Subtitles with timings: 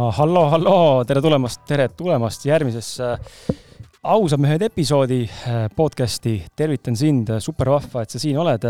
[0.00, 3.56] No halloo, halloo, tere tulemast, tere tulemast järgmisesse äh,
[4.14, 6.38] ausad mehed episoodi äh, podcasti.
[6.56, 8.64] tervitan sind, super vahva, et sa siin oled.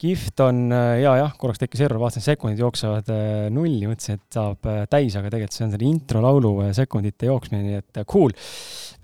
[0.00, 3.10] kihvt on ja jah, korraks tekkis error, vaatasin, sekundid jooksevad
[3.52, 7.80] nulli, mõtlesin, et saab täis, aga tegelikult see on selle intro laulu sekundite jooksmine, nii
[7.82, 8.32] et cool.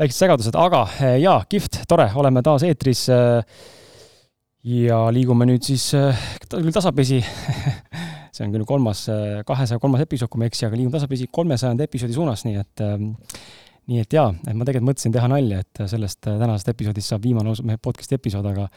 [0.01, 0.87] väiksed segadused, aga
[1.21, 3.05] jaa, kihvt, tore, oleme taas eetris.
[4.65, 5.91] ja liigume nüüd siis
[6.49, 7.21] küll tasapisi
[8.37, 9.07] see on küll kolmas,
[9.49, 12.85] kahesaja kolmas episood, kui ma ei eksi, aga liigume tasapisi kolmesajanda episoodi suunas, nii et
[12.85, 13.11] ähm,
[13.87, 17.55] nii et jaa, et ma tegelikult mõtlesin teha nalja, et sellest tänasest episoodist saab viimane
[17.67, 18.69] meie podcast'i episood, aga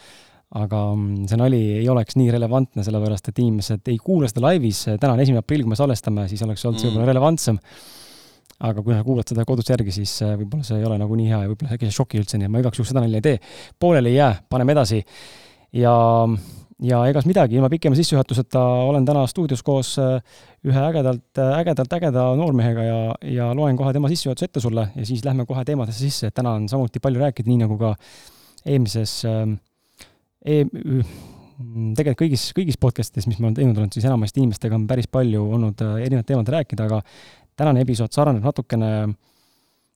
[0.58, 4.82] aga mm, see nali ei oleks nii relevantne, sellepärast et inimesed ei kuula seda laivis,
[4.98, 7.12] täna on esimene aprill, kui me salvestame, siis oleks olnud see võib-olla mm.
[7.12, 7.60] relevantsem.
[8.70, 11.30] aga kui sa kuulad seda kodus järgi, siis äh, võib-olla see ei ole nagu nii
[11.30, 13.28] hea ja võib-olla äkki see šoki üldse, nii et ma igaks juhuks seda nalja ei
[13.28, 13.38] tee.
[13.80, 15.04] pooleli ei jää, paneme edasi.
[15.78, 15.94] ja
[16.84, 20.22] ja egas midagi, ilma pikema sissejuhatuseta olen täna stuudios koos äh,
[20.66, 23.00] ühe ägedalt, äh, ägedalt ägeda noormehega ja,
[23.36, 26.56] ja loen kohe tema sissejuhatuse ette sulle ja siis lähme kohe teemadesse sisse, et täna
[26.60, 27.96] on samuti palju rääkida, nii nagu ka
[28.66, 29.20] eelmises
[30.46, 30.64] e
[31.60, 35.42] tegelikult kõigis, kõigis podcast'ides, mis ma olen teinud, olen siis enamasti inimestega on päris palju
[35.58, 37.02] olnud äh, erinevaid teemasid rääkida, aga
[37.60, 38.94] tänane episood sarnaneb natukene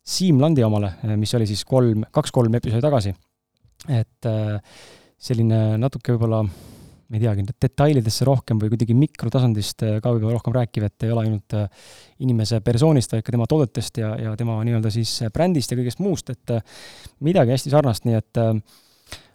[0.03, 3.13] Siim Landi omale, mis oli siis kolm, kaks-kolm episoodi tagasi.
[3.87, 4.27] et
[5.23, 6.43] selline natuke võib-olla
[7.13, 11.11] ma ei teagi, detailidesse rohkem või kuidagi mikrotasandist äh, ka võib-olla rohkem rääkiv, et ei
[11.13, 11.67] ole ainult äh,
[12.25, 16.01] inimese persoonist, vaid ka tema toodetest ja, ja tema nii-öelda siis äh, brändist ja kõigest
[16.01, 16.55] muust, et
[17.23, 18.41] midagi hästi sarnast, nii et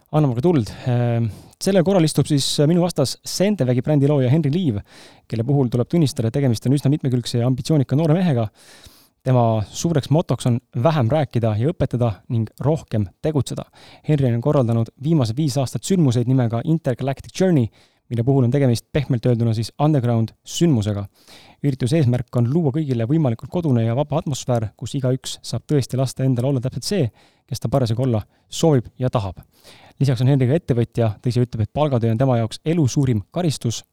[0.09, 0.71] anname ka tuld.
[1.61, 4.79] sellel korral istub siis minu vastas Sentevägi brändi looja Henri Liiv,
[5.29, 8.49] kelle puhul tuleb tunnistada, et tegemist on üsna mitmekülgse ja ambitsioonika noore mehega,
[9.23, 13.65] tema suureks motoks on vähem rääkida ja õpetada ning rohkem tegutseda.
[14.07, 17.67] Henry on korraldanud viimased viis aastat sündmuseid nimega Intergalactic Journey,
[18.09, 21.05] mille puhul on tegemist pehmelt öelduna siis underground sündmusega.
[21.63, 26.23] ürituse eesmärk on luua kõigile võimalikult kodune ja vaba atmosfäär, kus igaüks saab tõesti lasta
[26.23, 27.11] endale olla täpselt see,
[27.47, 29.43] kes ta parasjagu olla soovib ja tahab.
[29.99, 33.83] lisaks on Henri ka ettevõtja, tõsi, ütleb, et palgatöö on tema jaoks elu suurim karistus,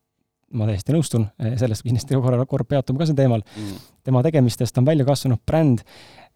[0.54, 1.26] ma täiesti nõustun,
[1.58, 3.42] sellest kindlasti korra, korra peatume ka sel teemal.
[3.56, 3.80] Mm..
[4.06, 5.82] tema tegemistest on välja kasvanud bränd,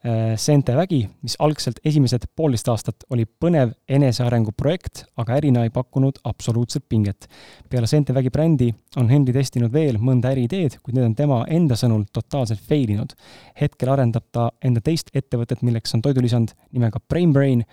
[0.00, 5.72] Äh, Seente vägi, mis algselt esimesed poolteist aastat oli põnev enesearengu projekt, aga ärina ei
[5.74, 7.28] pakkunud absoluutselt pinget.
[7.68, 11.76] peale Seente vägi brändi on Henri testinud veel mõnda äriideed, kuid need on tema enda
[11.76, 13.12] sõnul totaalselt fail inud.
[13.60, 17.64] hetkel arendab ta enda teist ettevõtet, milleks on toidulisand nimega Brain Brain,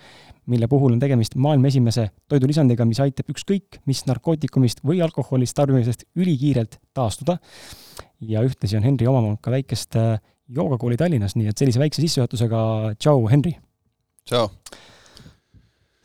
[0.47, 6.03] mille puhul on tegemist maailma esimese toidulisandiga, mis aitab ükskõik mis narkootikumist või alkoholist tarbimisest
[6.15, 7.39] ülikiirelt taastuda.
[8.19, 10.19] ja ühtlasi on Henri omanud ka väikest äh,
[10.55, 12.59] joogakooli Tallinnas, nii et sellise väikse sissejuhatusega
[12.99, 13.55] tšau, Henri!
[14.27, 14.47] tšau!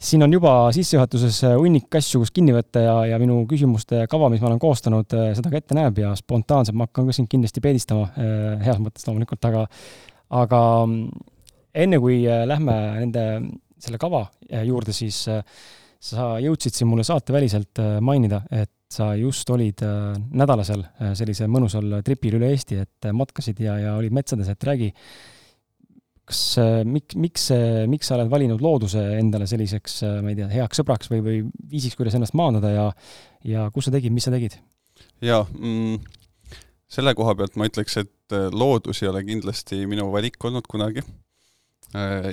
[0.02, 4.42] siin on juba sissejuhatuses hunnik asju, kus kinni võtta ja, ja minu küsimuste kava, mis
[4.42, 8.08] ma olen koostanud, seda ka ette näeb ja spontaanselt ma hakkan ka sind kindlasti peedistama,
[8.18, 9.66] eh, heas mõttes loomulikult, aga
[10.42, 10.62] aga
[11.84, 13.26] enne, kui lähme nende,
[13.82, 14.24] selle kava
[14.66, 15.26] juurde, siis
[16.02, 22.00] sa jõudsid siin mulle saateväliselt mainida, et sa just olid äh, nädalasel äh, sellisel mõnusal
[22.04, 24.90] tripil üle Eesti, et äh, matkasid ja, ja olid metsades, et räägi,
[26.28, 26.42] kas,
[26.88, 27.48] miks, miks,
[27.90, 31.40] miks sa oled valinud looduse endale selliseks, ma ei tea, heaks sõbraks või, või
[31.72, 32.88] viisiks, kuidas ennast maandada ja
[33.48, 34.54] ja kus sa tegid, mis sa tegid?
[35.24, 35.98] jaa mm,,
[36.92, 41.31] selle koha pealt ma ütleks, et loodus ei ole kindlasti minu valik olnud kunagi Äh,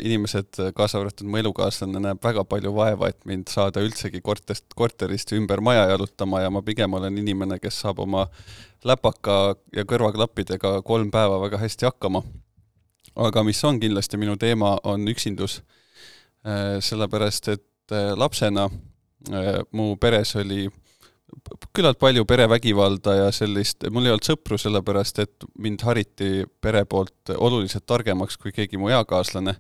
[0.04, 5.34] inimesed, kaasa arvatud mu elukaaslane, näeb väga palju vaeva, et mind saada üldsegi korterist, korterist
[5.36, 8.28] ümber maja jalutama ja ma pigem olen inimene, kes saab oma
[8.88, 12.24] läpaka ja kõrvaklappidega kolm päeva väga hästi hakkama.
[13.16, 15.62] aga mis on kindlasti minu teema, on üksindus.
[16.48, 18.70] Äh, sellepärast, et äh, lapsena
[19.72, 20.70] mu peres oli
[21.76, 27.34] küllalt palju perevägivalda ja sellist, mul ei olnud sõpru, sellepärast et mind hariti pere poolt
[27.38, 29.56] oluliselt targemaks kui keegi mu eakaaslane.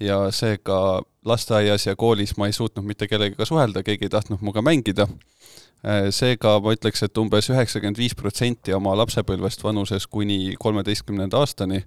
[0.00, 4.62] ja seega lasteaias ja koolis ma ei suutnud mitte kellegagi suhelda, keegi ei tahtnud minuga
[4.62, 5.08] mängida.
[6.10, 11.84] seega ma ütleks, et umbes üheksakümmend viis protsenti oma lapsepõlvest vanuses kuni kolmeteistkümnenda aastani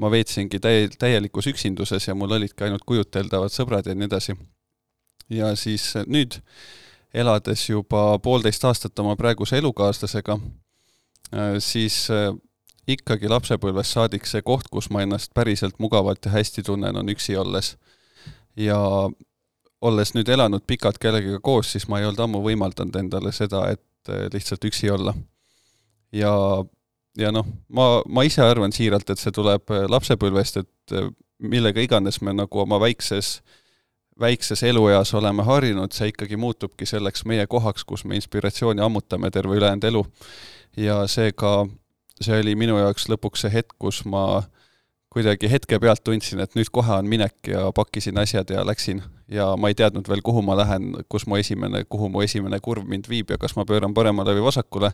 [0.00, 4.36] ma veetsingi täie, täielikus üksinduses ja mul olidki ainult kujuteldavad sõbrad ja nii edasi.
[5.30, 6.40] ja siis nüüd
[7.14, 10.38] elades juba poolteist aastat oma praeguse elukaaslasega,
[11.34, 12.30] äh, siis äh,
[12.90, 17.36] ikkagi lapsepõlvest saadik see koht, kus ma ennast päriselt mugavalt ja hästi tunnen, on üksi
[17.38, 17.76] olles.
[18.56, 18.78] ja
[19.80, 24.10] olles nüüd elanud pikalt kellegagi koos, siis ma ei olnud ammu võimaldanud endale seda, et
[24.10, 25.14] äh, lihtsalt üksi olla.
[26.12, 26.34] ja,
[27.18, 31.00] ja noh, ma, ma ise arvan siiralt, et see tuleb lapsepõlvest, et
[31.40, 33.59] millega iganes me nagu oma väikses äh,
[34.20, 39.56] väikses elueas oleme harjunud, see ikkagi muutubki selleks meie kohaks, kus me inspiratsiooni ammutame terve
[39.56, 40.06] ülejäänud elu.
[40.76, 41.66] ja seega
[42.20, 44.42] see oli minu jaoks lõpuks see hetk, kus ma
[45.10, 49.02] kuidagi hetke pealt tundsin, et nüüd kohe on minek ja pakkisin asjad ja läksin.
[49.28, 52.86] ja ma ei teadnud veel, kuhu ma lähen, kus mu esimene, kuhu mu esimene kurv
[52.86, 54.92] mind viib ja kas ma pööran paremale või vasakule,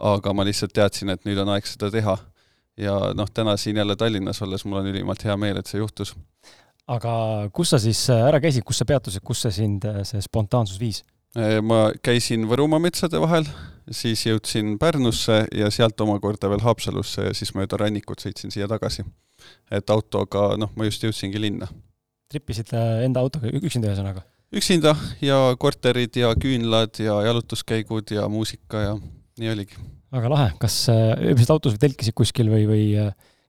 [0.00, 2.18] aga ma lihtsalt teadsin, et nüüd on aeg seda teha.
[2.76, 6.14] ja noh, täna siin jälle Tallinnas olles mul on ülimalt hea meel, et see juhtus
[6.90, 7.14] aga
[7.54, 10.80] kus sa siis äh, ära käisid, kus sa peatusid, kus see sind, äh, see spontaansus
[10.80, 11.02] viis?
[11.38, 13.48] Äh, ma käisin Võrumaa metsade vahel,
[13.90, 19.06] siis jõudsin Pärnusse ja sealt omakorda veel Haapsalusse ja siis mööda rannikut sõitsin siia tagasi.
[19.70, 21.68] et autoga, noh, ma just jõudsingi linna.
[22.32, 22.70] trippisid
[23.04, 24.24] enda autoga üksinda ühesõnaga?
[24.54, 28.94] üksinda ja korterid ja küünlad ja jalutuskäigud ja muusika ja
[29.40, 29.80] nii oligi.
[30.14, 32.84] väga lahe, kas ööbisid autos või telkisid kuskil või, või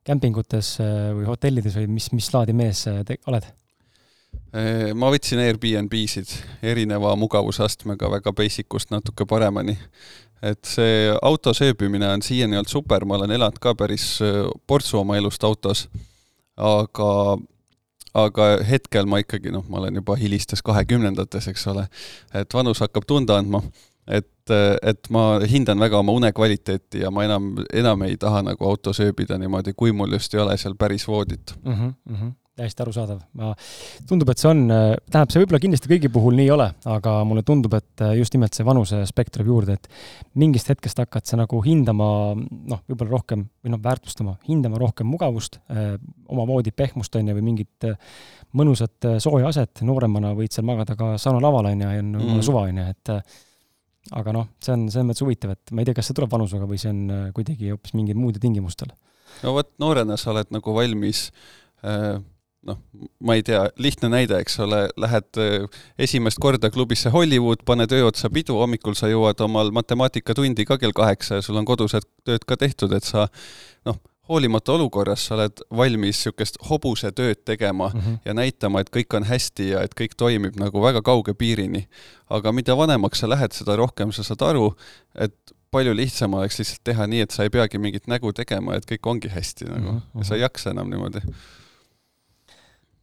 [0.06, 3.48] kämpingutes äh, või hotellides või mis, mis laadi mees äh, te oled?
[4.56, 6.32] Äh, ma võtsin Airbnb-sid
[6.66, 9.78] erineva mugavusastmega väga basic ust natuke paremani.
[10.46, 14.20] et see autos ööbimine on siiani olnud super, ma olen elanud ka päris
[14.68, 15.88] portsu oma elust autos,
[16.56, 17.38] aga
[18.16, 21.88] aga hetkel ma ikkagi noh, ma olen juba hilistes kahekümnendates, eks ole,
[22.34, 23.64] et vanus hakkab tunda andma
[24.08, 28.70] et, et ma hindan väga oma une kvaliteeti ja ma enam, enam ei taha nagu
[28.70, 31.74] autos ööbida niimoodi, kui mul just ei ole seal päris voodit mm.
[31.74, 33.20] -hmm, mm -hmm täiesti arusaadav.
[33.34, 33.54] ma,
[34.08, 37.44] tundub, et see on, tähendab, see võib-olla kindlasti kõigi puhul nii ei ole, aga mulle
[37.48, 39.90] tundub, et just nimelt see vanuse aspekt tuleb juurde, et
[40.40, 45.60] mingist hetkest hakkad sa nagu hindama noh, võib-olla rohkem või noh, väärtustama, hindama rohkem mugavust
[45.70, 45.98] eh,,
[46.32, 47.90] omamoodi pehmust, on ju, või mingit
[48.56, 52.46] mõnusat sooja aset, nooremana võid seal magada ka saunalaval, on ju, ja on mm -hmm.
[52.46, 53.14] suva, on ju, et
[54.14, 56.68] aga noh, see on selles mõttes huvitav, et ma ei tea, kas see tuleb vanusega
[56.70, 58.94] või see on äh, kuidagi hoopis mingil muudel tingimustel.
[59.42, 61.30] no vot, noorena sa oled nagu valmis
[61.82, 62.20] äh,
[62.66, 62.80] noh,
[63.26, 68.08] ma ei tea, lihtne näide, eks ole, lähed äh, esimest korda klubisse Hollywood, paned öö
[68.10, 72.46] otsa pidu, hommikul sa jõuad omal matemaatikatundi ka kell kaheksa ja sul on kodused tööd
[72.48, 73.28] ka tehtud, et sa
[73.90, 78.18] noh, hoolimata olukorrast sa oled valmis niisugust hobusetööd tegema mm -hmm.
[78.26, 81.88] ja näitama, et kõik on hästi ja et kõik toimib nagu väga kauge piirini.
[82.30, 84.76] aga mida vanemaks sa lähed, seda rohkem sa saad aru,
[85.16, 85.36] et
[85.72, 89.10] palju lihtsam oleks lihtsalt teha nii, et sa ei peagi mingit nägu tegema, et kõik
[89.12, 90.20] ongi hästi nagu mm, -hmm.
[90.20, 91.22] ja sa ei jaksa enam niimoodi.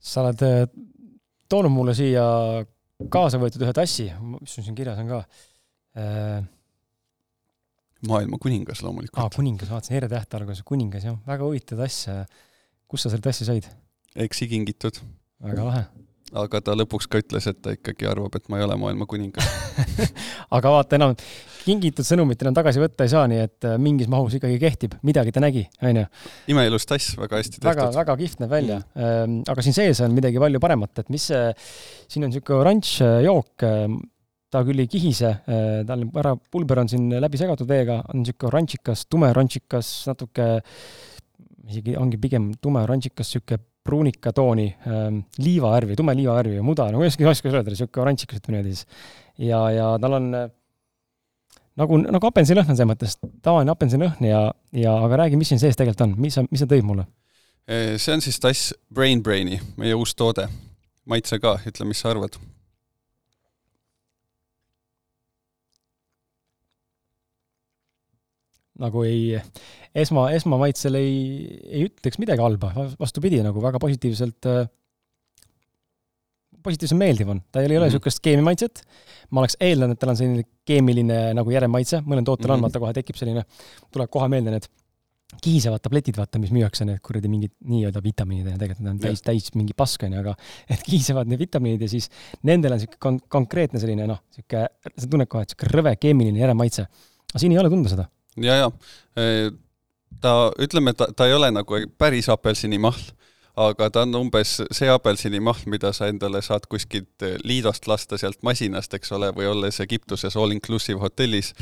[0.01, 0.69] sa oled äh,
[1.49, 2.25] toonud mulle siia
[3.09, 5.25] kaasa võetud ühe tassi, mis sul siin kirjas on ka
[5.97, 6.43] äh,?
[8.09, 9.21] Maailma kuningas loomulikult.
[9.23, 12.09] aa, kuningas, vaatasin Ere täht alguses, kuningas jah, väga huvitav tass.
[12.91, 13.69] kust sa selle tassi said?
[14.17, 14.99] eksi kingitud.
[15.43, 15.85] väga lahe.
[16.43, 19.49] aga ta lõpuks ka ütles, et ta ikkagi arvab, et ma ei ole maailma kuningas
[20.57, 21.15] aga vaata enam,
[21.63, 25.35] kingitud sõnumit enam tagasi võtta ei saa, nii et äh, mingis mahus ikkagi kehtib, midagi
[25.35, 26.07] ta nägi, onju.
[26.55, 27.69] imeilus tass, väga hästi tehtud.
[27.71, 29.43] väga, väga kihvt näeb välja mm..
[29.53, 31.53] aga siin sees on midagi palju paremat, et mis see,
[32.11, 32.97] siin on niisugune oranž
[33.29, 33.69] jook
[34.53, 38.51] ta küll ei kihise, äh, tal ära, pulber on siin läbi segatud veega, on niisugune
[38.51, 40.49] oranžikas, tume oranžikas, natuke
[41.71, 47.03] isegi ongi pigem tume oranžikas, niisugune pruunika tooni ähm,, liivavärvi, tume liivavärvi ja muda, ma
[47.03, 49.09] ei oska, ei oska öelda, niisugune oranžikas, ütleme niimoodi siis.
[49.49, 50.47] ja, ja tal on äh,
[51.81, 54.45] nagu, nagu apensilõhn on selles mõttes, tavaline apensilõhn ja,
[54.77, 57.09] ja aga räägi, mis siin sees tegelikult on, mis sa, mis sa tõid mulle?
[57.73, 60.49] see on siis tass Brain Braini, meie uus toode.
[61.07, 62.37] maitse ka, ütle, mis sa arvad
[68.83, 69.41] nagu ei,
[70.05, 71.17] esma, esmamaitsel ei,
[71.69, 74.51] ei ütleks midagi halba, vastupidi, nagu väga positiivselt,
[76.63, 77.43] positiivselt meeldiv on.
[77.53, 78.27] ta ei ole niisugust mm -hmm.
[78.29, 78.85] keemiamaitset,
[79.31, 82.57] ma oleks eeldanud, et tal on selline keemiline nagu järelmaitse, mõnel tootel mm -hmm.
[82.57, 83.45] on, vaata kohe tekib selline,
[83.91, 84.71] tuleb kohe meelde need
[85.43, 89.23] kihisevad tabletid, vaata, mis müüakse, need kuradi mingid nii-öelda vitamiinid ja tegelikult need on täis,
[89.25, 90.35] täis mingi pask, onju, aga
[90.69, 92.11] et kihisevad need vitamiinid ja siis
[92.43, 96.43] nendel on sihuke kon-, konkreetne selline noh, sihuke, sa tunned kohe, et sihuke rõve keemiline
[96.43, 96.83] järelmaitse.
[97.33, 98.71] aga siin ei ole tunda seda ja, ja
[100.23, 103.03] ta, ütleme, ta, ta ei ole nagu päris apelsinimahl,
[103.63, 108.95] aga ta on umbes see apelsinimahl, mida sa endale saad kuskilt Liidost lasta sealt masinast,
[108.97, 111.53] eks ole, või olles Egiptuses all-inclusive hotellis.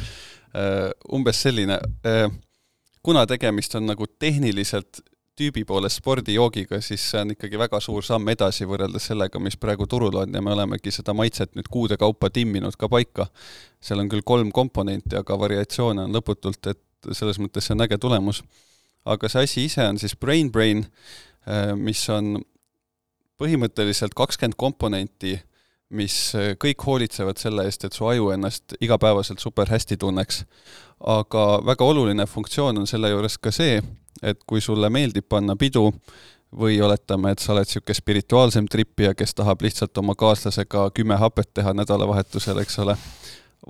[1.12, 1.78] umbes selline,
[3.02, 5.02] kuna tegemist on nagu tehniliselt
[5.40, 9.86] tüübi poolest spordijoogiga, siis see on ikkagi väga suur samm edasi võrreldes sellega, mis praegu
[9.88, 13.30] turul on ja me olemegi seda maitset nüüd kuude kaupa timminud ka paika.
[13.80, 17.98] seal on küll kolm komponenti, aga variatsioone on lõputult, et selles mõttes see on äge
[17.98, 18.42] tulemus.
[19.04, 20.84] aga see asi ise on siis Brain Brain,
[21.76, 22.36] mis on
[23.40, 25.38] põhimõtteliselt kakskümmend komponenti,
[25.90, 26.16] mis
[26.62, 30.44] kõik hoolitsevad selle eest, et su aju ennast igapäevaselt super hästi tunneks.
[31.00, 33.80] aga väga oluline funktsioon on selle juures ka see,
[34.22, 35.90] et kui sulle meeldib panna pidu
[36.52, 41.54] või oletame, et sa oled niisugune spirituaalsem tripija, kes tahab lihtsalt oma kaaslasega kümme hapet
[41.54, 42.96] teha nädalavahetusel, eks ole,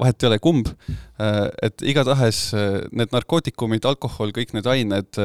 [0.01, 0.71] vahet ei ole, kumb,
[1.63, 2.51] et igatahes
[2.93, 5.21] need narkootikumid, alkohol, kõik need ained,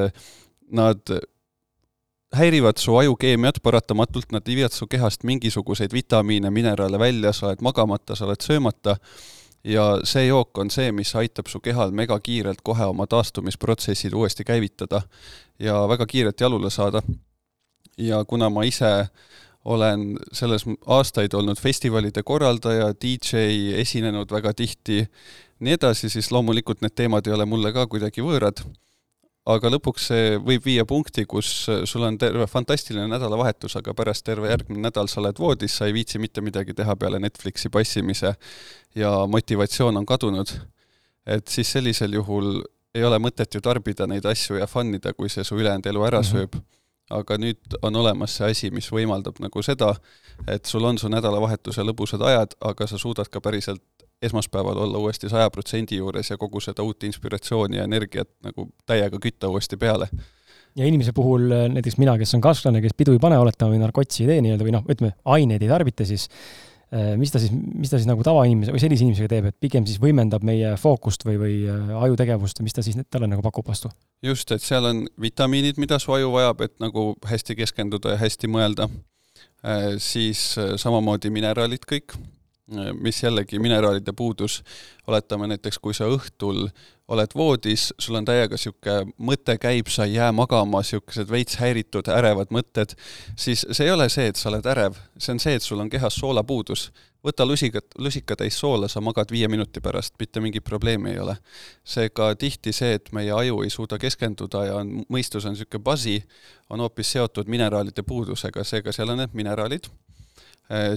[0.75, 1.15] nad
[2.33, 8.15] häirivad su ajukeemiat paratamatult, nad viivad su kehast mingisuguseid vitamiine, mineraale välja, sa oled magamata,
[8.15, 8.97] sa oled söömata
[9.65, 15.01] ja see jook on see, mis aitab su kehal megakiirelt kohe oma taastumisprotsessid uuesti käivitada
[15.59, 17.01] ja väga kiirelt jalule saada.
[17.97, 19.07] ja kuna ma ise
[19.65, 23.37] olen selles aastaid olnud festivalide korraldaja, DJ,
[23.81, 25.07] esinenud väga tihti,
[25.59, 28.61] nii edasi, siis loomulikult need teemad ei ole mulle ka kuidagi võõrad
[29.45, 31.49] aga lõpuks see võib viia punkti, kus
[31.85, 35.93] sul on terve fantastiline nädalavahetus, aga pärast terve järgmine nädal sa oled voodis, sa ei
[35.93, 38.33] viitsi mitte midagi teha peale Netflixi passimise
[38.97, 40.49] ja motivatsioon on kadunud.
[41.25, 42.61] et siis sellisel juhul
[42.95, 46.03] ei ole mõtet ju tarbida neid asju ja fun ida, kui see su ülejäänud elu
[46.05, 46.31] ära mm -hmm.
[46.31, 46.55] sööb.
[47.09, 49.95] aga nüüd on olemas see asi, mis võimaldab nagu seda,
[50.47, 53.81] et sul on su nädalavahetuse lõbusad ajad, aga sa suudad ka päriselt
[54.21, 59.19] esmaspäeval olla uuesti saja protsendi juures ja kogu seda uut inspiratsiooni ja energiat nagu täiega
[59.21, 60.07] kütta uuesti peale.
[60.75, 64.23] ja inimese puhul näiteks mina, kes on kasvlane, kes pidu ei pane, oletame, või narkotsi
[64.23, 66.27] ei tee nii-öelda või noh, ütleme, aineid ei tarvita, siis
[66.91, 69.87] eh, mis ta siis, mis ta siis nagu tavainimese või sellise inimesega teeb, et pigem
[69.87, 73.91] siis võimendab meie fookust või, või eh, ajutegevust, mis ta siis talle nagu pakub vastu?
[74.23, 78.51] just, et seal on vitamiinid, mida su aju vajab, et nagu hästi keskenduda ja hästi
[78.51, 78.89] mõelda,
[79.97, 80.41] siis
[80.77, 82.13] samamoodi mineraalid kõik
[82.99, 84.63] mis jällegi mineraalide puudus,
[85.07, 86.67] oletame näiteks, kui sa õhtul
[87.07, 92.09] oled voodis, sul on täiega niisugune mõte käib, sa ei jää magama, niisugused veits häiritud,
[92.09, 92.95] ärevad mõtted,
[93.37, 95.91] siis see ei ole see, et sa oled ärev, see on see, et sul on
[95.93, 96.91] kehas soolapuudus.
[97.25, 101.37] võta lusikat, lusikatäis soola, sa magad viie minuti pärast, mitte mingit probleemi ei ole.
[101.83, 106.23] seega tihti see, et meie aju ei suuda keskenduda ja on, mõistus on niisugune basi,
[106.69, 110.14] on hoopis seotud mineraalide puudusega, seega seal on need mineraalid Äh,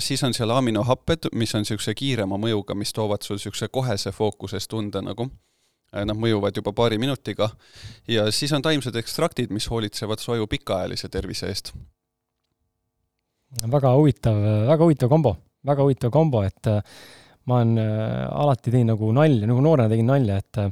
[0.00, 4.68] siis on seal aminohapped, mis on niisuguse kiirema mõjuga, mis toovad sul niisuguse kohese fookuses
[4.68, 5.28] tunde nagu.
[5.92, 7.46] nad mõjuvad juba paari minutiga
[8.08, 11.72] ja siis on taimsed ekstraktid, mis hoolitsevad su aju pikaajalise tervise eest.
[13.72, 14.37] väga huvitav,
[14.68, 16.82] väga huvitav kombo, väga huvitav kombo, et äh,
[17.48, 20.70] ma olen äh, alati teinud nagu nalja, nagu noorena tegin nalja, et äh,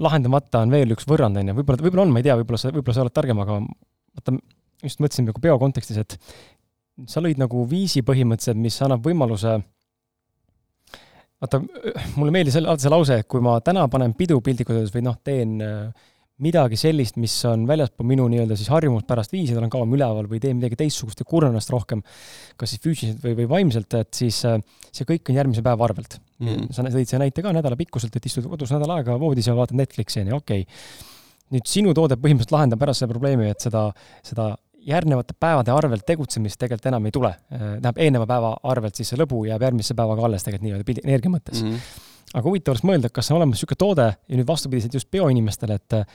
[0.00, 2.72] lahendamata on veel üks võrrand, on ju, võib-olla, võib-olla on, ma ei tea, võib-olla sa,
[2.72, 4.36] võib-olla sa oled targem, aga vaata,
[4.84, 6.16] just mõtlesin nagu peo kontekstis, et
[7.10, 9.58] sa lõid nagu viisi põhimõtteliselt, mis annab võimaluse
[11.42, 11.60] vaata,
[12.18, 15.16] mulle meeldis alati see lause, et kui ma täna panen pidu piltlikult öeldes või noh,
[15.26, 16.10] teen äh,
[16.44, 20.58] midagi sellist, mis on väljaspool minu nii-öelda siis harjumuspärast viisi, olen kauem üleval või teen
[20.58, 22.02] midagi teistsugust ja kurnan ennast rohkem,
[22.58, 24.58] kas siis füüsiliselt või, või vaimselt, et siis äh,
[24.90, 26.70] see kõik on järgmise päeva arvelt mm..
[26.74, 30.24] sa tõid selle näite ka nädalapikkuselt, et istud kodus nädal aega voodis ja vaatad Netflixi,
[30.24, 31.54] on ju, okei okay.
[31.54, 33.86] nüüd sinu toode põhimõtteliselt lahendab ära selle probleemi, et seda,
[34.26, 34.54] seda
[34.86, 37.32] järgnevate päevade arvelt tegutsemist tegelikult enam ei tule.
[37.48, 41.62] tähendab, eelneva päeva arvelt siis see lõbu jääb järgmise päevaga alles tegelikult nii-öelda energia mõttes
[41.62, 41.72] mm.
[41.74, 42.32] -hmm.
[42.34, 45.98] aga huvitav oleks mõelda, kas on olemas niisugune toode ja nüüd vastupidiselt just bioinimestele, et
[46.00, 46.06] äh,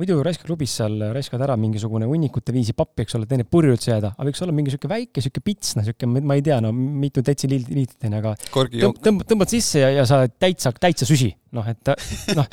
[0.00, 3.92] muidu Raiskaklubis seal raiskad ära mingisugune hunnikute viisi pappi, eks ole, et enne purju üldse
[3.92, 6.72] jääda, aga võiks olla mingi niisugune väike niisugune pits, noh, niisugune, ma ei tea, no
[6.72, 11.92] mitu detsiliitrit aga tõmb, tõmb, tõmbad sisse ja, ja sa täitsa, täitsa süsi, noh, et
[12.38, 12.48] noh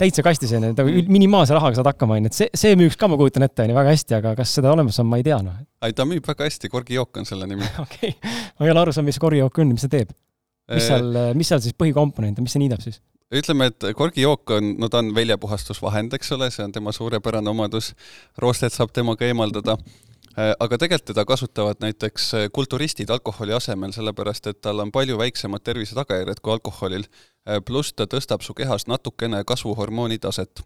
[0.00, 2.78] täitsa kastis, on ju, et nagu minimaalse rahaga saad hakkama, on ju, et see, see
[2.78, 5.20] müüks ka, ma kujutan ette, on ju, väga hästi, aga kas seda olemas on, ma
[5.20, 5.60] ei tea, noh.
[5.86, 7.68] ei, ta müüb väga hästi, korgijook on selle nimi.
[7.84, 10.12] okei ma ei ole aru saanud, mis korgijook on, mis see teeb?
[10.70, 13.00] mis seal, mis seal siis põhikomponent on, mis see niidab siis?
[13.30, 17.92] ütleme, et korgijook on, no ta on väljapuhastusvahend, eks ole, see on tema suurepärane omadus,
[18.42, 20.09] roostet saab temaga eemaldada Äh,
[20.58, 25.64] aga tegelikult teda kasutavad näiteks äh, kulturistid alkoholi asemel, sellepärast et tal on palju väiksemad
[25.66, 27.06] tervise tagajärjed kui alkoholil.
[27.48, 30.62] Äh, pluss ta tõstab su kehas natukene kasvuhormooni taset.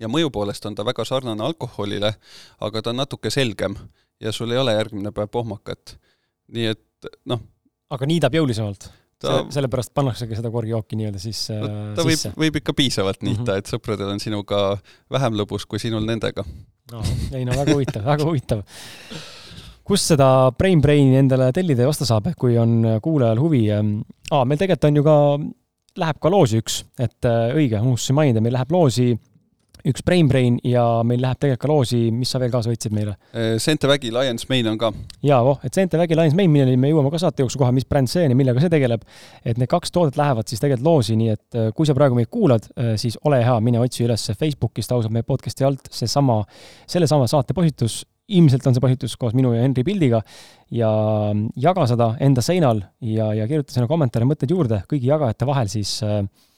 [0.00, 2.14] ja mõju poolest on ta väga sarnane alkoholile,
[2.60, 3.76] aga ta on natuke selgem
[4.20, 5.96] ja sul ei ole järgmine päev pohmakat.
[6.48, 7.40] nii et noh.
[7.90, 8.90] aga niidab jõulisemalt?
[9.22, 9.38] Ta...
[9.54, 12.32] sellepärast pannaksegi seda korgjooki nii-öelda siis no, ta sisse.
[12.32, 13.62] võib, võib ikka piisavalt niita mm, -hmm.
[13.62, 14.62] et sõpradel on sinuga
[15.12, 16.44] vähem lõbus kui sinul nendega
[16.92, 17.04] no,.
[17.32, 18.62] ei no väga huvitav, väga huvitav.
[19.84, 23.66] kust seda Brain Braini endale tellida ja osta saab, kui on kuulajal huvi?
[23.72, 25.18] aa, meil tegelikult on ju ka,
[26.02, 29.12] läheb ka loosi üks, et äh, õige, unustasin mainida, meil läheb loosi
[29.88, 33.16] üks Brain Brain ja meil läheb tegelikult ka loosi, mis sa veel kaasa võtsid meile?
[33.34, 34.92] Äh, Seente Vägi Lions Main on ka.
[35.26, 37.88] jaa, voh, et Seente Vägi Lions Main, milleni me jõuame ka saate jooksul kohe, mis
[37.88, 39.02] bränd see on ja millega see tegeleb.
[39.44, 42.30] et need kaks toodet lähevad siis tegelikult loosi, nii et äh, kui sa praegu meid
[42.32, 46.42] kuulad, äh, siis ole hea, mine otsi üles Facebookist ausalt meie podcast'i alt seesama,
[46.90, 50.22] sellesama saate postitus, ilmselt on see postitus koos minu ja Henri pildiga
[50.72, 50.90] ja
[51.58, 55.98] jaga seda enda seinal ja, ja kirjuta sinna kommentaare, mõtteid juurde kõigi jagajate vahel siis
[56.06, 56.51] äh, mm,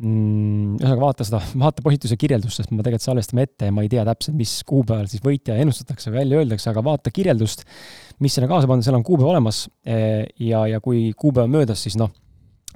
[0.00, 4.04] ühesõnaga vaata seda, vaata postituse kirjeldust, sest me tegelikult salvestame ette ja ma ei tea
[4.08, 7.66] täpselt, mis kuupäeval siis võitja ennustatakse, välja öeldakse, aga vaata kirjeldust,
[8.24, 11.98] mis sinna kaasa panna, seal on kuupäev olemas eh, ja, ja kui kuupäev möödas, siis
[12.00, 12.14] noh,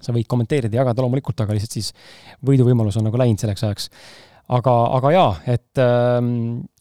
[0.05, 1.91] sa võid kommenteerida, jagada loomulikult, aga lihtsalt siis
[2.45, 3.89] võiduvõimalus on nagu läinud selleks ajaks.
[4.59, 6.31] aga, aga jaa, et ähm,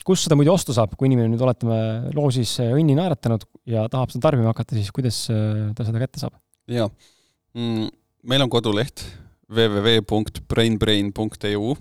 [0.03, 1.79] kus seda muidu osta saab, kui inimene nüüd oletame
[2.17, 6.35] loosis õnni naeratanud ja tahab seda tarbima hakata, siis kuidas äh, ta seda kätte saab?
[6.67, 6.89] jaa
[7.55, 7.91] mm,,
[8.27, 9.05] meil on koduleht
[9.53, 11.75] www.brainbrain.eu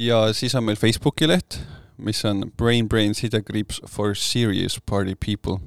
[0.00, 1.58] ja siis on meil Facebooki leht,
[2.00, 5.58] mis on Brain Brain sidekriips for serious party people.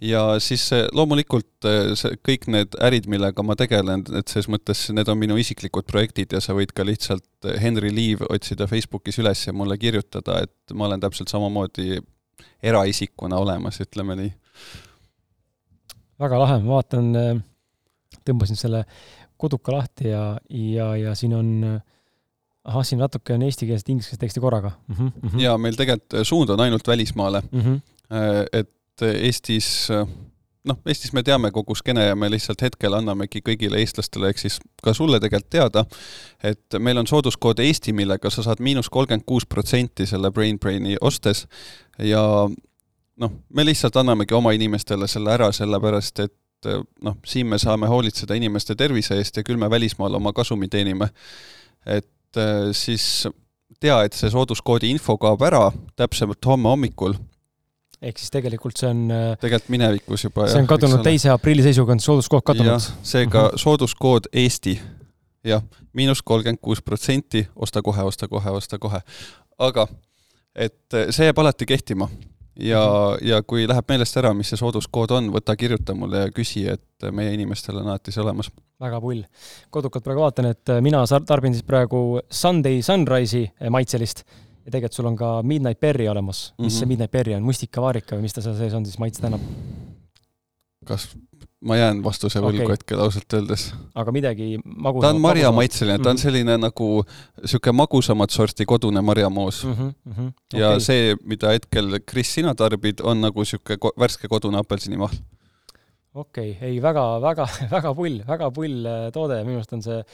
[0.00, 1.64] ja siis loomulikult
[1.96, 6.34] see, kõik need ärid, millega ma tegelen, et selles mõttes need on minu isiklikud projektid
[6.36, 10.90] ja sa võid ka lihtsalt Henry Liiv otsida Facebookis üles ja mulle kirjutada, et ma
[10.90, 11.96] olen täpselt samamoodi
[12.62, 14.34] eraisikuna olemas, ütleme nii.
[16.20, 17.42] väga lahe, ma vaatan,
[18.28, 18.84] tõmbasin selle
[19.36, 21.80] koduka lahti ja, ja, ja siin on
[22.66, 24.94] ahah, siin natuke on eestikeelset, ingliskeelset teksti korraga mm.
[24.94, 25.40] -hmm, mm -hmm.
[25.40, 27.60] ja meil tegelikult suund on ainult välismaale mm.
[27.60, 27.80] -hmm.
[28.52, 28.72] et
[29.02, 29.88] Eestis,
[30.64, 34.56] noh, Eestis me teame kogu skeene ja me lihtsalt hetkel annamegi kõigile eestlastele, ehk siis
[34.82, 35.84] ka sulle tegelikult teada,
[36.42, 40.96] et meil on sooduskood Eesti, millega sa saad miinus kolmkümmend kuus protsenti selle Brain Braini
[41.00, 41.46] ostes
[41.98, 42.48] ja
[43.16, 46.34] noh, me lihtsalt annamegi oma inimestele selle ära, sellepärast et
[46.66, 50.68] et noh, siin me saame hoolitseda inimeste tervise eest ja küll me välismaal oma kasumi
[50.68, 51.08] teenime.
[51.86, 53.26] et äh, siis
[53.80, 55.64] tea, et see sooduskoodi info kaob ära
[55.98, 57.16] täpsemalt homme hommikul.
[58.02, 60.48] ehk siis tegelikult see on äh, tegelikult minevikus juba.
[60.52, 62.88] see on kadunud teise aprilli seisuga, on sooduskood kadunud.
[63.02, 63.62] seega -hmm.
[63.62, 64.78] sooduskood Eesti,
[65.44, 69.00] jah, miinus kolmkümmend kuus protsenti, osta kohe, osta kohe, osta kohe.
[69.58, 69.88] aga
[70.54, 72.08] et see jääb alati kehtima
[72.60, 72.82] ja,
[73.22, 77.08] ja kui läheb meelest ära, mis see sooduskood on, võta, kirjuta mulle ja küsi, et
[77.12, 78.50] meie inimestel on alati see olemas.
[78.80, 79.22] väga pull.
[79.70, 84.24] kodukalt praegu vaatan, et mina tarbin siis praegu Sunday Sunrise'i maitselist
[84.66, 86.52] ja tegelikult sul on ka Midnight Berry olemas.
[86.58, 86.78] mis mm -hmm.
[86.78, 89.40] see Midnight Berry on, mustikavaarika või mis ta seal sees on siis maitset annab?
[90.86, 91.08] kas
[91.66, 92.76] ma jään vastuse võlgu Okei.
[92.76, 93.68] hetkel ausalt öeldes.
[93.94, 96.22] aga midagi magusamat ta on marjamaitseline, ta on Mhm.
[96.22, 96.88] selline nagu
[97.42, 99.72] niisugune magusamat sorti kodune marjamoos mm.
[99.72, 100.58] -hmm, mm -hmm.
[100.58, 100.80] ja okay.
[100.80, 105.16] see, mida hetkel, Kris, sina tarbid, on nagu niisugune ko värske kodune apelsinimahl.
[106.14, 109.82] okei okay., ei väga, väga, väga pull, väga pull äh, toode ja minu arust on
[109.82, 110.04] see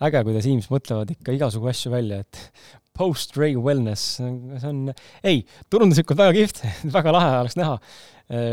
[0.00, 2.52] äge, kuidas inimesed mõtlevad ikka igasugu asju välja, et
[2.98, 4.92] post-ray wellness, see on,
[5.26, 6.62] ei, turunduslikult väga kihvt,
[6.96, 7.78] väga lahe oleks näha,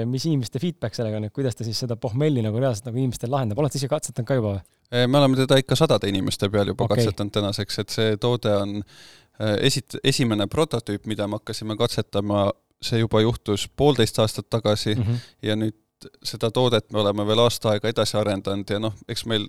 [0.08, 3.32] mis inimeste feedback sellega on, et kuidas ta siis seda pohmelli nagu reaalselt nagu inimestel
[3.34, 4.64] lahendab, oled sa ise katsetanud ka juba või?
[4.92, 7.02] Eh, me oleme teda ikka sadade inimeste peal juba okay.
[7.02, 12.48] katsetanud tänaseks, et see toode on eh, esit-, esimene prototüüp, mida me hakkasime katsetama,
[12.84, 15.18] see juba juhtus poolteist aastat tagasi Mm -hmm.
[15.42, 15.76] ja nüüd
[16.24, 19.48] seda toodet me oleme veel aasta aega edasi arendanud ja noh, eks meil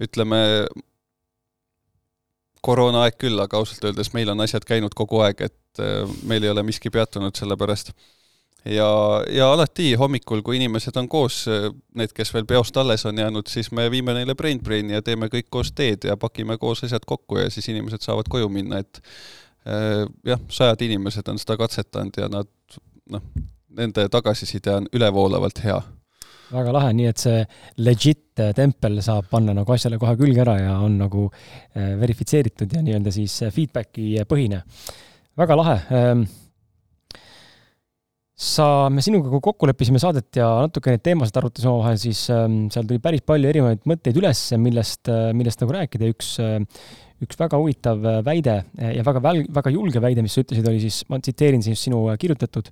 [0.00, 0.66] ütleme,
[2.62, 5.82] koroonaaeg küll, aga ausalt öeldes meil on asjad käinud kogu aeg, et
[6.24, 7.92] meil ei ole miski peatunud selle pärast.
[8.64, 8.88] ja,
[9.30, 11.44] ja alati hommikul, kui inimesed on koos,
[11.98, 15.28] need, kes veel peost alles on jäänud, siis me viime neile Brain Braini ja teeme
[15.32, 19.02] kõik koos teed ja pakime koos asjad kokku ja siis inimesed saavad koju minna, et
[19.66, 22.50] eh, jah, sajad inimesed on seda katsetanud ja nad
[23.10, 23.26] noh,
[23.72, 25.80] nende tagasiside on ülevoolavalt hea
[26.52, 27.38] väga lahe, nii et see
[27.80, 32.76] legit äh, tempel saab panna nagu asjale kohe külge ära ja on nagu äh, verifitseeritud
[32.76, 34.62] ja nii-öelda siis feedback'i põhine.
[35.38, 35.76] väga lahe.
[38.52, 42.66] sa, me sinuga kui kokku leppisime saadet ja natuke neid teemasid arutasime omavahel, siis ähm,
[42.72, 46.10] seal tuli päris palju erinevaid mõtteid üles, millest, millest nagu rääkida.
[46.12, 46.60] Üks äh,
[47.22, 50.80] üks väga huvitav äh, väide ja väga väl-, väga julge väide, mis sa ütlesid, oli
[50.82, 52.70] siis, ma tsiteerin siis sinu äh, kirjutatud,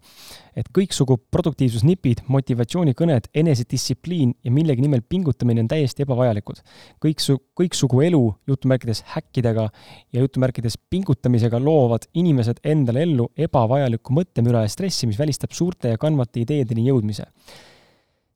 [0.59, 6.63] et kõiksugu produktiivsusnipid, motivatsioonikõned, enesedistsipliin ja millegi nimel pingutamine on täiesti ebavajalikud.
[7.05, 9.69] kõiksu-, kõiksugu elu jutumärkides häkkidega
[10.13, 16.01] ja jutumärkides pingutamisega loovad inimesed endale ellu ebavajalikku mõttemüra ja stressi, mis välistab suurte ja
[16.01, 17.31] kandvate ideedeni jõudmise.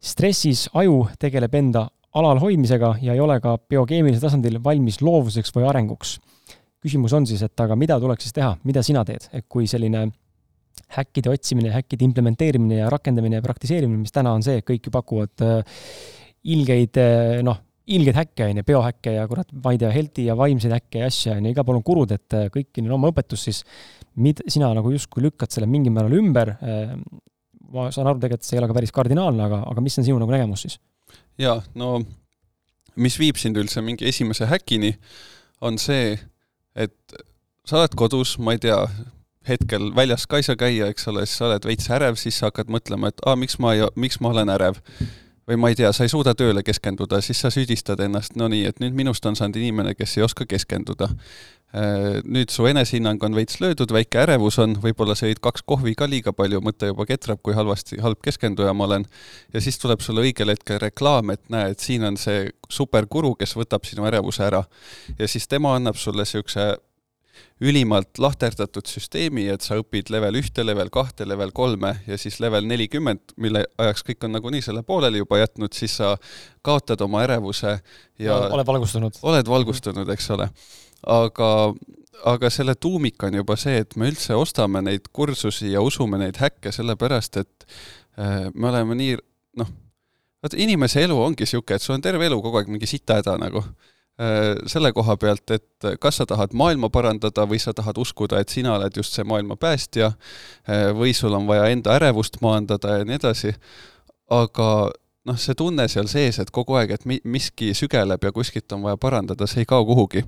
[0.04, 6.18] stressis aju tegeleb enda alalhoidmisega ja ei ole ka biokeemilisel tasandil valmis loovuseks või arenguks.
[6.84, 10.10] küsimus on siis, et aga mida tuleks siis teha, mida sina teed, et kui selline
[10.94, 14.92] häkkide otsimine, häkkide implementeerimine ja rakendamine ja praktiseerimine, mis täna on see, et kõik ju
[14.94, 15.80] pakuvad äh,
[16.54, 20.36] ilgeid äh, noh, ilgeid häkke on ju, biohäkke ja kurat, ma ei tea, healthy ja
[20.38, 23.10] vaimseid häkke ja asju on ju, igal pool on kurud, et äh, kõiki neil oma
[23.12, 23.62] õpetus siis,
[24.20, 26.54] mid-, sina nagu justkui lükkad selle mingil määral ümber
[27.74, 30.20] ma saan aru tegelikult, see ei ole ka päris kardinaalne, aga, aga mis on sinu
[30.20, 30.78] nagu nägemus siis?
[31.38, 31.98] jaa, no
[32.96, 34.94] mis viib sind üldse mingi esimese häkini,
[35.64, 36.14] on see,
[36.76, 36.94] et
[37.66, 38.78] sa oled kodus, ma ei tea,
[39.48, 42.50] hetkel väljas ka ei saa käia, eks ole, siis sa oled veits ärev, siis sa
[42.50, 44.80] hakkad mõtlema, et aa, miks ma ei, miks ma olen ärev.
[45.44, 48.62] või ma ei tea, sa ei suuda tööle keskenduda, siis sa süüdistad ennast, no nii,
[48.64, 51.10] et nüüd minust on saanud inimene, kes ei oska keskenduda.
[51.74, 56.06] Nüüd su enesehinnang on veits löödud, väike ärevus on, võib-olla sa jõid kaks kohvi ka
[56.06, 59.06] liiga palju, mõte juba ketrab, kui halvasti, halb keskenduja ma olen
[59.50, 63.56] ja siis tuleb sulle õigel hetkel reklaam, et näe, et siin on see superguru, kes
[63.58, 64.62] võtab sinu ärevuse ära.
[65.18, 66.76] ja siis tema annab sulle niisuguse
[67.64, 72.66] ülimalt lahterdatud süsteemi, et sa õpid level ühte, level kahte, level kolme ja siis level
[72.70, 76.14] nelikümmend, mille ajaks kõik on nagunii selle pooleli juba jätnud, siis sa
[76.66, 77.76] kaotad oma ärevuse
[78.22, 79.20] ja oled valgustunud?
[79.22, 80.50] oled valgustunud, eks ole.
[81.06, 81.50] aga,
[82.24, 86.40] aga selle tuumik on juba see, et me üldse ostame neid kursusi ja usume neid
[86.40, 87.66] häkke sellepärast, et
[88.18, 89.16] äh, me oleme nii
[89.60, 89.72] noh,
[90.44, 93.38] vaata inimese elu ongi niisugune, et sul on terve elu kogu aeg mingi sita häda
[93.40, 93.64] nagu
[94.20, 98.52] Äh, selle koha pealt, et kas sa tahad maailma parandada või sa tahad uskuda, et
[98.52, 103.08] sina oled just see maailma päästja äh, või sul on vaja enda ärevust maandada ja
[103.08, 103.50] nii edasi,
[104.30, 104.68] aga
[105.26, 108.86] noh, see tunne seal sees, et kogu aeg, et mi-, miski sügeleb ja kuskilt on
[108.86, 110.22] vaja parandada, see ei kao kuhugi.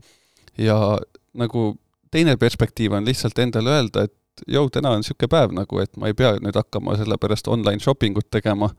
[0.59, 0.99] Ja
[1.35, 1.77] nagu
[2.11, 6.11] teine perspektiiv on lihtsalt endale öelda, et jõu, täna on niisugune päev nagu, et ma
[6.11, 8.71] ei pea nüüd hakkama selle pärast online shopping ut tegema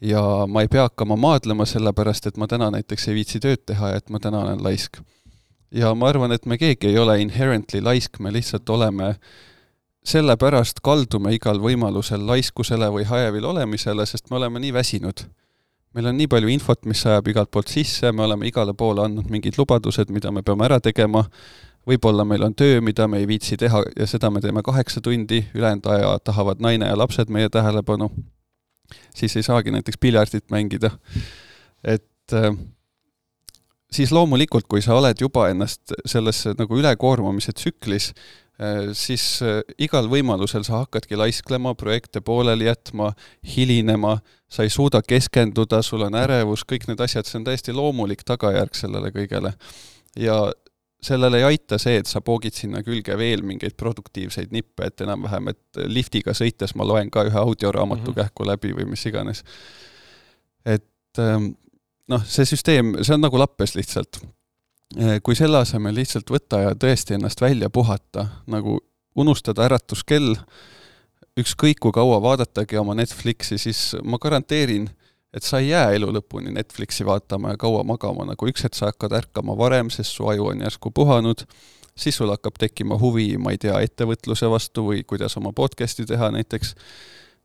[0.00, 3.94] ja ma ei pea hakkama maadlema sellepärast, et ma täna näiteks ei viitsi tööd teha
[3.94, 5.00] ja et ma täna olen laisk.
[5.70, 9.16] ja ma arvan, et me keegi ei ole inherently laisk, me lihtsalt oleme
[10.08, 15.26] sellepärast kaldume igal võimalusel laiskusele või hajevil olemisele, sest me oleme nii väsinud.
[15.98, 19.32] Meil on nii palju infot, mis sajab igalt poolt sisse, me oleme igale poole andnud
[19.34, 21.24] mingid lubadused, mida me peame ära tegema,
[21.88, 25.42] võib-olla meil on töö, mida me ei viitsi teha ja seda me teeme kaheksa tundi,
[25.58, 28.12] ülejäänud aja tahavad naine ja lapsed meie tähelepanu.
[29.16, 30.90] Siis ei saagi näiteks piljardit mängida.
[31.84, 32.54] et äh,
[33.90, 38.12] siis loomulikult, kui sa oled juba ennast sellesse nagu ülekoormamise tsüklis,
[38.92, 43.12] siis äh, igal võimalusel sa hakkadki laisklema, projekte pooleli jätma,
[43.56, 44.18] hilinema,
[44.50, 48.74] sa ei suuda keskenduda, sul on ärevus, kõik need asjad, see on täiesti loomulik tagajärg
[48.74, 49.52] sellele kõigele.
[50.18, 50.40] ja
[51.02, 55.52] sellele ei aita see, et sa poogid sinna külge veel mingeid produktiivseid nippe, et enam-vähem,
[55.54, 58.22] et liftiga sõites ma loen ka ühe audioraamatu mm -hmm.
[58.22, 59.44] kähku läbi või mis iganes.
[60.64, 60.84] et
[61.18, 61.52] et ähm,
[62.08, 64.20] noh, see süsteem, see on nagu lappes lihtsalt.
[64.96, 68.78] Äh, kui selle asemel lihtsalt võtta ja tõesti ennast välja puhata, nagu
[69.20, 70.32] unustada äratuskell,
[71.36, 74.86] ükskõik kui kaua vaadatagi oma Netflixi, siis ma garanteerin,
[75.36, 78.88] et sa ei jää elu lõpuni Netflixi vaatama ja kaua magama, nagu üks hetk sa
[78.88, 81.44] hakkad ärkama varem, sest su aju on järsku puhanud,
[81.92, 86.32] siis sul hakkab tekkima huvi, ma ei tea, ettevõtluse vastu või kuidas oma podcast'i teha
[86.32, 86.72] näiteks,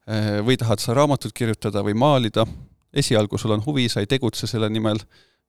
[0.08, 2.48] äh, või tahad sa raamatut kirjutada või maalida,
[2.96, 5.04] esialgu sul on huvi, sa ei tegutse selle nimel,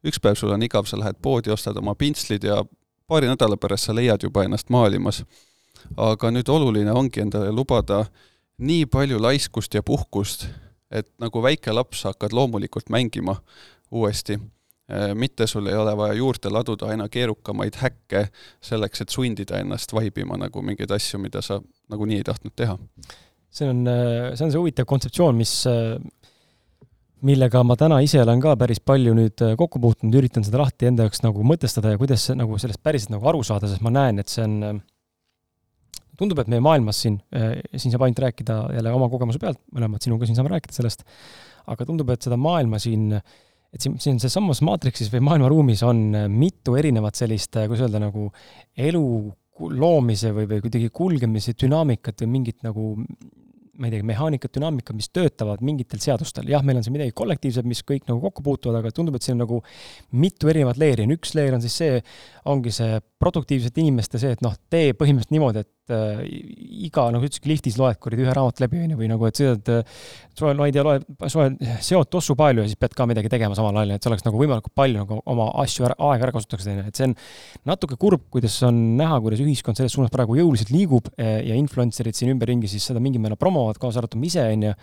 [0.05, 2.63] üks päev sul on igav, sa lähed poodi, ostad oma pintslid ja
[3.09, 5.25] paari nädala pärast sa leiad juba ennast maalimas.
[5.97, 8.07] aga nüüd oluline ongi endale lubada
[8.59, 10.47] nii palju laiskust ja puhkust,
[10.91, 13.37] et nagu väike laps hakkad loomulikult mängima
[13.91, 14.39] uuesti.
[14.93, 18.27] Äh, mitte sul ei ole vaja juurde laduda aina keerukamaid häkke
[18.61, 22.79] selleks, et sundida ennast vaibima nagu mingeid asju, mida sa nagunii ei tahtnud teha.
[23.51, 25.97] see on, äh, see on see huvitav kontseptsioon, mis äh,
[27.25, 30.89] millega ma täna ise olen ka päris palju nüüd äh, kokku puutunud, üritan seda lahti
[30.91, 34.21] enda jaoks nagu mõtestada ja kuidas nagu sellest päriselt nagu aru saada, sest ma näen,
[34.21, 38.93] et see on, äh, tundub, et meie maailmas siin, äh, siin saab ainult rääkida jälle
[38.95, 41.07] oma kogemuse pealt, mõlemad sinuga siin saame rääkida sellest,
[41.73, 46.77] aga tundub, et seda maailma siin, et siin, siin seesamas maatriksis või maailmaruumis on mitu
[46.79, 48.29] erinevat sellist, kuidas öelda, nagu
[48.77, 49.07] elu
[49.55, 52.93] loomise või, või kuidagi kulgemise dünaamikat või mingit nagu
[53.79, 56.47] ma ei tea, mehaanikat, dünaamikat, mis töötavad mingitel seadustel.
[56.51, 59.37] jah, meil on siin midagi kollektiivset, mis kõik nagu kokku puutuvad, aga tundub, et siin
[59.39, 59.61] on nagu
[60.25, 61.09] mitu erinevat leeri.
[61.17, 62.01] üks leer on siis see,
[62.51, 66.23] ongi see produktiivsete inimeste see, et noh, tee põhimõtteliselt niimoodi, et äh,
[66.89, 69.71] iga, nagu ütlesidki, liftis loed kuradi ühe raamatu läbi, on ju, või nagu, et sõidad
[69.75, 69.99] äh,,
[70.39, 71.49] soe, ma ei tea, loed, soe,
[71.85, 74.41] seod tossu palju ja siis pead ka midagi tegema samal ajal, et see oleks nagu
[74.41, 77.17] võimalikult palju nagu oma asju ära, aega ära kasutatakse, on ju, et see on
[77.71, 82.19] natuke kurb, kuidas on näha, kuidas ühiskond selles suunas praegu jõuliselt liigub eh, ja influencer'id
[82.19, 84.77] siin ümberringi siis seda mingil määral promovad, kaasa arvatud ma ise, on ju.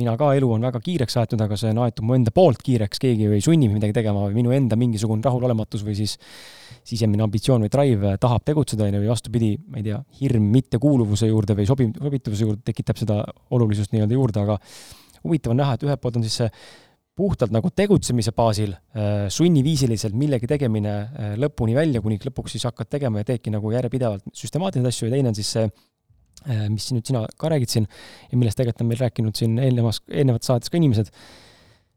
[0.00, 3.00] mina ka, elu on väga kiireks aetud, aga see on aetud mu enda poolt kiireks,
[3.02, 6.18] keegi ei sunni midagi tegema või minu enda mingisugune rahulolematus või siis
[6.84, 11.28] sisemine ambitsioon või drive tahab tegutseda, on ju, või vastupidi, ma ei tea, hirm mittekuuluvuse
[11.30, 13.20] juurde või sobi-, sobituvuse juurde tekitab seda
[13.54, 14.58] olulisust nii-öelda juurde, aga
[15.24, 16.50] huvitav on näha, et ühelt poolt on siis see
[17.14, 22.90] puhtalt nagu tegutsemise baasil äh, sunniviisiliselt millegi tegemine äh, lõpuni välja, kuni lõpuks siis hakkad
[22.96, 27.06] tegema ja teedki nagu järjepidevalt süstemaatiliselt asju ja teine on siis see äh, mis nüüd
[27.06, 30.80] sina ka räägid siin ja millest tegelikult on meil rääkinud siin eelnevas, eelnevates saates ka
[30.80, 31.12] inimesed,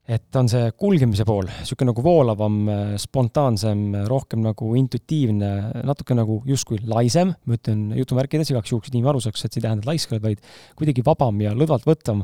[0.07, 2.59] et on see kulgemise pool, niisugune nagu voolavam,
[3.01, 5.49] spontaansem, rohkem nagu intuitiivne,
[5.87, 9.65] natuke nagu justkui laisem, ma ütlen jutumärkides igaks juhuks, inimene aru saaks, et see ei
[9.67, 10.47] tähenda, et laisk oled, vaid
[10.79, 12.23] kuidagi vabam ja lõdvalt võtvam.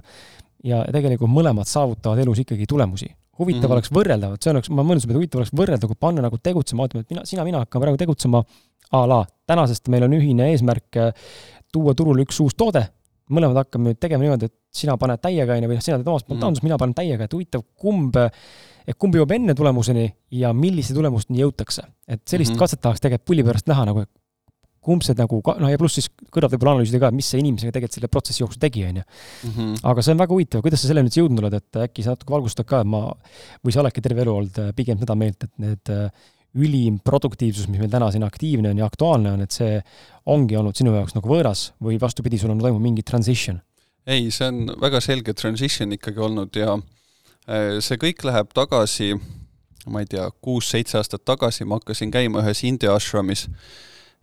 [0.64, 3.10] ja tegelikult mõlemad saavutavad elus ikkagi tulemusi.
[3.38, 3.74] huvitav mm -hmm.
[3.74, 6.86] oleks võrrelda, vot see oleks, ma mõtlesin, et huvitav oleks võrrelda, kui panna nagu tegutsema,
[6.86, 8.44] ütleme, et mina, sina, mina hakkame praegu tegutsema
[8.92, 11.00] a la tänasest meil on ühine eesmärk
[11.74, 12.86] tuua turule üks uus toode,
[13.30, 16.10] mõlemad hakkame nüüd tegema niimoodi, et sina paned täiega, on ju, või noh, sina teed
[16.10, 20.08] oma spontaansus mm., mina panen täiega, et huvitav, kumb, et kumb jõuab enne tulemuseni
[20.40, 21.86] ja millise tulemusteni jõutakse.
[22.08, 22.60] et sellist mm -hmm.
[22.60, 24.06] katset tahaks tegelikult pulli pärast näha nagu,
[24.84, 27.98] kumb see nagu, noh ja pluss siis kõrvalt võib-olla analüüsida ka, mis see inimesega tegelikult
[27.98, 29.04] selle protsessi jooksul tegi, on ju.
[29.48, 29.74] Mhm.
[29.84, 32.36] aga see on väga huvitav, kuidas sa selleni üldse jõudnud oled, et äkki sa natuke
[32.36, 33.14] valgustad ka, et ma,
[33.64, 36.10] või sa oledki terve elu olnud äh, pigem seda meelt, et need äh,
[36.54, 39.80] ülim produktiivsus, mis meil täna siin aktiivne on ja aktuaalne on, et see
[40.30, 43.62] ongi olnud sinu jaoks nagu võõras või vastupidi, sul on toimunud mingi transition?
[44.08, 46.76] Ei, see on väga selge transition ikkagi olnud ja
[47.48, 49.14] äh, see kõik läheb tagasi,
[49.88, 53.48] ma ei tea, kuus-seitse aastat tagasi ma hakkasin käima ühes India ashramis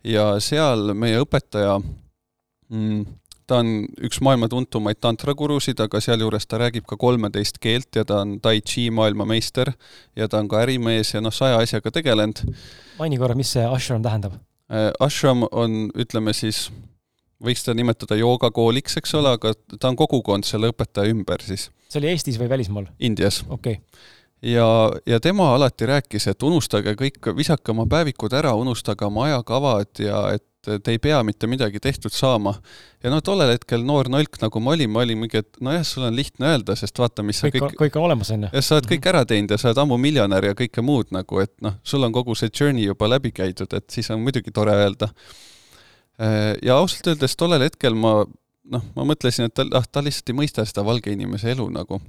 [0.03, 3.03] ja seal meie õpetaja mm,
[3.51, 3.71] ta on
[4.07, 8.61] üks maailma tuntumaid tantragurusid, aga sealjuures ta räägib ka kolmeteist keelt ja ta on tai
[8.61, 9.73] chi maailmameister
[10.15, 12.45] ja ta on ka ärimees ja noh, saja asjaga tegelenud.
[12.99, 14.37] maini korra, mis see ashram tähendab?
[14.71, 16.69] Äh, ashram on, ütleme siis,
[17.45, 21.69] võiks ta nimetada joogakooliks, eks ole, aga ta on kogukond selle õpetaja ümber siis.
[21.89, 22.91] see oli Eestis või välismaal?
[22.99, 23.41] Indias.
[23.49, 24.05] okei okay.
[24.53, 24.67] ja,
[25.05, 30.23] ja tema alati rääkis, et unustage kõik, visake oma päevikud ära, unustage oma ajakavad ja
[30.35, 32.53] et te ei pea mitte midagi tehtud saama.
[33.03, 36.05] ja noh, tollel hetkel noor nalk, nagu ma olin, ma olin mingi, et nojah, sul
[36.05, 38.51] on lihtne öelda, sest vaata, mis kõik, sa kõik kõik on olemas, on ju.
[38.53, 41.41] jah, sa oled kõik ära teinud ja sa oled ammu miljonär ja kõike muud nagu,
[41.41, 44.75] et noh, sul on kogu see journey juba läbi käidud, et siis on muidugi tore
[44.83, 45.09] öelda
[46.21, 48.19] ja ausalt öeldes tollel hetkel ma
[48.71, 51.99] noh, ma mõtlesin, et ta, ah, ta lihtsalt ei mõista seda valge inimese elu nagu.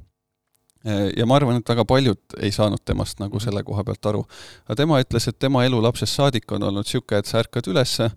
[0.87, 4.25] Äh, ja ma arvan, et väga paljud ei saanud temast nagu selle koha pealt aru.
[4.67, 8.11] aga tema ütles, et tema elu lapsest saadik on olnud niisugune, et sa ärkad ülesse,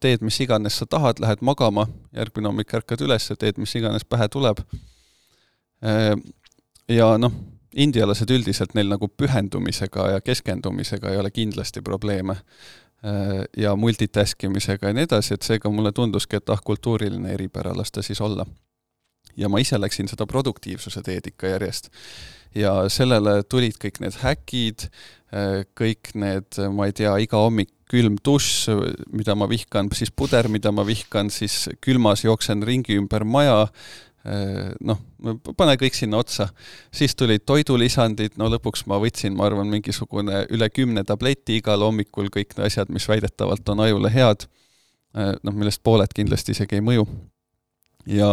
[0.00, 4.28] teed mis iganes sa tahad, lähed magama, järgmine hommik ärkad üles, teed mis iganes pähe
[4.32, 4.60] tuleb.
[5.84, 6.16] Äh,
[6.88, 7.32] ja noh,
[7.78, 12.40] indialased üldiselt, neil nagu pühendumisega ja keskendumisega ei ole kindlasti probleeme.
[13.04, 17.70] Äh, ja multitask imisega ja nii edasi, et seega mulle tunduski, et ah, kultuuriline eripära,
[17.78, 18.46] las ta siis olla.
[19.38, 21.90] ja ma ise läksin seda produktiivsuse teed ikka järjest.
[22.54, 24.88] ja sellele tulid kõik need häkid,
[25.30, 28.74] äh, kõik need, ma ei tea, iga hommik külm dušš,
[29.14, 33.68] mida ma vihkan, siis puder, mida ma vihkan, siis külmas jooksen ringi ümber maja,
[34.84, 35.00] noh,
[35.56, 36.48] pane kõik sinna otsa.
[36.92, 42.30] siis tulid toidulisandid, no lõpuks ma võtsin, ma arvan, mingisugune üle kümne tableti igal hommikul,
[42.34, 44.46] kõik asjad, mis väidetavalt on ajule head,
[45.16, 47.06] äh, noh, millest pooled kindlasti isegi ei mõju.
[48.06, 48.30] ja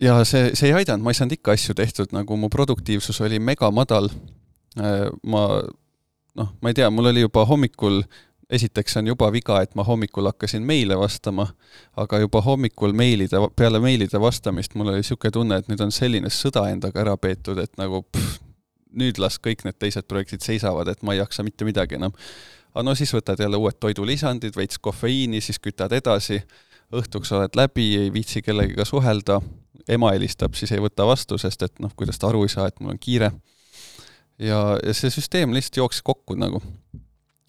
[0.00, 3.38] ja see, see ei aidanud, ma ei saanud ikka asju tehtud, nagu mu produktiivsus oli
[3.40, 4.10] megamadal.
[4.76, 5.46] Äh, ma
[6.36, 8.02] noh, ma ei tea, mul oli juba hommikul,
[8.50, 11.48] esiteks on juba viga, et ma hommikul hakkasin meile vastama,
[11.96, 16.30] aga juba hommikul meilide, peale meilide vastamist mul oli niisugune tunne, et nüüd on selline
[16.30, 18.38] sõda endaga ära peetud, et nagu pff,
[18.96, 22.14] nüüd las kõik need teised projektid seisavad, et ma ei jaksa mitte midagi enam.
[22.74, 26.42] aga no siis võtad jälle uued toidulisandid, veits kofeiini, siis kütad edasi,
[26.94, 29.40] õhtuks oled läbi, ei viitsi kellegagi suhelda
[29.88, 32.80] ema helistab, siis ei võta vastu, sest et noh, kuidas ta aru ei saa, et
[32.80, 33.32] mul on kiire.
[34.38, 36.62] ja, ja see süsteem lihtsalt jooksis kokku nagu.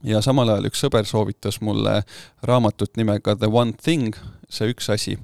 [0.07, 2.01] Ja samal ajal üks sõber soovitas mulle
[2.47, 4.15] raamatut nimega The One Thing,
[4.49, 5.17] see üks asi.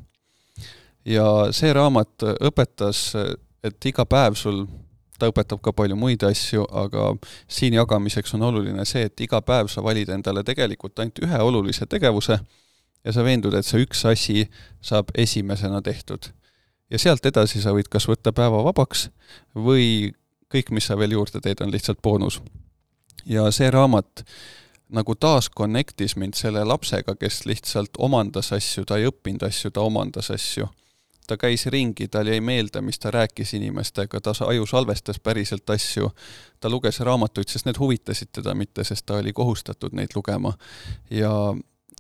[1.06, 3.12] ja see raamat õpetas,
[3.64, 4.66] et iga päev sul
[5.20, 7.14] ta õpetab ka palju muid asju, aga
[7.48, 11.86] siin jagamiseks on oluline see, et iga päev sa valid endale tegelikult ainult ühe olulise
[11.86, 12.40] tegevuse
[13.04, 14.48] ja sa veendud, et see üks asi
[14.82, 16.32] saab esimesena tehtud
[16.94, 19.08] ja sealt edasi sa võid kas võtta päeva vabaks
[19.56, 20.14] või
[20.54, 22.42] kõik, mis sa veel juurde teed, on lihtsalt boonus.
[23.26, 24.26] ja see raamat
[24.94, 29.82] nagu taas connect'is mind selle lapsega, kes lihtsalt omandas asju, ta ei õppinud asju, ta
[29.82, 30.70] omandas asju.
[31.28, 36.10] ta käis ringi, tal jäi meelde, mis ta rääkis inimestega, ta aju salvestas päriselt asju,
[36.60, 40.52] ta luges raamatuid, sest need huvitasid teda, mitte sest ta oli kohustatud neid lugema.
[41.10, 41.56] ja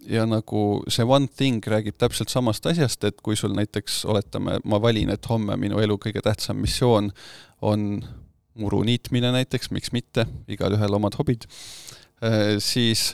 [0.08, 4.82] ja nagu see One Thing räägib täpselt samast asjast, et kui sul näiteks, oletame, ma
[4.82, 7.12] valin, et homme minu elu kõige tähtsam missioon
[7.62, 8.03] on
[8.60, 11.47] muru niitmine näiteks, miks mitte, igalühel omad hobid,
[12.60, 13.13] siis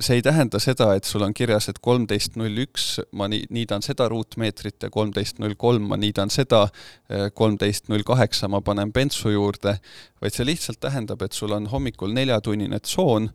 [0.00, 4.06] see ei tähenda seda, et sul on kirjas, et kolmteist null üks ma niidan seda
[4.10, 6.68] ruutmeetrit ja kolmteist null kolm ma niidan seda,
[7.10, 9.78] äh, kolmteist null kaheksa ma panen bensu juurde,
[10.22, 13.30] vaid see lihtsalt tähendab, et sul on hommikul neljatunnine tsoon,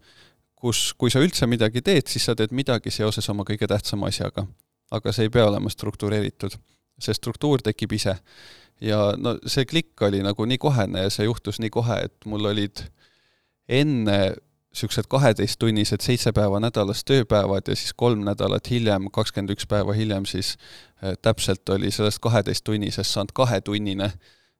[0.55, 4.47] kus, kui sa üldse midagi teed, siis sa teed midagi seoses oma kõige tähtsama asjaga.
[4.93, 6.55] aga see ei pea olema struktureeritud.
[6.99, 8.15] see struktuur tekib ise.
[8.79, 12.45] ja no see klikk oli nagu nii kohene ja see juhtus nii kohe, et mul
[12.45, 12.87] olid
[13.67, 14.35] enne
[14.73, 20.25] niisugused kaheteisttunnised seitse päeva nädalas tööpäevad ja siis kolm nädalat hiljem, kakskümmend üks päeva hiljem
[20.25, 20.55] siis
[21.03, 24.11] äh, täpselt oli sellest kaheteisttunnisest saanud kahetunnine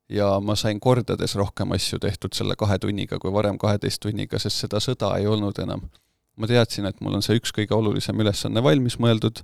[0.08, 4.64] ja ma sain kordades rohkem asju tehtud selle kahe tunniga kui varem kaheteist tunniga, sest
[4.66, 5.88] seda sõda ei olnud enam.
[6.36, 9.42] ma teadsin, et mul on see üks kõige olulisem ülesanne valmis mõeldud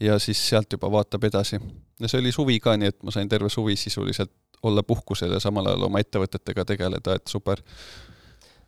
[0.00, 1.60] ja siis sealt juba vaatab edasi.
[2.00, 5.40] ja see oli suvi ka, nii et ma sain terve suvi sisuliselt olla puhkusel ja
[5.40, 7.60] samal ajal oma ettevõtetega tegeleda, et super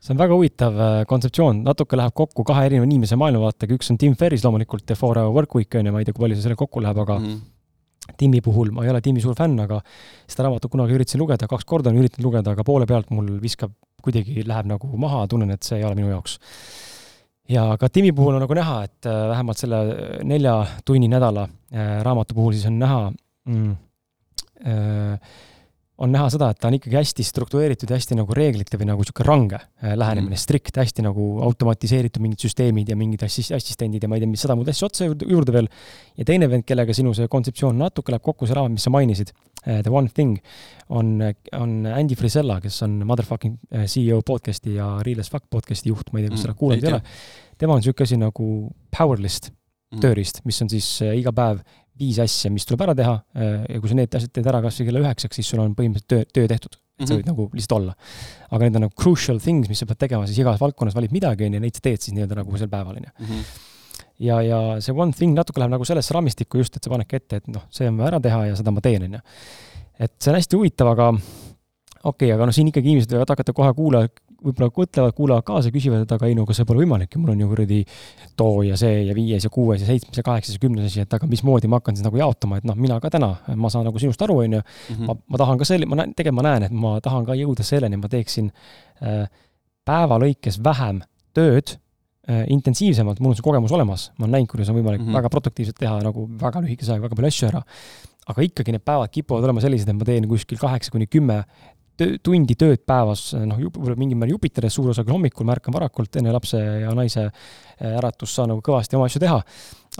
[0.00, 3.98] see on väga huvitav äh, kontseptsioon, natuke läheb kokku kahe erineva inimese maailmavaatega, üks on
[3.98, 6.38] Tim Ferris loomulikult ja Four Hour Work Week on ju, ma ei tea, kui palju
[6.38, 7.44] see sellega kokku läheb, aga mm -hmm
[8.14, 9.80] Timmi puhul ma ei ole Timmi suur fänn, aga
[10.28, 13.72] seda raamatut kunagi üritasin lugeda, kaks korda olen üritanud lugeda, aga poole pealt mul viskab,
[14.04, 16.38] kuidagi läheb nagu maha, tunnen, et see ei ole minu jaoks.
[17.50, 19.82] ja ka Timmi puhul on nagu näha, et äh, vähemalt selle
[20.26, 20.54] nelja
[20.84, 23.02] tunni nädala äh, raamatu puhul siis on näha
[23.46, 23.76] mm,
[24.66, 25.36] äh,
[25.98, 29.04] on näha seda, et ta on ikkagi hästi struktureeritud ja hästi nagu reeglite või nagu
[29.04, 34.04] niisugune range äh, lähenemine mm., strikt, hästi nagu automatiseeritud mingid süsteemid ja mingid assis-, assistendid
[34.04, 35.70] ja ma ei tea, mis sada muud asja otsa juurde, juurde veel.
[36.20, 39.32] ja teine vend, kellega sinu see kontseptsioon natuke läheb kokku, see raamat, mis sa mainisid,
[39.64, 40.36] äh, The One Thing,
[40.92, 41.16] on,
[41.56, 46.12] on Andy Frisella, kes on Motherfucking äh, CEO podcast'i ja Real as Fuck podcast'i juht,
[46.12, 47.02] ma ei tea, kas sa oled kuulanud, ei ole.
[47.56, 48.50] tema on niisugune asi nagu
[48.92, 50.04] Powerlist mm.
[50.04, 51.64] tööriist, mis on siis iga päev
[52.00, 54.80] viis asja, mis tuleb ära teha äh, ja kui sa need asjad teed ära kas
[54.80, 56.76] või kella üheksaks, siis sul on põhimõtteliselt töö, töö tehtud.
[56.96, 57.20] et sa mhm.
[57.20, 57.94] võid nagu lihtsalt olla.
[58.50, 61.48] aga need on nagu crucial things, mis sa pead tegema, siis igas valdkonnas valid midagi,
[61.48, 63.14] on ju, neid sa teed siis nii-öelda nagu sel päeval, on ju.
[63.24, 63.42] Mhm.
[64.28, 67.42] ja, ja see one thing natuke läheb nagu sellesse raamistikku just, et sa panedki ette,
[67.42, 69.24] et noh, see on vaja ära teha ja seda ma teen, on ju.
[70.06, 73.56] et see on hästi huvitav, aga okei okay,, aga noh, siin ikkagi inimesed võivad hakata
[73.56, 74.06] kohe kuula,
[74.44, 77.32] võib-olla mõtlevad, kuulavad kaasa, küsivad, et aga ei no aga see pole võimalik ju, mul
[77.32, 77.78] on ju kuradi
[78.38, 81.16] too ja see ja viies ja kuues ja seitsmes ja kaheksas ja kümnes asi, et
[81.16, 84.02] aga mismoodi ma hakkan siis nagu jaotama, et noh, mina ka täna, ma saan nagu
[84.02, 84.62] sinust aru, on ju,
[84.92, 85.08] mhm.
[85.08, 87.66] ma, ma tahan ka selle, ma näen, tegelikult ma näen, et ma tahan ka jõuda
[87.66, 88.52] selleni, ma teeksin
[89.00, 89.24] äh,
[89.86, 91.00] päeva lõikes vähem
[91.36, 91.76] tööd
[92.28, 95.20] äh, intensiivsemalt, mul on see kogemus olemas, ma olen näinud, kuidas on võimalik mm -hmm.
[95.20, 97.62] väga produktiivselt teha nagu väga lühikese ajaga väga palju asju ära.
[98.26, 101.44] aga ikkagi need päevad kipuvad olema sellised, et ma teen kuskil kaheksa kuni kümme
[101.96, 106.18] tundi tööd päevas, noh, võib-olla mingil määral Jupiteris suur osa küll hommikul, ma ärkan varakult
[106.20, 109.40] enne lapse ja naise äh, äratust, saan nagu kõvasti oma asju teha.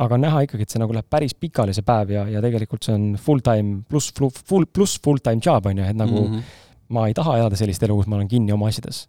[0.05, 2.93] aga näha ikkagi, et see nagu läheb päris pikali, see päev ja, ja tegelikult see
[2.93, 6.43] on full time pluss full, pluss full time job on ju, et nagu mm -hmm.
[6.89, 9.09] ma ei taha elada sellist elu, kus ma olen kinni oma asjades.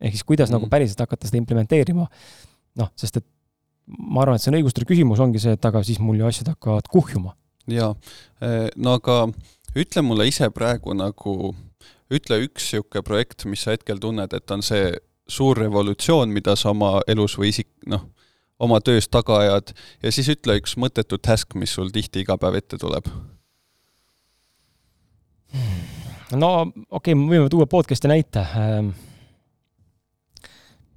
[0.00, 0.60] ehk siis kuidas mm -hmm.
[0.60, 2.06] nagu päriselt hakata seda implementeerima,
[2.76, 3.26] noh, sest et
[3.86, 6.48] ma arvan, et see on õigustatud küsimus, ongi see, et aga siis mul ju asjad
[6.48, 7.36] hakkavad kuhjuma.
[7.68, 7.94] jaa,
[8.40, 9.28] eh, no aga
[9.76, 11.54] ütle mulle ise praegu nagu,
[12.18, 14.92] ütle üks niisugune projekt, mis sa hetkel tunned, et on see
[15.30, 18.06] suur revolutsioon, mida sa oma elus või isik, noh,
[18.60, 22.60] oma töös taga ajad ja siis ütle üks mõttetu task, mis sul tihti iga päev
[22.60, 23.08] ette tuleb.
[26.34, 28.42] no okei okay,, me võime tuua podcast'i näite.
[28.58, 28.94] Ähm,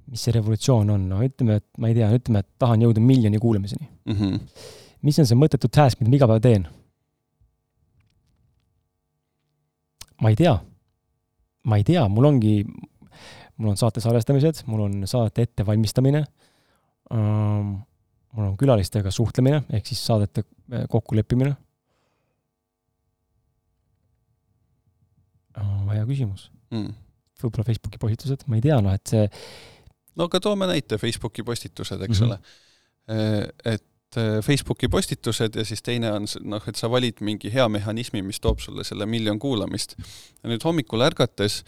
[0.08, 3.38] mis see revolutsioon on, no ütleme, et ma ei tea, ütleme, et tahan jõuda miljoni
[3.38, 4.14] kuulamiseni mm.
[4.14, 4.64] -hmm.
[5.02, 6.68] mis on see mõttetu task, mida ma iga päev teen?
[10.22, 10.56] ma ei tea.
[11.64, 12.60] Ma ei tea, mul ongi,
[13.58, 16.24] mul on saate salvestamised, mul on saate ettevalmistamine
[17.08, 21.56] mul on külalistega suhtlemine, ehk siis saadete äh, kokkuleppimine.
[25.88, 26.92] hea küsimus mm..
[27.40, 29.24] võib-olla Facebooki postitused, ma ei tea, noh et see
[30.20, 32.28] no aga toome näite, Facebooki postitused, eks mm -hmm.
[32.28, 32.66] ole.
[33.64, 38.22] Et Äh, Facebooki postitused ja siis teine on noh, et sa valid mingi hea mehhanismi,
[38.24, 39.96] mis toob sulle selle miljon kuulamist.
[40.48, 41.58] nüüd hommikul ärgates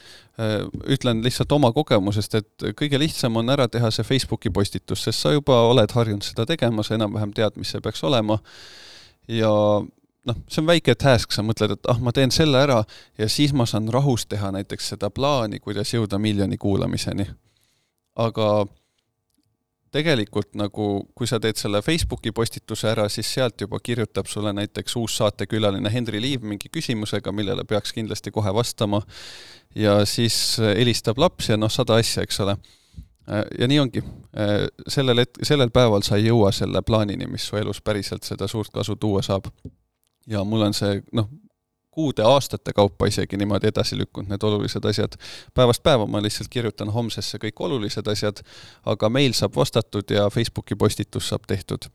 [0.40, 5.20] äh, ütlen lihtsalt oma kogemusest, et kõige lihtsam on ära teha see Facebooki postitus, sest
[5.20, 8.40] sa juba oled harjunud seda tegema, sa enam-vähem tead, mis see peaks olema.
[9.28, 9.52] ja
[10.26, 12.82] noh, see on väike task, sa mõtled, et ah, ma teen selle ära
[13.18, 17.28] ja siis ma saan rahus teha näiteks seda plaani, kuidas jõuda miljoni kuulamiseni.
[18.16, 18.50] aga
[19.94, 20.86] tegelikult nagu,
[21.16, 25.90] kui sa teed selle Facebooki postituse ära, siis sealt juba kirjutab sulle näiteks uus saatekülaline
[25.92, 29.02] Henri Liiv mingi küsimusega, millele peaks kindlasti kohe vastama.
[29.74, 32.56] ja siis helistab laps ja noh, sada asja, eks ole.
[33.58, 34.02] ja nii ongi.
[34.88, 38.70] sellel het-, sellel päeval sa ei jõua selle plaanini, mis su elus päriselt seda suurt
[38.74, 39.50] kasu tuua saab.
[40.26, 41.28] ja mul on see noh,
[41.90, 45.16] kuude, aastate kaupa isegi niimoodi edasi lükkunud, need olulised asjad.
[45.54, 48.42] päevast päeva ma lihtsalt kirjutan homsesse kõik olulised asjad,
[48.86, 51.90] aga meil saab vastatud ja Facebooki postitus saab tehtud.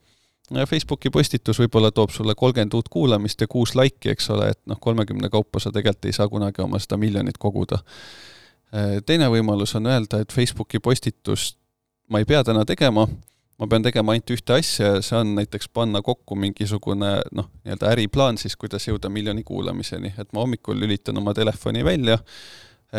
[0.68, 4.78] Facebooki postitus võib-olla toob sulle kolmkümmend uut kuulamist ja kuus laiki, eks ole, et noh,
[4.80, 7.78] kolmekümne kaupa sa tegelikult ei saa kunagi oma seda miljonit koguda.
[9.06, 11.58] teine võimalus on öelda, et Facebooki postitust
[12.10, 13.08] ma ei pea täna tegema
[13.56, 17.90] ma pean tegema ainult ühte asja ja see on näiteks panna kokku mingisugune noh, nii-öelda
[17.94, 22.18] äriplaan siis, kuidas jõuda miljoni kuulamiseni, et ma hommikul lülitan oma telefoni välja,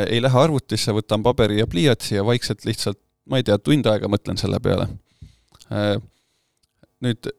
[0.07, 2.99] ei lähe arvutisse, võtan paberi ja pliiatsi ja vaikselt lihtsalt,
[3.29, 4.89] ma ei tea, tund aega mõtlen selle peale.
[7.05, 7.29] Nüüd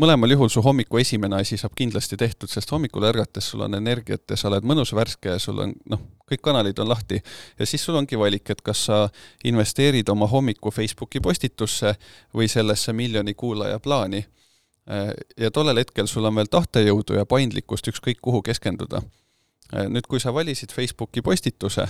[0.00, 4.24] mõlemal juhul su hommiku esimene asi saab kindlasti tehtud, sest hommikul ärgates sul on energiat
[4.30, 7.22] ja sa oled mõnus, värske ja sul on noh, kõik kanalid on lahti.
[7.58, 9.08] ja siis sul ongi valik, et kas sa
[9.44, 11.94] investeerid oma hommiku Facebooki postitusse
[12.34, 14.26] või sellesse miljoni kuulaja plaani.
[15.36, 19.02] ja tollel hetkel sul on veel tahtejõudu ja paindlikkust ükskõik kuhu keskenduda.
[19.72, 21.88] nüüd, kui sa valisid Facebooki postituse,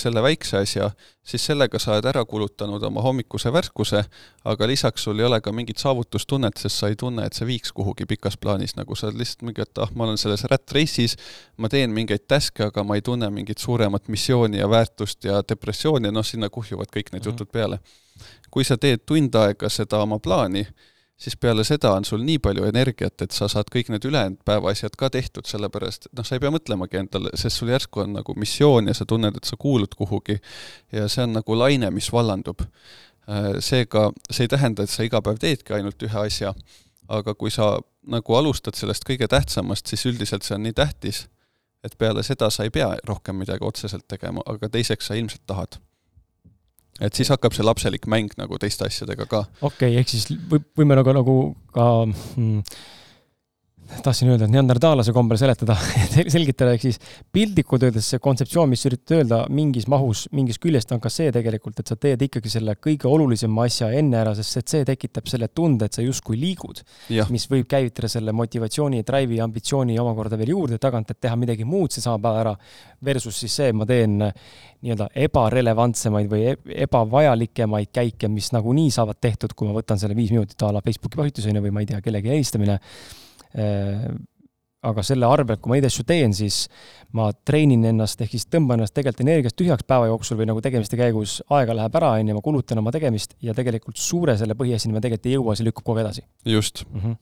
[0.00, 0.90] selle väikse asja,
[1.24, 4.02] siis sellega sa oled ära kulutanud oma hommikuse värskuse,
[4.48, 7.72] aga lisaks sul ei ole ka mingit saavutustunnet, sest sa ei tunne, et see viiks
[7.76, 11.16] kuhugi pikas plaanis, nagu sa oled lihtsalt mingi, et ah, ma olen selles rat race'is,
[11.56, 16.12] ma teen mingeid task'e, aga ma ei tunne mingit suuremat missiooni ja väärtust ja depressiooni
[16.12, 17.32] noh, sinna kuhjuvad kõik need mm -hmm.
[17.32, 17.80] jutud peale.
[18.50, 20.66] kui sa teed tund aega seda oma plaani,
[21.22, 24.72] siis peale seda on sul nii palju energiat, et sa saad kõik need ülejäänud päeva
[24.72, 28.16] asjad ka tehtud, sellepärast et noh, sa ei pea mõtlemagi endale, sest sul järsku on
[28.18, 30.40] nagu missioon ja sa tunned, et sa kuulud kuhugi
[30.92, 32.64] ja see on nagu laine, mis vallandub.
[33.30, 36.54] Äh, seega see ei tähenda, et sa iga päev teedki ainult ühe asja,
[37.08, 37.76] aga kui sa
[38.10, 41.26] nagu alustad sellest kõige tähtsamast, siis üldiselt see on nii tähtis,
[41.86, 45.78] et peale seda sa ei pea rohkem midagi otseselt tegema, aga teiseks sa ilmselt tahad
[47.02, 49.44] et siis hakkab see lapselik mäng nagu teiste asjadega ka.
[49.60, 51.36] okei okay,, ehk siis võib, võime nagu, nagu
[51.74, 52.62] ka hmm,
[54.02, 55.76] tahtsin öelda, et neandertaalase kombel seletada
[56.34, 56.98] selgitada, ehk siis
[57.34, 61.82] piltlikult öeldes see kontseptsioon, mis üritad öelda mingis mahus, mingist küljest on ka see tegelikult,
[61.82, 65.50] et sa teed ikkagi selle kõige olulisema asja enne ära, sest et see tekitab selle
[65.52, 66.82] tunde, et sa justkui liigud.
[67.32, 71.92] mis võib käivitada selle motivatsiooni, drive'i, ambitsiooni omakorda veel juurde tagant, et teha midagi muud
[71.92, 72.56] seesama päev ära,
[73.04, 74.18] versus siis see, ma teen
[74.82, 80.32] nii-öelda ebarelevantsemaid või e-, ebavajalikemaid käike, mis nagunii saavad tehtud, kui ma võtan selle viis
[80.34, 82.78] minutit a la Facebooki postituseni või ma ei tea, kellegi helistamine
[84.82, 86.64] aga selle arvelt, kui ma neid asju teen, siis
[87.16, 90.98] ma treenin ennast, ehk siis tõmban ennast tegelikult energiast tühjaks päeva jooksul või nagu tegemiste
[90.98, 94.96] käigus, aega läheb ära, on ju, ma kulutan oma tegemist ja tegelikult suure selle põhiasjani
[94.96, 96.26] ma tegelikult ei jõua, see lükkub kogu aeg edasi.
[96.56, 97.04] just mm.
[97.04, 97.20] -hmm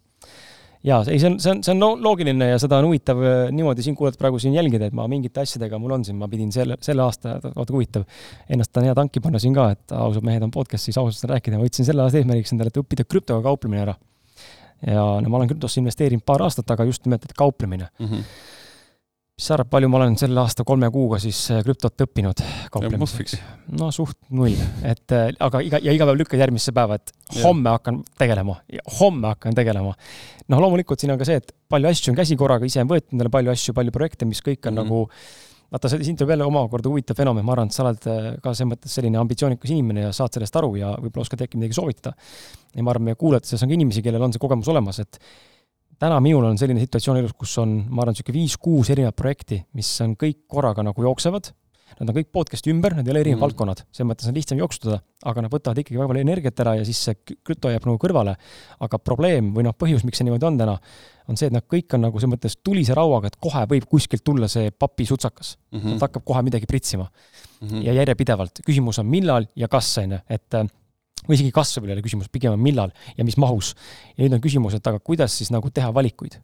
[0.80, 3.84] jaa, ei, see on, see on, see on loogiline ja seda on huvitav äh, niimoodi
[3.84, 6.78] siin kuulata, praegu siin jälgida, et ma mingite asjadega mul on siin, ma pidin selle,
[6.80, 8.06] selle aasta, vaata kui huvitav,
[8.48, 11.68] ennast on hea tanki panna siin ka, et ausad mehed on podcast'is ausalt rääkida, ma
[11.68, 13.98] võtsin selle aasta eesmärgiks endale, et õppida krüptoga kauplemine ära
[14.86, 18.06] ja no ma olen krüptosse investeerinud paar aastat, aga just nimelt, et kauplemine mm.
[18.06, 18.30] -hmm.
[19.36, 23.36] mis sa arvad, palju ma olen selle aasta kolme kuuga siis äh, krüptot õppinud kauplemiseks?
[23.80, 27.12] no suht null, et äh, aga iga, ja iga päev lükkad järgmisse päeva, et
[27.42, 27.76] homme ja.
[27.78, 28.56] hakkan tegelema,
[29.00, 29.94] homme hakkan tegelema.
[30.48, 33.30] noh, loomulikult siin on ka see, et palju asju on käsikorraga, ise on võetud endale
[33.30, 34.84] palju asju, palju projekte, mis kõik on mm -hmm.
[34.84, 35.08] nagu
[35.70, 38.72] vaata, siin tuleb jälle omakorda huvitav fenomen, ma arvan, et sa oled äh, ka selles
[38.72, 42.14] mõttes selline ambitsioonikas inimene ja saad sellest aru ja võib-olla oskad äkki midagi soovitada.
[42.74, 45.20] ja ma arvan, meie kuulajates on ka inimesi, kellel on see kogemus olemas, et
[46.00, 49.90] täna minul on selline situatsioon elus, kus on, ma arvan, niisugune viis-kuus erinevat projekti, mis
[50.04, 51.52] on kõik korraga nagu jooksevad
[51.98, 53.44] Nad on kõik podcast'i ümber, nad ei ole erinevad mm.
[53.46, 56.86] valdkonnad, selles mõttes on lihtsam jooksutada, aga nad võtavad ikkagi väga palju energiat ära ja
[56.88, 58.36] siis see krüpto jääb nagu kõrvale.
[58.80, 60.76] aga probleem või noh, põhjus, miks see niimoodi on täna,
[61.28, 64.24] on see, et nad kõik on nagu selles mõttes tulise rauaga, et kohe võib kuskilt
[64.24, 65.78] tulla see papisutsakas mm.
[65.78, 65.96] -hmm.
[65.96, 67.68] Nad hakkab kohe midagi pritsima mm.
[67.68, 67.82] -hmm.
[67.84, 68.62] ja järjepidevalt.
[68.66, 70.60] küsimus on millal ja kas, on ju, et
[71.28, 73.74] või isegi kas võib-olla ei ole küsimus, pigem on millal ja mis mahus.
[74.16, 76.40] ja nüüd on küsimus, et aga kuidas siis nagu teha valikuid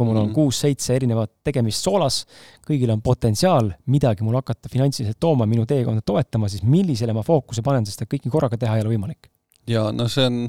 [0.00, 0.36] kui mul on mhm.
[0.38, 2.22] kuus-seitse erinevat tegemist soolas,
[2.64, 7.64] kõigil on potentsiaal midagi mul hakata finantsiliselt tooma, minu teekonda toetama, siis millisele ma fookuse
[7.66, 9.28] panen, sest et kõiki korraga teha ei ole võimalik.
[9.68, 10.46] ja no see on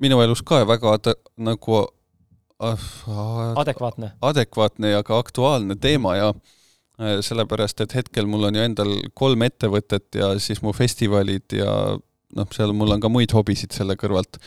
[0.00, 0.96] minu elus ka väga
[1.36, 1.82] nagu
[2.64, 2.88] äh,
[3.60, 4.14] adekvaatne.
[4.24, 9.44] adekvaatne ja ka aktuaalne teema ja äh, sellepärast, et hetkel mul on ju endal kolm
[9.44, 11.72] ettevõtet ja siis mu festivalid ja
[12.36, 14.40] noh, seal mul on ka muid hobisid selle kõrvalt.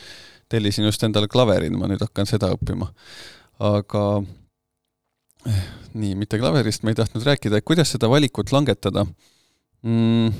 [0.49, 2.89] tellisin just endale klaverit, ma nüüd hakkan seda õppima
[3.59, 4.05] aga
[5.47, 9.05] eh, nii, mitte klaverist ma ei tahtnud rääkida, et kuidas seda valikut langetada
[9.83, 10.31] mm.?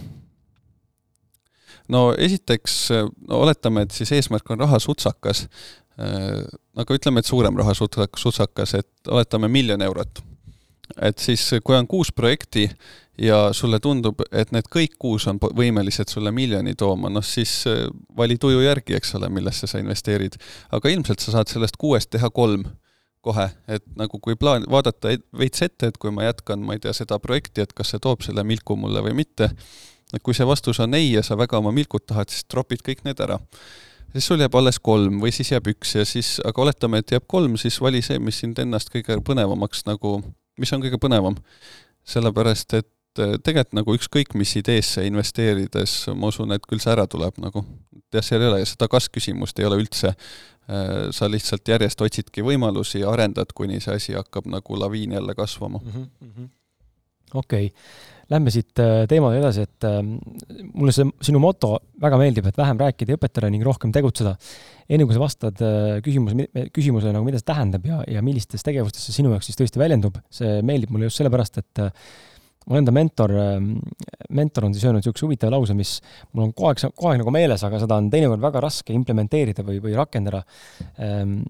[1.90, 2.80] no esiteks
[3.28, 5.46] no oletame, et siis eesmärk on rahasutsakas,
[6.00, 6.48] eh,
[6.80, 10.24] aga ütleme, et suurem rahasutsakas, et oletame miljon eurot.
[11.02, 12.64] et siis, kui on kuus projekti
[13.22, 17.88] ja sulle tundub, et need kõik kuus on võimelised sulle miljoni tooma, noh siis eh,
[18.18, 20.38] vali tuju järgi, eks ole, millesse sa investeerid.
[20.72, 22.66] aga ilmselt sa saad sellest kuuest teha kolm
[23.22, 26.94] kohe, et nagu kui plaan, vaadata veits ette, et kui ma jätkan, ma ei tea,
[26.96, 29.50] seda projekti, et kas see toob selle milku mulle või mitte,
[30.14, 33.04] et kui see vastus on ei ja sa väga oma milkut tahad, siis tropid kõik
[33.08, 33.40] need ära.
[34.14, 37.28] siis sul jääb alles kolm või siis jääb üks ja siis, aga oletame, et jääb
[37.28, 40.22] kolm, siis vali see, mis sind ennast kõige põnevamaks nagu,
[40.58, 41.36] mis on kõige põnevam.
[42.10, 47.06] sellepärast, et eh, tegelikult nagu ükskõik mis ideesse investeerides, ma usun, et küll see ära
[47.08, 47.66] tuleb nagu.
[48.14, 50.59] jah, seal ei ole, seda kas-küsimust ei ole üldse, Äh,
[51.16, 55.82] sa lihtsalt järjest otsidki võimalusi ja arendad, kuni see asi hakkab nagu laviin jälle kasvama.
[55.84, 56.50] Mm -hmm..
[57.34, 57.72] okei.
[58.30, 60.04] Lähme siit äh, teemale edasi, et äh,
[60.74, 64.36] mulle see sinu moto väga meeldib, et vähem rääkida ja õpetada ning rohkem tegutseda.
[64.90, 65.58] enne kui sa vastad
[66.06, 69.82] küsimuse, küsimusele nagu mida see tähendab ja, ja millistes tegevustes see sinu jaoks siis tõesti
[69.82, 71.82] väljendub, see meeldib mulle just sellepärast, et
[72.70, 73.74] mul enda mentor, ähm,
[74.36, 75.96] mentor on siis öelnud niisuguse huvitava lause, mis
[76.34, 79.66] mul on kogu aeg, kogu aeg nagu meeles, aga seda on teinekord väga raske implementeerida
[79.66, 80.44] või, või rakendada.
[81.02, 81.42] Ähm,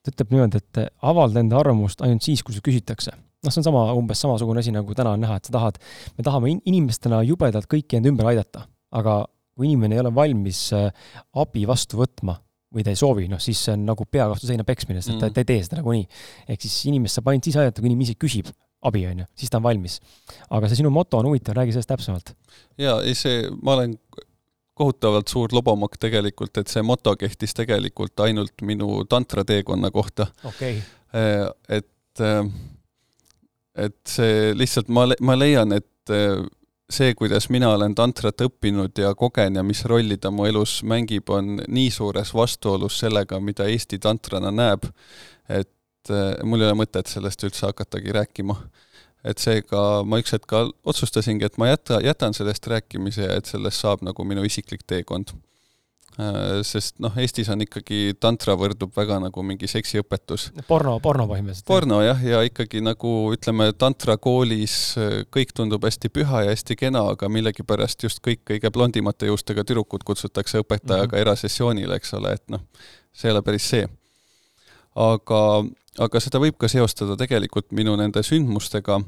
[0.00, 3.14] ta ütleb niimoodi, et avalda enda arvamust ainult siis, kui sul küsitakse.
[3.40, 5.78] noh, see on sama, umbes samasugune asi, nagu täna on näha, et sa tahad,
[6.18, 9.22] me tahame inimestena jubedalt kõiki end ümber aidata, aga
[9.56, 10.88] kui inimene ei ole valmis äh,
[11.40, 12.36] abi vastu võtma
[12.74, 15.22] või ta ei soovi, noh siis see on nagu pea vastu seina peksmine, sest mm.
[15.22, 16.04] ta, ta ei tee seda nagunii.
[16.48, 18.52] ehk siis inimest saab ainult siis aidata, kui inimene ise küsib
[18.82, 20.00] abi, on ju, siis ta on valmis.
[20.50, 22.34] aga see sinu moto on huvitav, räägi sellest täpsemalt.
[22.78, 23.96] jaa, ei see, ma olen
[24.80, 30.80] kohutavalt suur lobamokk tegelikult, et see moto kehtis tegelikult ainult minu tantra teekonna kohta okay..
[31.10, 32.46] Äh, et, äh,
[33.74, 36.38] et see lihtsalt, ma, ma leian, et äh,
[36.90, 41.28] see, kuidas mina olen tantrat õppinud ja kogen ja mis rolli ta mu elus mängib,
[41.30, 44.86] on nii suures vastuolus sellega, mida Eesti tantrana näeb,
[45.48, 45.70] et
[46.00, 48.56] et eh, mul ei ole mõtet sellest üldse hakatagi rääkima.
[49.20, 53.46] et seega ma üks hetk ka otsustasingi, et ma jäta, jätan sellest rääkimise ja et
[53.46, 55.34] sellest saab nagu minu isiklik teekond.
[56.20, 60.48] Eh, sest noh, Eestis on ikkagi tantra võrdub väga nagu mingi seksiõpetus.
[60.66, 61.66] porno, porno põhimõtteliselt.
[61.68, 67.04] porno jah, ja ikkagi nagu ütleme, tantrakoolis eh, kõik tundub hästi püha ja hästi kena,
[67.14, 71.22] aga millegipärast just kõik kõige blondimate juustega tüdrukud kutsutakse õpetajaga mm -hmm.
[71.28, 72.66] erasessioonile, eks ole, et noh,
[73.12, 73.86] see ei ole päris see.
[74.96, 75.40] aga
[76.00, 79.00] aga seda võib ka seostada tegelikult minu nende sündmustega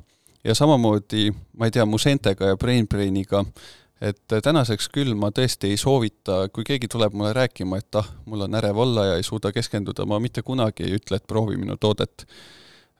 [0.45, 3.45] ja samamoodi, ma ei tea, mu seentega ja BrainBrainiga,
[4.03, 8.49] et tänaseks küll ma tõesti ei soovita, kui keegi tuleb mulle rääkima, et ah, mul
[8.49, 11.79] on ärev olla ja ei suuda keskenduda, ma mitte kunagi ei ütle, et proovi minu
[11.81, 12.27] toodet.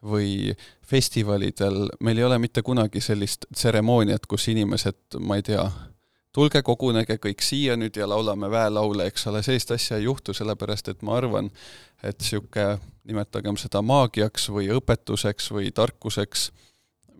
[0.03, 0.51] või
[0.83, 5.63] festivalidel, meil ei ole mitte kunagi sellist tseremooniat, kus inimesed, ma ei tea,
[6.35, 10.91] tulge, kogunege kõik siia nüüd ja laulame väelaule, eks ole, sellist asja ei juhtu, sellepärast
[10.91, 11.53] et ma arvan,
[12.03, 16.51] et niisugune, nimetagem seda maagiaks või õpetuseks või tarkuseks,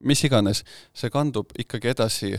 [0.03, 0.65] mis iganes,
[0.95, 2.35] see kandub ikkagi edasi,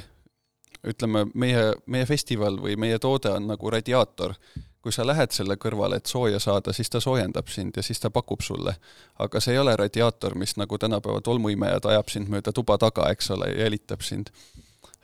[0.87, 4.35] ütleme, meie, meie festival või meie toode on nagu radiaator.
[4.83, 8.09] kui sa lähed selle kõrvale, et sooja saada, siis ta soojendab sind ja siis ta
[8.09, 8.75] pakub sulle.
[9.19, 13.31] aga see ei ole radiaator, mis nagu tänapäeva tolmuimejad ajab sind mööda tuba taga, eks
[13.31, 14.31] ole, jälitab sind.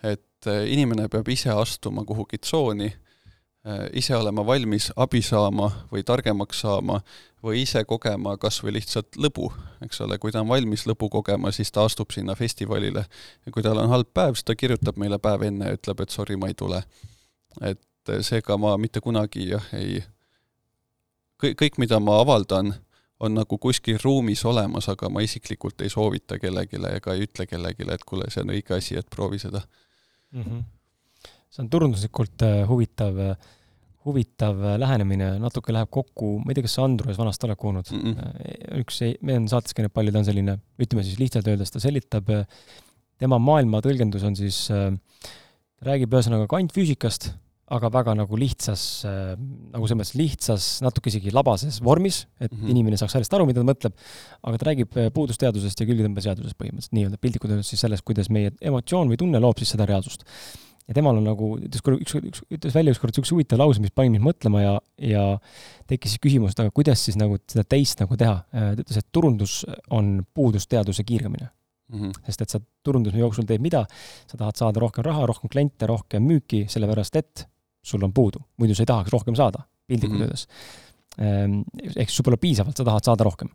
[0.04, 2.94] et äh, inimene peab ise astuma kuhugi tsooni,
[3.68, 7.02] äh, ise olema valmis abi saama või targemaks saama
[7.44, 9.52] või ise kogema kas või lihtsalt lõbu,
[9.86, 13.06] eks ole, kui ta on valmis lõbu kogema, siis ta astub sinna festivalile.
[13.46, 16.10] ja kui tal on halb päev, siis ta kirjutab meile päev enne ja ütleb, et
[16.10, 16.84] sorry, ma ei tule.
[17.62, 17.80] et
[18.18, 20.00] et seega ma mitte kunagi jah, ei,
[21.42, 22.74] kõik, mida ma avaldan,
[23.20, 27.88] on nagu kuskil ruumis olemas, aga ma isiklikult ei soovita kellelegi ega ei ütle kellelegi,
[27.92, 29.60] et kuule, see on õige asi, et proovi seda
[30.32, 30.44] mm.
[30.44, 30.62] -hmm.
[31.50, 33.50] see on turunduslikult äh, huvitav, äh,
[34.10, 37.91] huvitav äh, lähenemine, natuke läheb kokku, ma ei tea, kas sa Andrus vanasti oled kuulnud
[37.95, 38.16] mm?
[38.16, 38.80] -mm.
[38.84, 42.32] üks, me on saates käinud palju, ta on selline, ütleme siis lihtsalt öeldes, ta selgitab,
[43.20, 47.32] tema maailma tõlgendus on siis, ta räägib ühesõnaga kvantfüüsikast
[47.70, 49.34] aga väga nagu lihtsas äh,,
[49.74, 52.72] nagu selles mõttes lihtsas, natuke isegi labases vormis, et mm -hmm.
[52.74, 54.07] inimene saaks sellest aru, mida ta mõtleb,
[54.41, 58.55] aga ta räägib äh, puudusteadusest ja külgetõmbeseadusest põhimõtteliselt, nii-öelda piltlikult öeldes siis sellest, kuidas meie
[58.62, 60.26] emotsioon või tunne loob siis seda reaalsust.
[60.90, 63.94] Ja temal on nagu, ütles kord, üks, üks, ütles välja ükskord niisuguse huvitava lause, mis
[63.94, 64.74] pani mind mõtlema ja,
[65.06, 65.26] ja
[65.90, 68.40] tekkis küsimus, et aga kuidas siis nagu seda teist nagu teha.
[68.50, 69.62] Äh, ta ütles, et turundus
[69.94, 72.02] on puudusteaduse kiirgamine mm.
[72.02, 72.26] -hmm.
[72.26, 73.86] sest et sa turunduse jooksul teed mida?
[74.28, 77.48] sa tahad saada rohkem raha, rohkem kliente, rohkem müüki, sellepärast et
[77.84, 80.28] sul on puudu, muidu sa ei tahaks rohkem saada, piltlikult mm -hmm.
[80.28, 80.48] öeldes.
[81.20, 81.62] Ehm,
[81.96, 83.50] ehk siis sul pole piisavalt, sa tahad saada rohkem.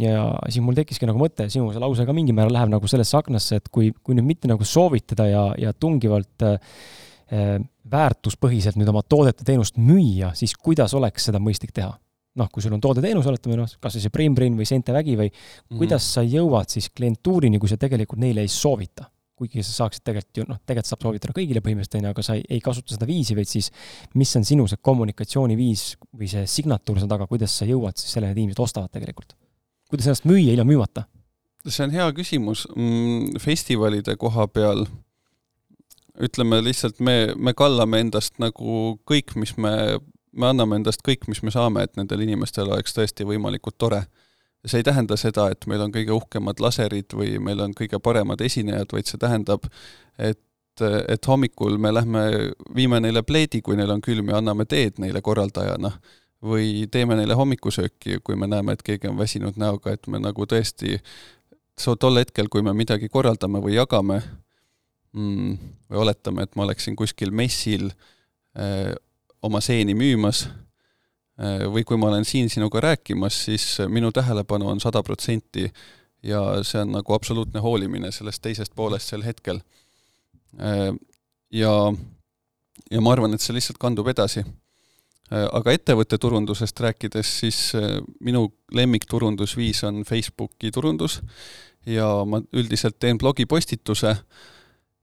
[0.00, 3.16] Ja siis mul tekkiski nagu mõte, sinu see lause ka mingil määral läheb nagu sellesse
[3.18, 7.58] aknasse, et kui, kui nüüd mitte nagu soovitada ja, ja tungivalt äh,
[7.92, 11.92] väärtuspõhiselt nüüd oma toodet ja teenust müüa, siis kuidas oleks seda mõistlik teha?
[12.32, 15.18] noh, kui sul on toode-teenus, oletame noh, kas või see Brain Brain või Sente Vägi
[15.20, 15.80] või mm -hmm.
[15.82, 19.10] kuidas sa jõuad siis klientuurini, kui sa tegelikult neile ei soovita?
[19.42, 22.34] kuigi sa saaksid tegelikult ju noh, tegelikult saab soovitada kõigile põhimõtteliselt, on ju, aga sa
[22.38, 23.72] ei, ei kasuta seda viisi, vaid siis
[24.14, 25.84] mis on sinu see kommunikatsiooniviis
[26.14, 29.34] või see signatuur seal taga, kuidas sa jõuad siis selleni, et inimesed ostavad tegelikult?
[29.92, 31.06] Kuidas ennast müüa ilma müümata?
[31.68, 33.38] see on hea küsimus mm,.
[33.40, 34.86] festivalide koha peal
[36.22, 39.72] ütleme lihtsalt, me, me kallame endast nagu kõik, mis me,
[40.32, 44.02] me anname endast kõik, mis me saame, et nendel inimestel oleks tõesti võimalikult tore
[44.66, 48.40] see ei tähenda seda, et meil on kõige uhkemad laserid või meil on kõige paremad
[48.44, 49.66] esinejad, vaid see tähendab,
[50.18, 50.40] et
[50.80, 52.20] et hommikul me lähme,
[52.74, 55.90] viime neile pleedi, kui neil on külm ja anname teed neile korraldajana
[56.42, 60.46] või teeme neile hommikusööki, kui me näeme, et keegi on väsinud näoga, et me nagu
[60.48, 60.98] tõesti
[61.78, 64.20] so tol hetkel, kui me midagi korraldame või jagame
[65.12, 65.54] mm,
[65.90, 67.92] või oletame, et ma oleksin kuskil messil
[68.58, 68.92] eh,
[69.42, 70.46] oma seeni müümas
[71.40, 75.64] Äh, või kui ma olen siin sinuga rääkimas, siis minu tähelepanu on sada protsenti
[76.22, 79.62] ja see on nagu absoluutne hoolimine sellest teisest poolest sel hetkel.
[80.60, 80.92] Äh,
[81.50, 81.72] ja,
[82.90, 84.44] ja ma arvan, et see lihtsalt kandub edasi.
[85.32, 87.60] Äh, aga ettevõtte turundusest rääkides, siis
[88.20, 91.20] minu lemmikturundusviis on Facebooki turundus
[91.88, 94.16] ja ma üldiselt teen blogipostituse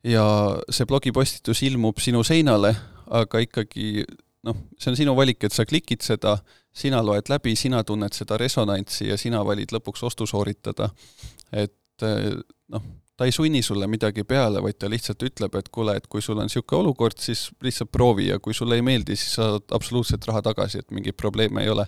[0.07, 0.25] ja
[0.69, 2.75] see blogipostitus ilmub sinu seinale,
[3.09, 4.05] aga ikkagi
[4.47, 6.37] noh, see on sinu valik, et sa klikid seda,
[6.75, 10.89] sina loed läbi, sina tunned seda resonantsi ja sina valid lõpuks ostu sooritada.
[11.51, 12.31] et eh,
[12.69, 12.83] noh,
[13.19, 16.39] ta ei sunni sulle midagi peale, vaid ta lihtsalt ütleb, et kuule, et kui sul
[16.39, 20.43] on niisugune olukord, siis lihtsalt proovi ja kui sulle ei meeldi, siis saad absoluutselt raha
[20.45, 21.85] tagasi, et mingeid probleeme ei ole.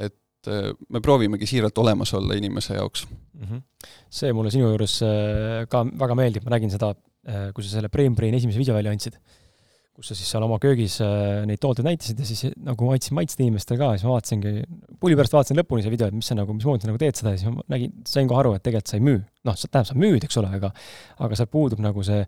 [0.00, 3.44] et eh, me proovimegi siiralt olemas olla inimese jaoks mm.
[3.44, 3.60] -hmm.
[4.08, 6.94] see mulle sinu juures eh, ka väga meeldib, ma nägin seda,
[7.54, 9.18] kui sa selle Brain Brain esimese video välja andsid
[10.00, 13.18] kus sa siis seal oma köögis äh, neid tooteid näitasid ja siis nagu ma aitasin
[13.18, 14.52] maitsta inimestele ka ja siis ma vaatasingi,
[15.02, 17.34] pulli pärast vaatasin lõpuni see video, et mis sa nagu, mismoodi sa nagu teed seda
[17.34, 19.20] ja siis ma nägin, sain kohe aru, et tegelikult sa ei müü.
[19.48, 20.72] noh, tähendab, sa müüd, eks ole, aga
[21.20, 22.24] aga seal puudub nagu see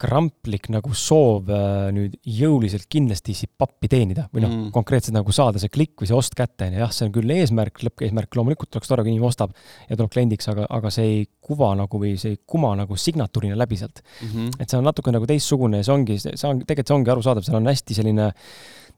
[0.00, 5.60] kramplik nagu soov äh, nüüd jõuliselt kindlasti pappi teenida või noh mm., konkreetselt nagu saada
[5.62, 8.76] see klikk või see ost kätte, on ju, jah, see on küll eesmärk, lõppeesmärk, loomulikult
[8.76, 9.56] oleks tore, kui inimene ostab
[9.88, 13.56] ja tuleb kliendiks, aga, aga see ei kuva nagu või see ei kuma nagu signatuurina
[13.56, 14.28] läbi sealt mm.
[14.28, 14.52] -hmm.
[14.60, 17.48] et see on natuke nagu teistsugune ja see ongi, see on, tegelikult see ongi arusaadav,
[17.48, 18.30] seal on hästi selline,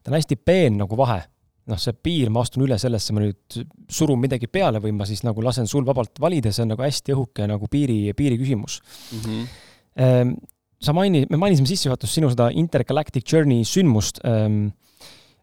[0.03, 1.21] ta on hästi peen nagu vahe
[1.69, 5.23] noh, see piir, ma astun üle sellesse, ma nüüd surun midagi peale või ma siis
[5.23, 8.81] nagu lasen sul vabalt valida, see on nagu hästi õhuke nagu piiri, piiri küsimus
[9.13, 9.27] mm.
[9.27, 10.39] -hmm
[10.81, 14.69] sa maini-, me mainisime sissejuhatuses sinu seda Intergalactic Journey sündmust ähm,.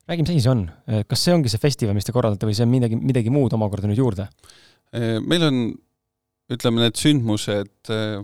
[0.07, 2.55] räägi, mis asi see on, äh, kas see ongi see festival, mis te korraldate või
[2.55, 4.29] see on midagi, midagi muud omakorda nüüd juurde?
[4.95, 5.59] Äh, meil on,
[6.55, 8.21] ütleme, need sündmused, äh,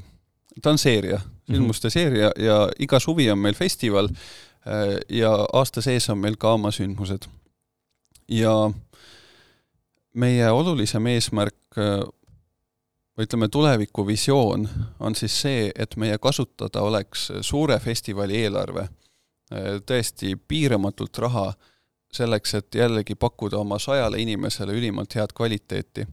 [0.63, 1.19] ta on seeria,
[1.51, 1.97] sündmuste mm -hmm.
[1.97, 4.09] seeria ja iga suvi on meil festival
[5.11, 7.27] ja aasta sees on meil ka oma sündmused.
[8.29, 8.71] ja
[10.15, 11.75] meie olulisem eesmärk
[13.17, 14.69] või ütleme, tulevikuvisioon
[15.01, 18.89] on siis see, et meie kasutada oleks suure festivali eelarve,
[19.87, 21.53] tõesti piiramatult raha,
[22.13, 26.07] selleks, et jällegi pakkuda oma sajale inimesele ülimalt head kvaliteeti.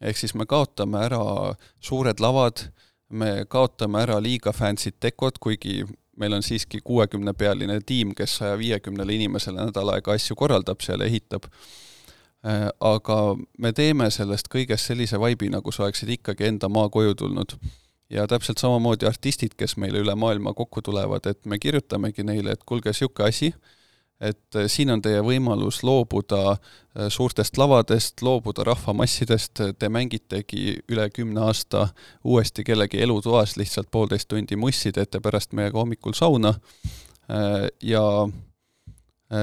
[0.00, 2.68] ehk siis me kaotame ära suured lavad,
[3.08, 5.84] me kaotame ära liiga fancy'd dekod, kuigi
[6.16, 11.06] meil on siiski kuuekümnepealine tiim, kes saja viiekümnele inimesele nädal aega asju korraldab seal ja
[11.06, 11.46] ehitab.
[12.46, 17.58] Äh, aga me teeme sellest kõigest sellise vaibi, nagu sa oleksid ikkagi enda maakoju tulnud.
[18.10, 22.62] ja täpselt samamoodi artistid, kes meile üle maailma kokku tulevad, et me kirjutamegi neile, et
[22.64, 23.50] kuulge, niisugune asi,
[24.20, 31.10] et äh, siin on teie võimalus loobuda äh, suurtest lavadest, loobuda rahvamassidest, te mängitegi üle
[31.10, 31.88] kümne aasta
[32.24, 36.54] uuesti kellegi elutoas lihtsalt poolteist tundi mussi, teete pärast meiega hommikul sauna
[37.82, 38.02] ja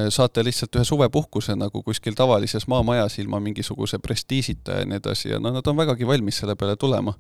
[0.10, 5.40] saate lihtsalt ühe suvepuhkuse nagu kuskil tavalises maamajas ilma mingisuguse prestiižita ja nii edasi ja
[5.40, 7.14] no nad on vägagi valmis selle peale tulema.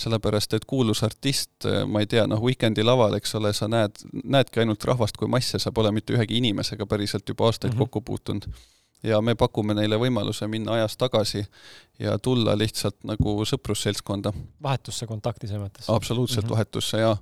[0.00, 4.62] sellepärast, et kuulus artist, ma ei tea, noh, Weekend'i laval, eks ole, sa näed, näedki
[4.62, 7.90] ainult rahvast kui masse, sa pole mitte ühegi inimesega päriselt juba aastaid mm -hmm.
[7.90, 8.46] kokku puutunud.
[9.02, 11.46] ja me pakume neile võimaluse minna ajas tagasi
[11.98, 14.32] ja tulla lihtsalt nagu sõprusseltskonda.
[14.62, 15.84] vahetusse kontakti selles mõttes?
[15.88, 16.52] absoluutselt mm -hmm.
[16.52, 17.16] vahetusse, jaa.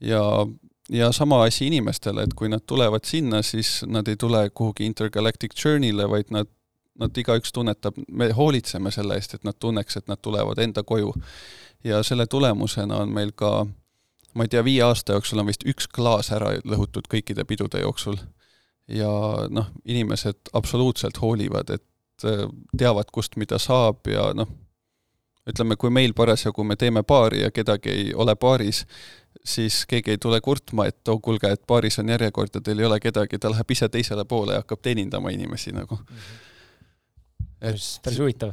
[0.00, 0.46] ja
[0.88, 5.54] ja sama asi inimestele, et kui nad tulevad sinna, siis nad ei tule kuhugi intergalactic
[5.64, 6.46] journey'le, vaid nad,
[6.98, 11.14] nad igaüks tunnetab, me hoolitseme selle eest, et nad tunneks, et nad tulevad enda koju.
[11.84, 13.66] ja selle tulemusena on meil ka,
[14.34, 18.16] ma ei tea, viie aasta jooksul on vist üks klaas ära lõhutud kõikide pidude jooksul.
[18.88, 19.10] ja
[19.50, 22.46] noh, inimesed absoluutselt hoolivad, et äh,
[22.78, 24.48] teavad, kust mida saab ja noh,
[25.46, 28.84] ütleme, kui meil parasjagu me teeme baari ja kedagi ei ole baaris,
[29.46, 32.88] siis keegi ei tule kurtma, et oh kuulge, et baaris on järjekord ja teil ei
[32.88, 36.06] ole kedagi, ta läheb ise teisele poole ja hakkab teenindama inimesi nagu mm.
[36.06, 37.42] -hmm.
[37.60, 38.52] et päris huvitav.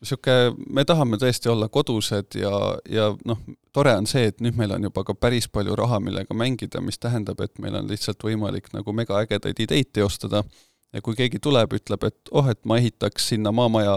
[0.00, 2.52] niisugune, me tahame tõesti olla kodused ja,
[2.88, 3.38] ja noh,
[3.72, 6.98] tore on see, et nüüd meil on juba ka päris palju raha, millega mängida, mis
[6.98, 10.44] tähendab, et meil on lihtsalt võimalik nagu megaägedaid ideid teostada
[10.92, 13.96] ja kui keegi tuleb, ütleb, et oh, et ma ehitaks sinna maamaja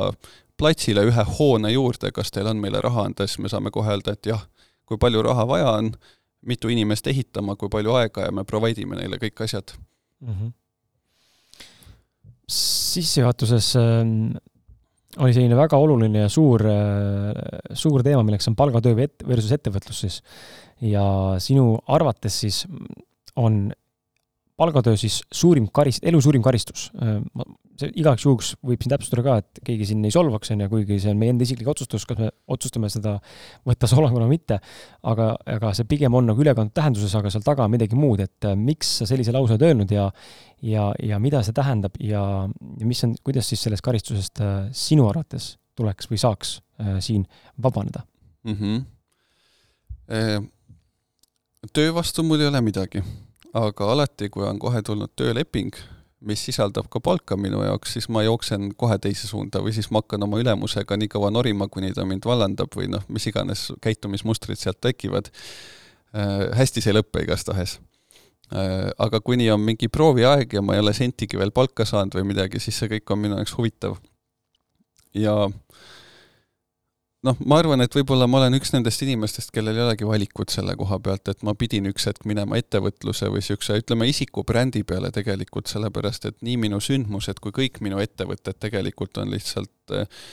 [0.60, 4.16] platsile ühe hoone juurde, kas teil on meile raha anda, siis me saame kohe öelda,
[4.18, 4.42] et jah,
[4.90, 5.94] kui palju raha vaja on
[6.46, 9.74] mitu inimest ehitama, kui palju aega ja me provide ime neile kõik asjad
[10.22, 10.34] mm.
[10.34, 10.52] -hmm.
[12.48, 14.06] sissejuhatuses äh,
[15.18, 18.96] oli selline väga oluline ja suur äh,, suur teema, milleks on palgatöö
[19.28, 20.22] versus ettevõtlus siis.
[20.82, 21.04] ja
[21.40, 22.66] sinu arvates siis
[23.36, 23.72] on
[24.60, 26.92] palgatöö siis suurim karist-, elu suurim karistus.
[27.80, 30.98] See igaks juhuks võib siin täpsustada ka, et keegi siin ei solvaks, on ju, kuigi
[31.00, 33.16] see on meie enda isiklik otsustus, kas me otsustame seda
[33.68, 34.60] võtta solvanguna või mitte,
[35.08, 38.50] aga, aga see pigem on nagu ülekantud tähenduses, aga seal taga on midagi muud, et
[38.50, 40.10] äh, miks sa sellise lause oled öelnud ja
[40.66, 42.24] ja, ja mida see tähendab ja,
[42.80, 47.24] ja mis on, kuidas siis sellest karistusest äh, sinu arvates tuleks või saaks äh, siin
[47.64, 48.04] vabaneda
[48.44, 48.56] mm?
[48.60, 48.78] -hmm.
[51.74, 53.04] töö vastu mul ei ole midagi
[53.54, 55.74] aga alati, kui on kohe tulnud tööleping,
[56.22, 60.02] mis sisaldab ka palka minu jaoks, siis ma jooksen kohe teise suunda või siis ma
[60.04, 64.60] hakkan oma ülemusega nii kaua norima, kuni ta mind vallandab või noh, mis iganes käitumismustrid
[64.60, 66.50] sealt tekivad äh,.
[66.60, 67.78] hästi see ei lõpe igastahes
[68.52, 68.90] äh,.
[68.98, 72.60] aga kuni on mingi prooviaeg ja ma ei ole sentigi veel palka saanud või midagi,
[72.60, 73.96] siis see kõik on minu jaoks huvitav.
[75.16, 75.80] ja äh,
[77.28, 80.76] noh, ma arvan, et võib-olla ma olen üks nendest inimestest, kellel ei olegi valikut selle
[80.80, 85.68] koha pealt, et ma pidin üks hetk minema ettevõtluse või niisuguse, ütleme, isikubrändi peale tegelikult,
[85.72, 90.24] sellepärast et nii minu sündmused kui kõik minu ettevõtted tegelikult on lihtsalt äh,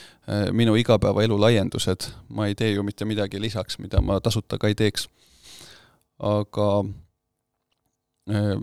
[0.55, 2.07] minu igapäevaelu laiendused.
[2.29, 5.09] ma ei tee ju mitte midagi lisaks, mida ma tasuta ka ei teeks.
[6.23, 6.71] aga
[8.31, 8.55] äh,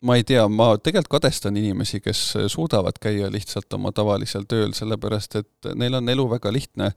[0.00, 2.20] ma ei tea, ma tegelikult kadestan inimesi, kes
[2.52, 6.92] suudavad käia lihtsalt oma tavalisel tööl, sellepärast et neil on elu väga lihtne.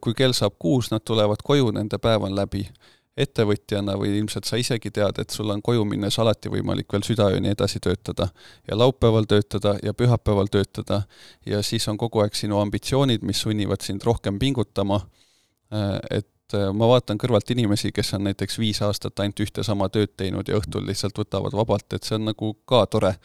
[0.00, 2.66] kui kell saab kuus, nad tulevad koju, nende päev on läbi.
[3.16, 7.48] ettevõtjana või ilmselt sa isegi tead, et sul on koju minnes alati võimalik veel südaööni
[7.48, 8.26] edasi töötada
[8.68, 11.02] ja laupäeval töötada ja pühapäeval töötada
[11.46, 15.00] ja siis on kogu aeg sinu ambitsioonid, mis sunnivad sind rohkem pingutama,
[16.10, 19.88] et et äh, ma vaatan kõrvalt inimesi, kes on näiteks viis aastat ainult ühte sama
[19.90, 23.16] tööd teinud ja õhtul lihtsalt võtavad vabalt, et see on nagu ka tore.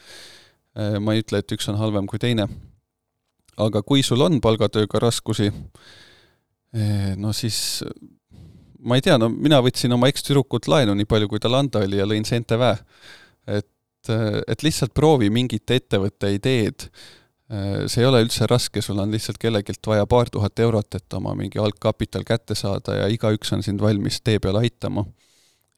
[0.73, 2.47] Äh, ma ei ütle, et üks on halvem kui teine.
[3.61, 5.51] aga kui sul on palgatööga raskusi,
[6.73, 7.83] äh, no siis
[8.79, 11.99] ma ei tea, no mina võtsin oma ekstüdrukut laenu nii palju, kui tal anda oli
[11.99, 12.77] ja lõin seente väe.
[13.45, 14.09] et,
[14.47, 16.89] et lihtsalt proovi mingit ettevõtte ideed
[17.91, 21.33] see ei ole üldse raske, sul on lihtsalt kellegilt vaja paar tuhat eurot, et oma
[21.35, 25.05] mingi algkapital kätte saada ja igaüks on sind valmis tee peal aitama.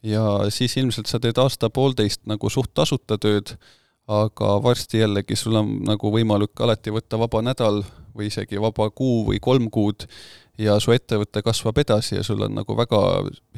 [0.03, 0.21] ja
[0.51, 3.55] siis ilmselt sa teed aasta-poolteist nagu suht tasuta tööd,
[4.07, 9.23] aga varsti jällegi sul on nagu võimalik alati võtta vaba nädal või isegi vaba kuu
[9.29, 10.05] või kolm kuud
[10.59, 12.99] ja su ettevõte kasvab edasi ja sul on nagu väga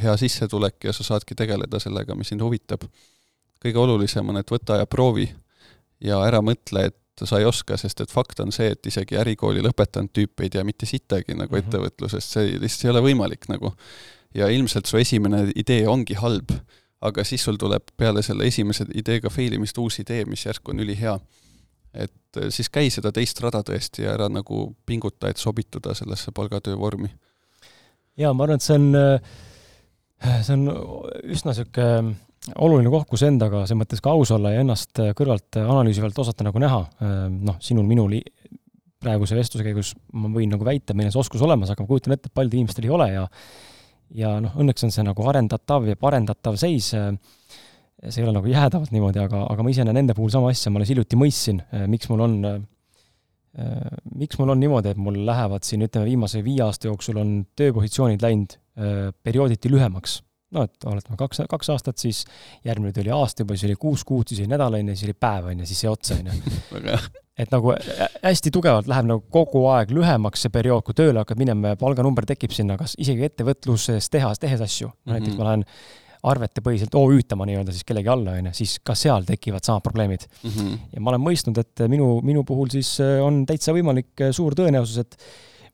[0.01, 2.85] hea sissetulek ja sa saadki tegeleda sellega, mis sind huvitab.
[3.65, 5.27] kõige olulisem on, et võta ja proovi
[5.99, 9.63] ja ära mõtle, et sa ei oska, sest et fakt on see, et isegi ärikooli
[9.63, 11.67] lõpetanud tüüp ei tea mitte sittagi nagu mm -hmm.
[11.67, 13.73] ettevõtlusest, see lihtsalt ei ole võimalik nagu.
[14.35, 16.51] ja ilmselt su esimene idee ongi halb,
[17.01, 20.79] aga siis sul tuleb peale selle esimese ideega fail imist uus idee, mis järsku on
[20.79, 21.19] ülihea.
[21.93, 26.31] et eh, siis käi seda teist rada tõesti ja ära nagu pinguta, et sobituda sellesse
[26.31, 27.09] palgatöö vormi.
[28.17, 30.67] jaa, ma arvan, et see on, eh, see on
[31.23, 36.19] üsna niisugune oluline koht, kus endaga selles mõttes ka aus olla ja ennast kõrvalt analüüsivalt
[36.21, 36.81] osata nagu näha.
[37.29, 38.17] noh, sinul, minul
[39.05, 42.15] praeguse vestluse käigus ma võin nagu väita, meil on see oskus olemas, aga ma kujutan
[42.15, 43.25] ette, et paljudel inimestel ei ole ja
[44.15, 46.91] ja noh, õnneks on see nagu arendatav ja parendatav seis.
[46.93, 50.71] see ei ole nagu jäädavalt niimoodi, aga, aga ma ise näen enda puhul sama asja,
[50.71, 52.37] ma alles hiljuti mõistsin, miks mul on
[54.19, 58.21] miks mul on niimoodi, et mul lähevad siin, ütleme, viimase viie aasta jooksul on tööpositsioonid
[58.21, 58.57] läinud
[59.23, 60.19] periooditi lühemaks
[60.53, 62.23] no et oletame kaks, kaks aastat, siis
[62.65, 65.17] järgmine tuli aasta juba, siis oli kuus kuud, siis oli nädal, on ju, siis oli
[65.25, 66.97] päev, on ju, siis sai otsa, on ju.
[67.41, 67.73] et nagu
[68.23, 72.27] hästi tugevalt läheb nagu kogu aeg lühemaks see periood, kui tööle hakkad minema ja palganumber
[72.29, 75.43] tekib sinna, kas isegi ettevõtluses tehas, tehes asju, näiteks mm -hmm.
[75.43, 75.65] ma lähen
[76.25, 80.49] arvetepõhiselt OÜ-tama nii-öelda siis kellegi alla, on ju, siis ka seal tekivad samad probleemid mm.
[80.49, 80.77] -hmm.
[80.93, 84.55] ja ma olen mõistnud, et minu, minu puhul siis äh, on täitsa võimalik äh, suur
[84.57, 85.17] tõenäosus, et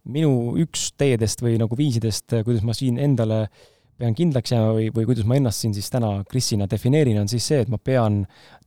[0.04, 4.74] minu üks teedest või nagu viisidest, äh, kuidas ma siin endale äh, pean kindlaks jääma
[4.78, 7.80] või, või kuidas ma ennast siin siis täna Krisina defineerin, on siis see, et ma
[7.82, 8.24] pean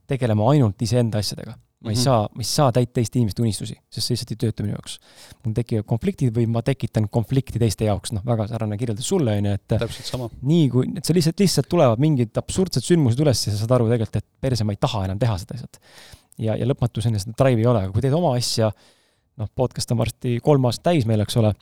[0.09, 1.57] tegelema ainult iseenda asjadega.
[1.85, 2.03] ma ei mm -hmm.
[2.03, 4.95] saa, ma ei saa täita teiste inimeste unistusi, sest see lihtsalt ei tööta minu jaoks.
[5.43, 9.45] mul tekivad konfliktid või ma tekitan konflikti teiste jaoks, noh, väga sarnane kirjeldus sulle, on
[9.45, 10.29] ju, et täpselt sama.
[10.41, 13.89] nii kui, et see lihtsalt, lihtsalt tulevad mingid absurdsed sündmused üles ja sa saad aru
[13.91, 15.79] tegelikult, et perse, ma ei taha enam teha seda lihtsalt.
[16.47, 18.71] ja, ja lõpmatuseni seda drive'i ei ole, aga kui teed oma asja,
[19.37, 21.53] noh, podcast on varsti kolm aastat täis meil, eks ole,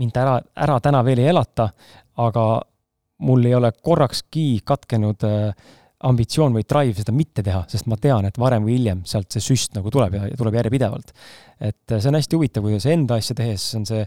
[0.00, 1.68] mind ära, ära täna veel ei elata,
[2.16, 2.46] aga
[3.22, 5.70] mul ei ole korrakski katkenud äh,
[6.02, 9.44] ambitsioon või drive seda mitte teha, sest ma tean, et varem või hiljem sealt see
[9.44, 11.12] süst nagu tuleb ja, ja tuleb järjepidevalt.
[11.60, 14.02] et äh, see on hästi huvitav, kuidas enda asja tehes on see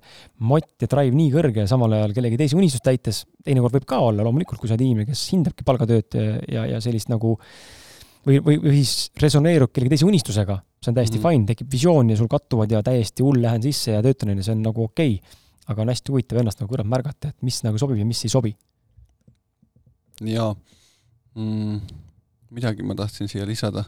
[0.52, 4.02] mott ja drive nii kõrge ja samal ajal kellegi teise unistust täites, teinekord võib ka
[4.04, 7.38] olla loomulikult, kui sa oled inimene, kes hindabki palgatööd ja, ja, ja sellist nagu
[8.28, 11.40] või, või, või siis resoneerub kellegi teise unistusega, see on täiesti mm -hmm.
[11.40, 14.58] fine, tekib visioon ja sul kattuvad ja täiesti hull lähen sisse ja töötan, ju, see
[14.58, 15.44] on nagu okei okay..
[15.72, 18.34] aga on hästi huvitav ennast nagu kõrvalt märgata, et mis nagu sobib ja mis ei
[18.34, 18.58] sobi
[20.24, 20.56] jaa
[21.36, 21.80] mm,,
[22.56, 23.84] midagi ma tahtsin siia lisada.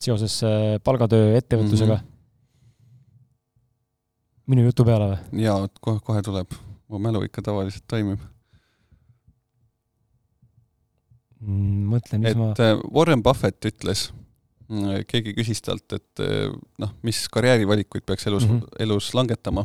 [0.00, 2.00] seoses äh, palgatöö ettevõtlusega mm?
[2.00, 2.12] -hmm.
[4.46, 5.42] minu jutu peale või?
[5.44, 6.48] jaa, vot kohe, kohe tuleb.
[6.88, 8.20] mu mälu ikka tavaliselt toimib
[11.40, 11.86] mm,.
[11.94, 14.12] mõtlen, mis et ma äh, Warren Buffett ütles
[15.08, 16.52] keegi küsis talt, et eh,
[16.82, 18.76] noh, mis karjäärivalikuid peaks elus mm, -hmm.
[18.84, 19.64] elus langetama.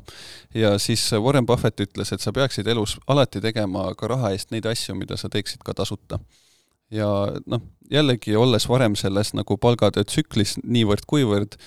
[0.54, 4.66] ja siis Warren Buffett ütles, et sa peaksid elus alati tegema ka raha eest neid
[4.66, 6.20] asju, mida sa teeksid ka tasuta.
[6.92, 7.08] ja
[7.46, 11.58] noh, jällegi olles varem selles nagu palgatöö tsüklis niivõrd-kuivõrd,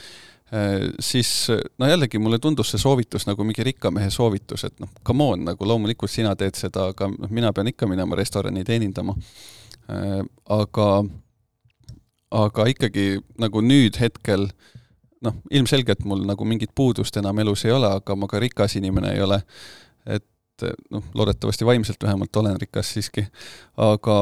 [0.52, 4.88] eh, siis no jällegi mulle tundus see soovitus nagu mingi rikka mehe soovitus, et noh,
[5.04, 9.16] come on, nagu loomulikult sina teed seda, aga noh, mina pean ikka minema restorani teenindama.
[9.90, 10.88] Eh, aga
[12.32, 13.06] aga ikkagi
[13.40, 14.48] nagu nüüd hetkel
[15.22, 19.14] noh, ilmselgelt mul nagu mingit puudust enam elus ei ole, aga ma ka rikas inimene
[19.16, 19.42] ei ole.
[20.06, 23.26] et noh, loodetavasti vaimselt vähemalt olen rikas siiski,
[23.76, 24.16] aga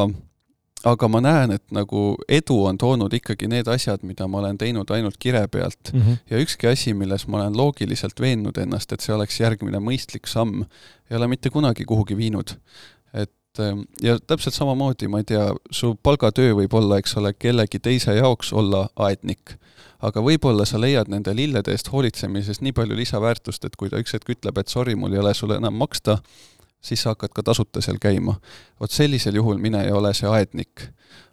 [0.85, 4.89] aga ma näen, et nagu edu on toonud ikkagi need asjad, mida ma olen teinud
[4.97, 6.01] ainult kire pealt mm.
[6.01, 6.17] -hmm.
[6.31, 10.65] ja ükski asi, milles ma olen loogiliselt veennud ennast, et see oleks järgmine mõistlik samm,
[11.11, 12.57] ei ole mitte kunagi kuhugi viinud
[13.15, 17.81] et ähm, ja täpselt samamoodi, ma ei tea, su palgatöö võib olla, eks ole, kellegi
[17.83, 19.57] teise jaoks olla aednik.
[20.01, 24.15] aga võib-olla sa leiad nende lillede eest hoolitsemises nii palju lisaväärtust, et kui ta üks
[24.17, 26.19] hetk ütleb, et sorry, mul ei ole sulle enam maksta,
[26.81, 28.39] siis sa hakkad ka tasuta seal käima.
[28.81, 30.89] vot sellisel juhul mine ja ole see aednik.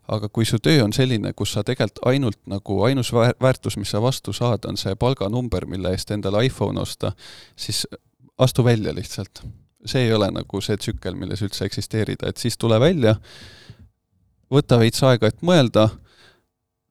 [0.08, 4.02] aga kui su töö on selline, kus sa tegelikult ainult nagu ainus väärtus, mis sa
[4.02, 7.12] vastu saad, on see palganumber, mille eest endale iPhone osta,
[7.56, 7.88] siis
[8.38, 9.44] astu välja lihtsalt
[9.88, 13.16] see ei ole nagu see tsükkel, milles üldse eksisteerida, et siis tule välja,
[14.54, 15.90] võta veits aega, et mõelda,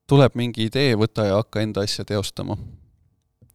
[0.06, 2.56] tuleb mingi idee, võta ja hakka enda asja teostama.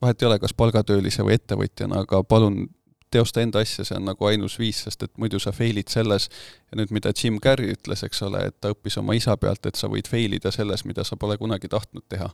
[0.01, 2.65] vahet ei ole, kas palgatöölise või ettevõtjana, aga palun
[3.11, 6.29] teosta enda asja, see on nagu ainus viis, sest et muidu sa fail'id selles
[6.71, 9.75] ja nüüd, mida Jim Carrey ütles, eks ole, et ta õppis oma isa pealt, et
[9.75, 12.31] sa võid fail ida selles, mida sa pole kunagi tahtnud teha.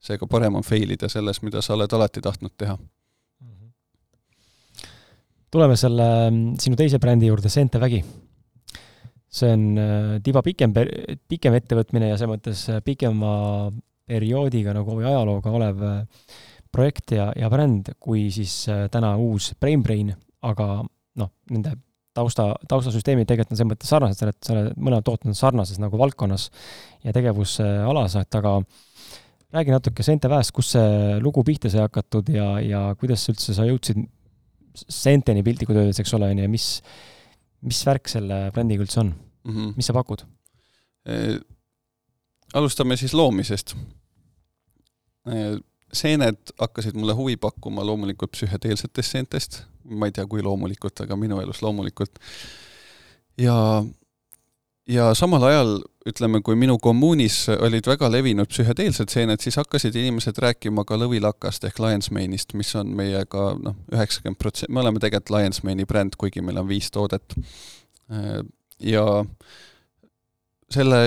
[0.00, 2.76] seega parem on fail ida selles, mida sa oled alati tahtnud teha
[5.56, 8.02] tuleme selle mm, sinu teise brändi juurde, Seente Vägi.
[9.36, 10.72] see on äh, tiba pikem,
[11.28, 13.32] pikem ettevõtmine ja selles mõttes äh, pikema
[14.08, 15.96] perioodiga nagu või ajalooga olev äh,
[16.72, 18.54] projekt ja, ja bränd, kui siis
[18.92, 20.12] täna uus BrainBrain,
[20.46, 20.68] aga
[21.20, 21.74] noh, nende
[22.16, 25.80] tausta, taustasüsteemid tegelikult on selles mõttes sarnased, sa oled, sa oled mõlemad tooted on sarnases
[25.82, 26.50] nagu valdkonnas
[27.04, 28.58] ja tegevusalas, et aga
[29.56, 33.68] räägi natuke seente väest, kus see lugu pihta sai hakatud ja, ja kuidas üldse sa
[33.68, 34.04] jõudsid
[34.76, 36.68] seenteni piltlikult öeldes, eks ole, on ju, ja mis,
[37.66, 39.52] mis värk selle brändiga üldse on mm?
[39.54, 39.76] -hmm.
[39.76, 40.24] mis sa pakud
[41.06, 41.38] e,?
[42.54, 43.74] alustame siis loomisest
[45.26, 45.58] e,.
[45.92, 51.40] seened hakkasid mulle huvi pakkuma loomulikult psühhedeelsetest seentest, ma ei tea, kui loomulikult, aga minu
[51.40, 52.18] elus loomulikult.
[53.38, 53.84] ja
[54.88, 60.38] ja samal ajal ütleme, kui minu kommuunis olid väga levinud psühhedeelsed seened, siis hakkasid inimesed
[60.42, 65.34] rääkima ka lõvilakast ehk Lions Mane'ist, mis on meiega noh, üheksakümmend protsenti, me oleme tegelikult
[65.34, 67.36] Lions Mane'i bränd, kuigi meil on viis toodet.
[68.78, 69.04] ja
[70.70, 71.00] selle,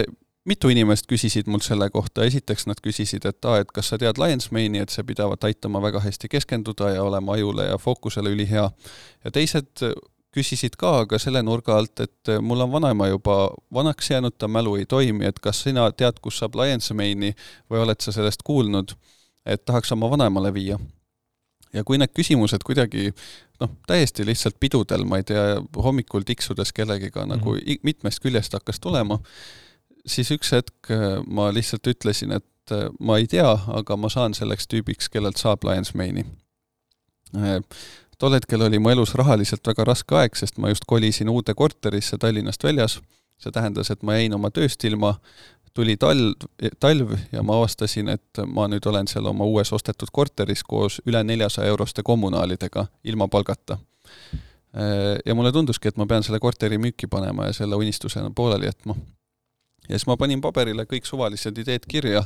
[0.50, 4.20] mitu inimest küsisid mult selle kohta, esiteks nad küsisid, et aa, et kas sa tead
[4.20, 8.70] Lions Mane'i, et see pidavat aitama väga hästi keskenduda ja olema ajule ja fookusele ülihea.
[9.24, 9.88] ja teised
[10.36, 13.38] küsisid ka, aga selle nurga alt, et äh, mul on vanaema juba
[13.74, 17.34] vanaks jäänud, ta mälu ei toimi, et kas sina tead, kus saab Lion's Mane'i
[17.72, 18.94] või oled sa sellest kuulnud,
[19.46, 20.80] et tahaks oma vanaemale viia.
[21.74, 23.12] ja kui need küsimused kuidagi
[23.62, 27.38] noh, täiesti lihtsalt pidudel, ma ei tea, hommikul tiksudes kellegiga mm -hmm.
[27.38, 27.82] nagu mhm.
[27.84, 29.20] mitmest küljest hakkas tulema,
[30.06, 34.34] siis üks hetk äh, ma lihtsalt ütlesin, et äh, ma ei tea, aga ma saan
[34.34, 36.26] selleks tüübiks, kellelt saab Lion's Mane'i
[38.20, 42.18] tol hetkel oli mu elus rahaliselt väga raske aeg, sest ma just kolisin uude korterisse
[42.18, 43.00] Tallinnast väljas.
[43.40, 45.14] see tähendas, et ma jäin oma tööst ilma,
[45.74, 46.42] tuli talv,
[46.80, 51.22] talv ja ma avastasin, et ma nüüd olen seal oma uues ostetud korteris koos üle
[51.24, 53.78] neljasaja euroste kommunaalidega ilma palgata.
[55.26, 58.96] ja mulle tunduski, et ma pean selle korteri müüki panema ja selle unistusena pooleli jätma.
[59.90, 62.24] ja siis ma panin paberile kõik suvalised ideed kirja,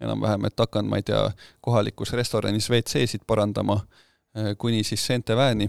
[0.00, 1.30] enam-vähem, et hakkan, ma ei tea,
[1.60, 4.05] kohalikus restoranis WC-sid parandama Äh,
[4.58, 5.68] kuni siis Senteväeni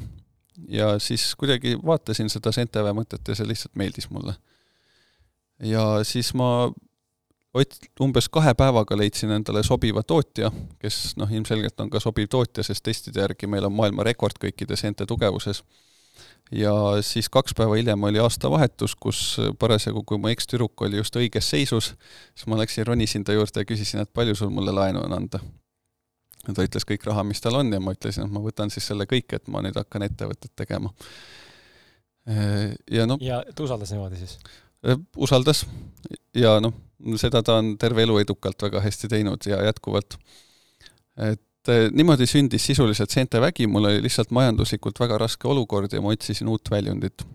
[0.68, 4.36] ja siis kuidagi vaatasin seda Senteväe mõtet ja see lihtsalt meeldis mulle.
[5.64, 6.70] ja siis ma
[7.58, 10.52] ot-, umbes kahe päevaga leidsin endale sobiva tootja,
[10.82, 15.06] kes noh, ilmselgelt on ka sobiv tootja, sest testide järgi meil on maailmarekord kõikide seente
[15.06, 15.64] tugevuses.
[16.52, 21.50] ja siis kaks päeva hiljem oli aastavahetus, kus parasjagu, kui mu ekstüdruk oli just õiges
[21.50, 21.94] seisus,
[22.34, 25.42] siis ma läksin, ronisin ta juurde ja küsisin, et palju sul mulle laenu on anda
[26.48, 28.88] ja ta ütles kõik raha, mis tal on ja ma ütlesin, et ma võtan siis
[28.88, 30.94] selle kõik, et ma nüüd hakkan ettevõtet tegema.
[32.92, 33.22] ja noh.
[33.24, 34.38] ja ta usaldas niimoodi siis?
[35.16, 35.66] usaldas
[36.36, 36.74] ja noh,
[37.20, 40.18] seda ta on terve elu edukalt väga hästi teinud ja jätkuvalt.
[41.30, 46.14] et niimoodi sündis sisuliselt seente vägi, mul oli lihtsalt majanduslikult väga raske olukord ja ma
[46.16, 47.26] otsisin uut väljundit.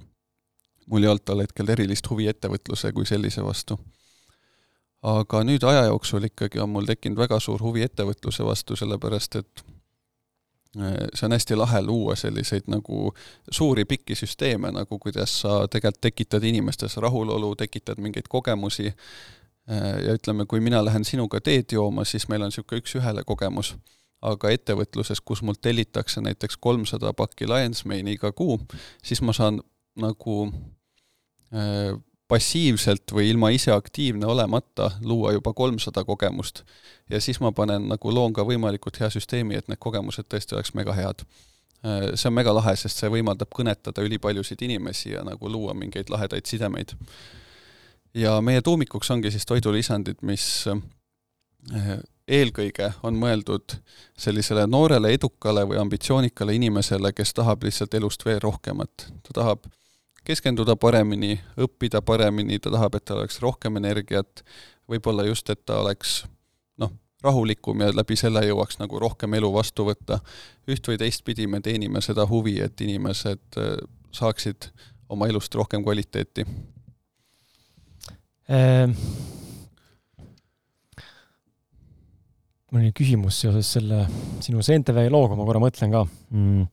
[0.87, 3.79] mul ei olnud tol hetkel erilist huvi ettevõtluse kui sellise vastu
[5.03, 9.65] aga nüüd aja jooksul ikkagi on mul tekkinud väga suur huvi ettevõtluse vastu, sellepärast et
[10.79, 13.11] äh, see on hästi lahe luua selliseid nagu
[13.51, 20.15] suuri pikki süsteeme, nagu kuidas sa tegelikult tekitad inimestes rahulolu, tekitad mingeid kogemusi äh, ja
[20.19, 23.77] ütleme, kui mina lähen sinuga teed jooma, siis meil on niisugune üks-ühele kogemus.
[24.23, 28.61] aga ettevõtluses, kus mult tellitakse näiteks kolmsada pakki Lions Mane'i iga kuu,
[29.03, 29.59] siis ma saan
[29.99, 30.37] nagu
[31.51, 31.99] äh,
[32.33, 36.63] passiivselt või ilma ise aktiivne olemata luua juba kolmsada kogemust.
[37.11, 40.73] ja siis ma panen nagu, loon ka võimalikult hea süsteemi, et need kogemused tõesti oleks
[40.75, 41.27] mega head.
[41.85, 46.13] Äh, see on mega lahe, sest see võimaldab kõnetada ülipaljusid inimesi ja nagu luua mingeid
[46.13, 46.97] lahedaid sidemeid.
[48.15, 53.77] ja meie tuumikuks ongi siis toidulisandid, mis äh, eelkõige on mõeldud
[54.17, 59.09] sellisele noorele, edukale või ambitsioonikale inimesele, kes tahab lihtsalt elust veel rohkemat.
[59.23, 59.69] ta tahab
[60.27, 64.45] keskenduda paremini, õppida paremini, ta tahab, et tal oleks rohkem energiat,
[64.91, 66.23] võib-olla just, et ta oleks
[66.81, 66.93] noh,
[67.25, 70.21] rahulikum ja läbi selle jõuaks nagu rohkem elu vastu võtta.
[70.71, 73.77] üht või teistpidi me teenime seda huvi, et inimesed äh,
[74.13, 74.71] saaksid
[75.09, 76.47] oma elust rohkem kvaliteeti.
[78.49, 78.95] Ähm
[82.73, 84.07] mul oli küsimus seoses selle
[84.41, 86.07] sinu Seentevee looga, ma korra mõtlen ka.
[86.31, 86.69] Mm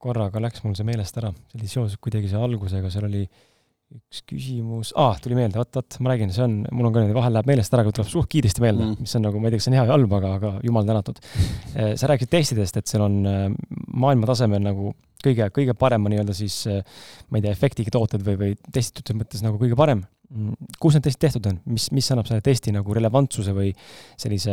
[0.00, 3.24] korraga läks mul see meelest ära, see oli seoses kuidagi see algusega, seal oli
[3.90, 7.16] üks küsimus ah,, tuli meelde, vot, vot, ma räägin, see on, mul on ka niimoodi,
[7.16, 9.54] vahel läheb meelest ära, kui tuleb suht kiiresti meelde mm., mis on nagu, ma ei
[9.54, 11.18] tea, kas see on hea või halb, aga, aga jumal tänatud.
[11.74, 13.40] Eh, sa rääkisid testidest, et seal on eh,
[14.04, 14.94] maailma tasemel nagu
[15.24, 16.80] kõige, kõige parema nii-öelda siis, eh,
[17.30, 21.02] ma ei tea, efektiga tooted või, või testitute mõttes nagu kõige parem Mm, kus need
[21.08, 23.72] testid tehtud on, mis, mis annab selle testi nagu relevantsuse või
[24.14, 24.52] sellise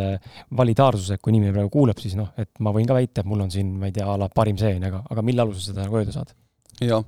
[0.58, 3.52] validaarsuse, kui inimene praegu kuuleb, siis noh, et ma võin ka väita, et mul on
[3.54, 6.00] siin, ma ei tea, a la parim see, onju, aga, aga mille alusel seda nagu
[6.00, 6.34] öelda saad?
[6.82, 7.06] jah,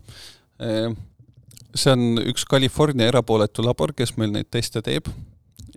[0.62, 1.00] ehm,
[1.74, 5.10] see on üks California erapooletu labor, kes meil neid teste teeb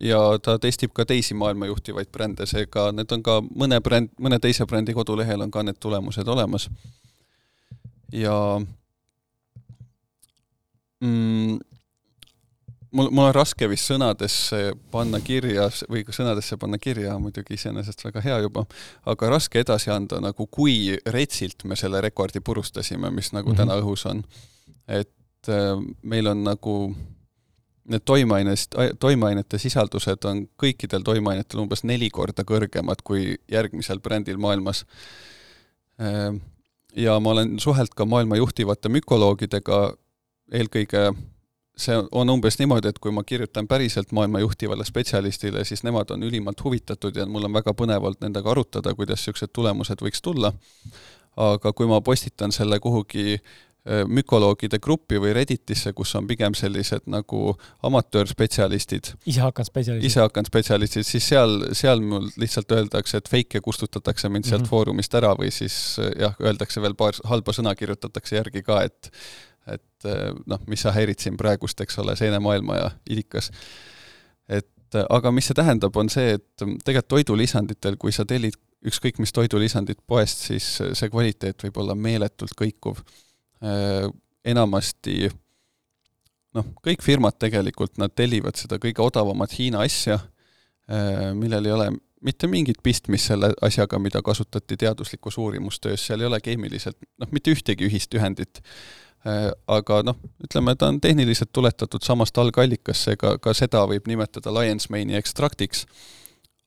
[0.05, 4.37] ja ta testib ka teisi maailma juhtivaid brände, seega need on ka mõne bränd, mõne
[4.37, 6.69] teise brändi kodulehel on ka need tulemused olemas.
[8.13, 8.61] Ja
[11.01, 11.59] mm,
[12.93, 14.61] mul, mul on raske vist sõnadesse
[14.93, 18.67] panna kirja või ka sõnadesse panna kirja, muidugi iseenesest väga hea juba,
[19.09, 23.65] aga raske edasi anda nagu, kui retsilt me selle rekordi purustasime, mis nagu mm -hmm.
[23.65, 24.25] täna õhus on.
[24.89, 26.95] et äh, meil on nagu
[27.85, 34.85] need toimeainest, toimeainete sisaldused on kõikidel toimeainetel umbes neli korda kõrgemad kui järgmisel brändil maailmas.
[36.01, 36.41] Äh,
[36.97, 39.83] ja ma olen suhelt ka maailma juhtivate mükoloogidega,
[40.53, 41.13] eelkõige
[41.77, 46.23] see on umbes niimoodi, et kui ma kirjutan päriselt maailma juhtivale spetsialistile, siis nemad on
[46.23, 50.53] ülimalt huvitatud ja mul on väga põnev olnud nendega arutada, kuidas niisugused tulemused võiks tulla.
[51.37, 53.39] aga kui ma postitan selle kuhugi
[54.07, 59.09] mükoloogide gruppi või Redditisse, kus on pigem sellised nagu amatöörspetsialistid.
[59.27, 60.07] ise hakanud spetsialistid.
[60.07, 64.65] ise hakanud spetsialistid, siis seal, seal mul lihtsalt öeldakse, et ja kustutatakse mind sealt mm
[64.65, 64.71] -hmm.
[64.71, 69.11] foorumist ära või siis jah, öeldakse veel paar halba sõna kirjutatakse järgi ka, et
[69.67, 73.51] et eh, noh, mis sa häirid siin praegust, eks ole, seenemaailma ja idikas.
[74.49, 74.69] et
[75.09, 80.01] aga mis see tähendab, on see, et tegelikult toidulisanditel, kui sa tellid ükskõik mis toidulisandit
[80.07, 82.99] poest, siis see kvaliteet võib olla meeletult kõikuv.
[83.63, 84.09] Eh,
[84.53, 85.31] enamasti
[86.57, 90.19] noh, kõik firmad tegelikult, nad tellivad seda kõige odavamat Hiina asja,
[91.39, 91.85] millel ei ole
[92.23, 97.55] mitte mingit pistmist selle asjaga, mida kasutati teaduslikus uurimustöös, seal ei ole keemiliselt noh, mitte
[97.55, 98.63] ühtegi ühist ühendit.
[99.27, 104.51] Äh, aga noh, ütleme, ta on tehniliselt tuletatud samast algallikast, seega ka seda võib nimetada
[104.55, 105.85] Lions Mane'i ekstraktiks,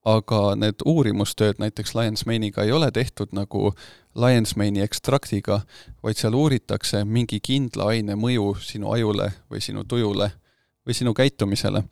[0.06, 3.74] aga need uurimustööd näiteks Lions Mane'iga ei ole tehtud nagu
[4.16, 5.62] Lions Mane'i ekstraktiga,
[6.04, 10.32] vaid seal uuritakse mingi kindla aine mõju sinu ajule või sinu tujule
[10.86, 11.84] või sinu käitumisele.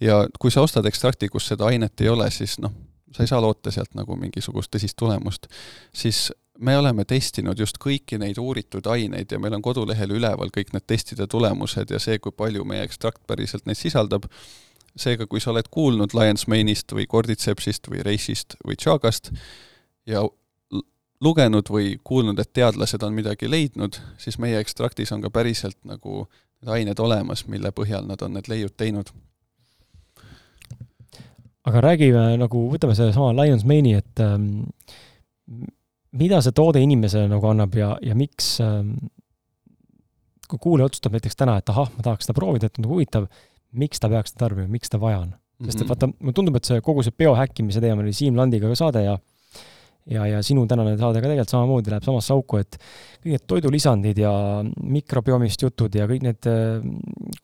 [0.00, 2.72] ja kui sa ostad ekstrakti, kus seda ainet ei ole, siis noh,
[3.12, 5.46] sa ei saa loota sealt nagu mingisugust tõsist tulemust,
[5.92, 10.72] siis me oleme testinud just kõiki neid uuritud aineid ja meil on kodulehel üleval kõik
[10.74, 14.26] need testide tulemused ja see, kui palju meie ekstrakt päriselt neid sisaldab.
[14.96, 19.32] Seega, kui sa oled kuulnud Lions Mane'ist või Cordycepsist või Reisist või Chagast
[20.06, 20.24] ja
[21.20, 26.26] lugenud või kuulnud, et teadlased on midagi leidnud, siis meie ekstraktis on ka päriselt nagu
[26.62, 29.10] need ained olemas, mille põhjal nad on need leiud teinud.
[31.68, 34.70] aga räägime nagu, võtame sellesama Lions Mane'i, et ähm,
[36.16, 38.94] mida see toode inimesele nagu annab ja, ja miks ähm,
[40.48, 43.26] kui kuulaja otsustab näiteks täna, et ahah, ma tahaks seda proovida, et on huvitav,
[43.72, 45.34] miks ta peaks tarbima, miks ta vaja on?
[45.58, 45.90] sest et mhm.
[45.90, 49.16] vaata, mulle tundub, et see kogu see biohäkkimise teema oli Siim Landiga ka saade ja
[50.08, 54.20] ja, ja sinu tänane saade ka tegelikult samamoodi läheb samasse auku, et kõik need toidulisandid
[54.22, 54.30] ja
[54.96, 56.48] mikrobiomist jutud ja kõik need,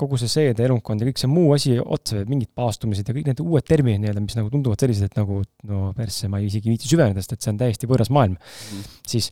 [0.01, 3.43] kogu see seede elundkond ja kõik see muu asi otsa mingid paastumised ja kõik need
[3.45, 6.91] uued terminid nii-öelda, mis nagu tunduvad sellised, et nagu no persse, ma ei isegi viitsi
[6.93, 9.31] süveneda, sest et see on täiesti võõras maailm mm., siis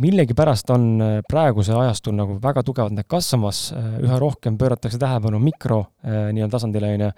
[0.00, 5.40] millegipärast on äh, praegusel ajastul nagu väga tugevalt need kasvamas, äh, üha rohkem pööratakse tähelepanu
[5.42, 7.10] mikro äh, nii-öelda tasandile, on ju,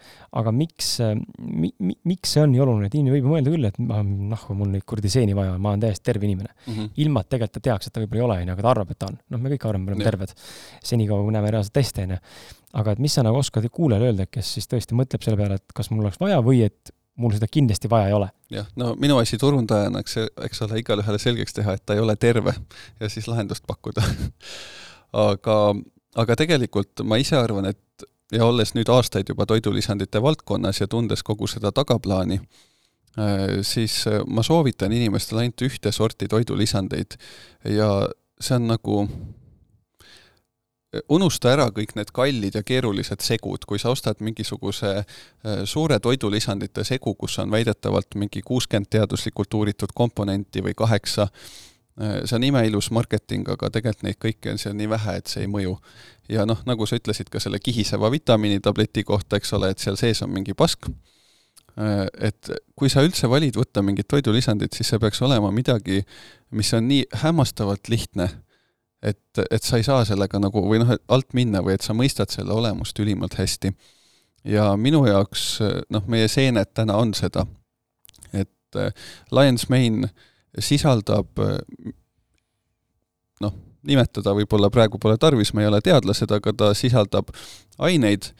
[0.43, 3.81] aga miks mi,, mi, miks see on nii oluline, et inimene võib mõelda küll, et
[3.83, 6.75] noh, mul neid kuradi seeni vaja on, ma olen täiesti terve inimene mm.
[6.75, 6.93] -hmm.
[7.05, 8.95] ilma, et tegelikult ta teaks, et ta võib-olla ei ole, on ju, aga ta arvab,
[8.95, 9.19] et ta on.
[9.35, 10.37] noh, me kõik arvame, me oleme terved.
[10.93, 12.21] senikaua, kui näeme reaalselt teste, on ju.
[12.79, 15.75] aga et mis sa nagu oskad kuulajale öelda, kes siis tõesti mõtleb selle peale, et
[15.75, 18.29] kas mul oleks vaja või et mul seda kindlasti vaja ei ole.
[18.53, 20.17] jah, no minu asi turundajana, eks,
[20.49, 22.55] eks ole, igalühele selgeks teha, et ta ei ole terve
[23.01, 24.05] ja siis lahendust pakkuda
[25.29, 25.59] aga,
[26.17, 31.25] aga tegelikult ma ise arvan, et ja olles nüüd aastaid juba toidulisandite valdkonnas ja tundes
[31.25, 32.41] kogu seda tagaplaani,
[33.19, 37.19] äh, siis äh, ma soovitan inimestele ainult ühte sorti toidulisandeid
[37.75, 37.91] ja
[38.41, 39.03] see on nagu
[41.13, 46.85] unusta ära kõik need kallid ja keerulised segud, kui sa ostad mingisuguse äh, suure toidulisandite
[46.85, 52.91] segu, kus on väidetavalt mingi kuuskümmend teaduslikult uuritud komponenti või kaheksa, äh, see on imeilus
[52.95, 55.77] marketing, aga tegelikult neid kõiki on seal nii vähe, et see ei mõju.
[56.29, 60.23] ja noh, nagu sa ütlesid ka selle kihiseva vitamiinitableti kohta, eks ole, et seal sees
[60.25, 60.89] on mingi pask,
[61.77, 66.01] äh, et kui sa üldse valid võtta mingit toidulisandit, siis see peaks olema midagi,
[66.51, 68.33] mis on nii hämmastavalt lihtne
[69.03, 72.33] et, et sa ei saa sellega nagu või noh, alt minna või et sa mõistad
[72.35, 73.73] selle olemust ülimalt hästi.
[74.45, 75.61] ja minu jaoks
[75.91, 77.47] noh, meie seened täna on seda,
[78.33, 78.93] et äh,
[79.31, 80.11] Lions Mane
[80.59, 81.39] sisaldab
[83.43, 83.55] noh,
[83.87, 87.31] nimetada võib-olla praegu pole tarvis, me ei ole teadlased, aga ta sisaldab
[87.89, 88.31] aineid,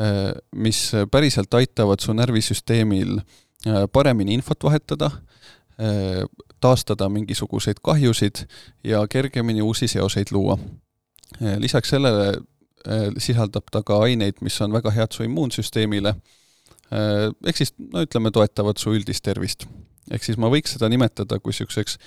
[0.00, 5.10] äh, mis päriselt aitavad su närvisüsteemil äh, paremini infot vahetada,
[6.60, 8.46] taastada mingisuguseid kahjusid
[8.84, 10.58] ja kergemini uusi seoseid luua.
[11.58, 12.28] lisaks sellele
[12.88, 16.14] eh, sisaldab ta ka aineid, mis on väga head su immuunsüsteemile,
[16.92, 19.66] eh, ehk siis no ütleme, toetavad su üldist tervist.
[20.10, 21.98] ehk siis ma võiks seda nimetada kui niisuguseks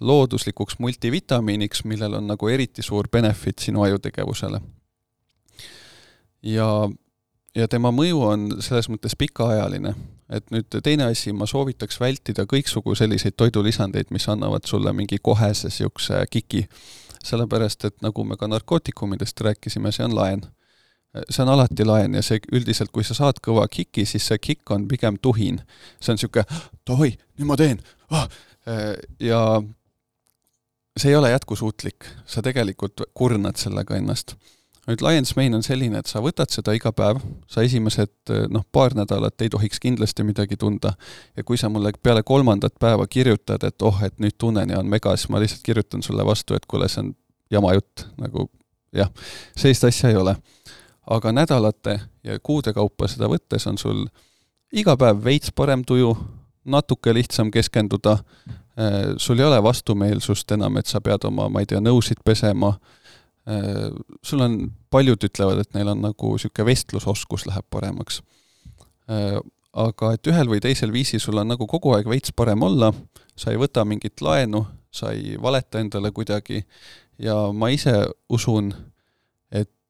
[0.00, 4.60] looduslikuks multivitamiiniks, millel on nagu eriti suur benefit sinu ajutegevusele.
[6.42, 6.88] ja
[7.58, 9.94] ja tema mõju on selles mõttes pikaajaline.
[10.28, 15.68] et nüüd teine asi, ma soovitaks vältida kõiksugu selliseid toidulisandeid, mis annavad sulle mingi kohese
[15.68, 16.68] niisuguse kiki.
[17.24, 20.46] sellepärast, et nagu me ka narkootikumidest rääkisime, see on laen
[21.30, 24.70] see on alati laen ja see üldiselt, kui sa saad kõva kiki, siis see kikk
[24.70, 25.62] on pigem tuhin.
[26.00, 26.44] see on niisugune,
[26.86, 28.28] davai, nüüd ma teen ah!
[29.20, 29.62] ja
[30.98, 34.36] see ei ole jätkusuutlik, sa tegelikult kurnad sellega ennast.
[34.88, 37.20] Nüüd Lions Main on selline, et sa võtad seda iga päev,
[37.50, 40.94] sa esimesed noh, paar nädalat ei tohiks kindlasti midagi tunda.
[41.36, 44.88] Ja kui sa mulle peale kolmandat päeva kirjutad, et oh, et nüüd tunnen ja on
[44.88, 47.12] mega, siis ma lihtsalt kirjutan sulle vastu, et kuule, see on
[47.52, 48.48] jama jutt, nagu
[48.96, 49.12] jah,
[49.56, 50.36] sellist asja ei ole.
[51.08, 54.06] Aga nädalate ja kuude kaupa seda võttes on sul
[54.72, 56.14] iga päev veits parem tuju,
[56.68, 58.18] natuke lihtsam keskenduda,
[58.80, 62.74] äh, sul ei ole vastumeelsust enam, et sa pead oma, ma ei tea, nõusid pesema,
[62.76, 62.97] äh,
[64.22, 64.58] sul on,
[64.90, 68.20] paljud ütlevad, et neil on nagu niisugune vestlusoskus läheb paremaks.
[69.08, 69.38] Äh,
[69.78, 72.92] aga et ühel või teisel viisil sul on nagu kogu aeg veits parem olla,
[73.38, 76.64] sa ei võta mingit laenu, sa ei valeta endale kuidagi
[77.22, 77.94] ja ma ise
[78.28, 78.72] usun,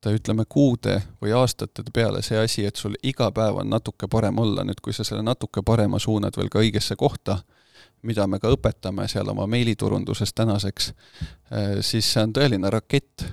[0.07, 4.65] ütleme, kuude või aastate peale see asi, et sul iga päev on natuke parem olla,
[4.65, 7.41] nüüd kui sa selle natuke parema suunad veel ka õigesse kohta,
[8.07, 10.93] mida me ka õpetame seal oma meiliturunduses tänaseks,
[11.51, 13.27] eh, siis see on tõeline rakett,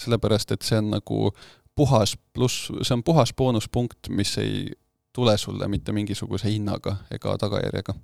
[0.00, 1.30] sellepärast et see on nagu
[1.76, 4.70] puhas pluss, see on puhas boonuspunkt, mis ei
[5.14, 7.94] tule sulle mitte mingisuguse hinnaga ega tagajärjega.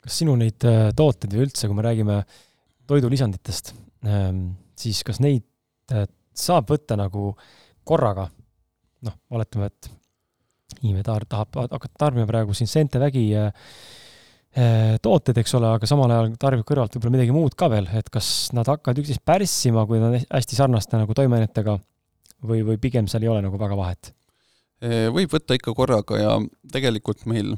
[0.00, 2.18] kas sinu neid eh, tooteid või üldse, kui me räägime
[2.88, 3.74] toidulisanditest,
[4.06, 4.44] ehm,
[4.78, 5.44] siis kas neid
[5.92, 7.34] eh, saab võtta nagu
[7.84, 8.28] korraga,
[9.04, 9.90] noh, oletame, et
[10.80, 13.50] inimene tahab, tahab hakata tarbima praegu siin seente vägi äh,
[15.02, 18.50] tooteid, eks ole, aga samal ajal tarbib kõrvalt võib-olla midagi muud ka veel, et kas
[18.56, 21.76] nad hakkavad üksteist pärssima, kui nad on hästi sarnaste nagu toimeainetega
[22.42, 24.14] või, või pigem seal ei ole nagu väga vahet?
[25.14, 26.34] võib võtta ikka korraga ja
[26.72, 27.52] tegelikult meil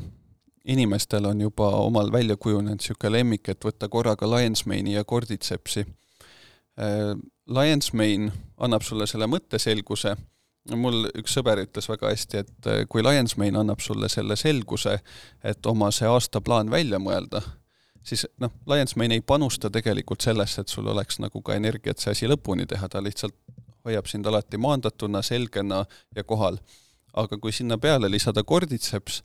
[0.68, 5.86] inimestel on juba omal välja kujunenud niisugune lemmik, et võtta korraga Lions Mane'i ja Cordycepsi
[7.46, 8.32] Lions Mane
[8.62, 10.14] annab sulle selle mõtteselguse,
[10.70, 14.98] mul üks sõber ütles väga hästi, et eh, kui Lions Mane annab sulle selle selguse,
[15.44, 17.42] et oma see aastaplaan välja mõelda,
[18.06, 22.14] siis noh, Lions Mane ei panusta tegelikult sellesse, et sul oleks nagu ka energiat see
[22.14, 23.36] asi lõpuni teha, ta lihtsalt
[23.86, 25.84] hoiab sind alati maandatuna, selgena
[26.16, 26.60] ja kohal.
[27.12, 29.18] aga kui sinna peale lisada korditseps,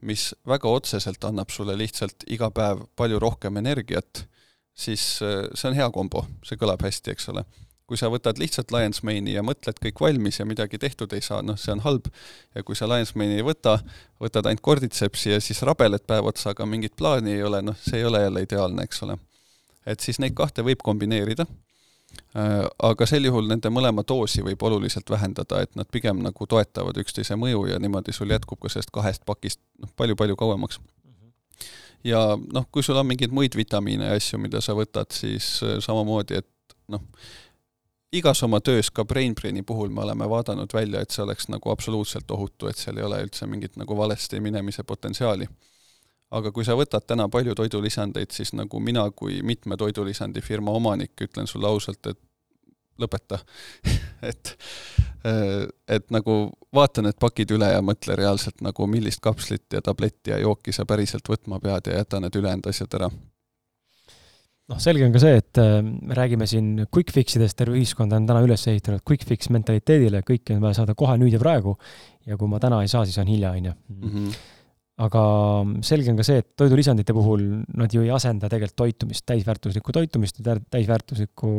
[0.00, 4.24] mis väga otseselt annab sulle lihtsalt iga päev palju rohkem energiat,
[4.72, 7.44] siis eh, see on hea kombo, see kõlab hästi, eks ole
[7.88, 11.42] kui sa võtad lihtsalt Lions Mane'i ja mõtled kõik valmis ja midagi tehtud ei saa,
[11.44, 12.08] noh, see on halb.
[12.54, 13.76] ja kui sa Lions Mane'i ei võta,
[14.20, 18.00] võtad ainult Cordycepsi ja siis rabeled päev otsa, aga mingit plaani ei ole, noh, see
[18.00, 19.18] ei ole jälle ideaalne, eks ole.
[19.86, 21.44] et siis neid kahte võib kombineerida,
[22.38, 22.56] äh,
[22.88, 27.36] aga sel juhul nende mõlema doosi võib oluliselt vähendada, et nad pigem nagu toetavad üksteise
[27.36, 30.80] mõju ja niimoodi sul jätkub ka sellest kahest pakist noh, palju-palju kauemaks
[32.04, 35.76] ja noh, kui sul on mingeid muid vitamiine ja asju, mida sa võtad, siis äh,
[35.84, 37.04] samamoodi, et noh,
[38.14, 42.30] igas oma töös, ka BrainBraini puhul me oleme vaadanud välja, et see oleks nagu absoluutselt
[42.30, 45.48] ohutu, et seal ei ole üldse mingit nagu valesti minemise potentsiaali.
[46.34, 51.20] aga kui sa võtad täna palju toidulisandeid, siis nagu mina kui mitme toidulisandi firma omanik
[51.22, 52.18] ütlen sulle ausalt, et
[52.98, 53.38] lõpeta
[54.30, 54.56] et,
[55.88, 60.38] et nagu vaata need pakid üle ja mõtle reaalselt nagu, millist kapslit ja tabletti ja
[60.38, 63.10] jooki sa päriselt võtma pead ja jäta need ülejäänud asjad ära
[64.70, 68.14] noh, selge on ka see, et äh, me räägime siin quick fix idest, terve ühiskond
[68.16, 71.76] on täna üles ehitanud quick fix mentaliteedile, kõike on vaja saada kohe, nüüd ja praegu,
[72.28, 73.78] ja kui ma täna ei saa, siis on hilja, on ju.
[73.94, 74.36] Mhm.
[75.04, 75.20] aga
[75.82, 77.40] selge on ka see, et toidulisandite puhul
[77.80, 80.38] nad ju ei asenda tegelikult toitumist, täisväärtuslikku toitumist,
[80.70, 81.50] täisväärtuslikku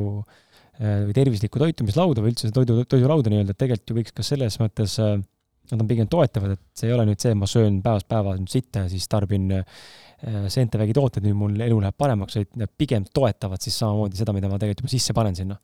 [0.79, 4.55] äh, või tervislikku toitumislauda või üldse toidu, toidulauda nii-öelda, et tegelikult ju võiks ka selles
[4.61, 5.17] mõttes äh,
[5.73, 8.55] nad on pigem toetavad, et see ei ole nüüd see, ma söön päevast päeva nüüd
[8.55, 9.63] sitta ja siis tarbin Äh,
[10.25, 14.49] seentevägi tooted, nüüd mul elu läheb paremaks, vaid need pigem toetavad siis samamoodi seda, mida
[14.49, 15.57] ma tegelikult juba sisse panen sinna.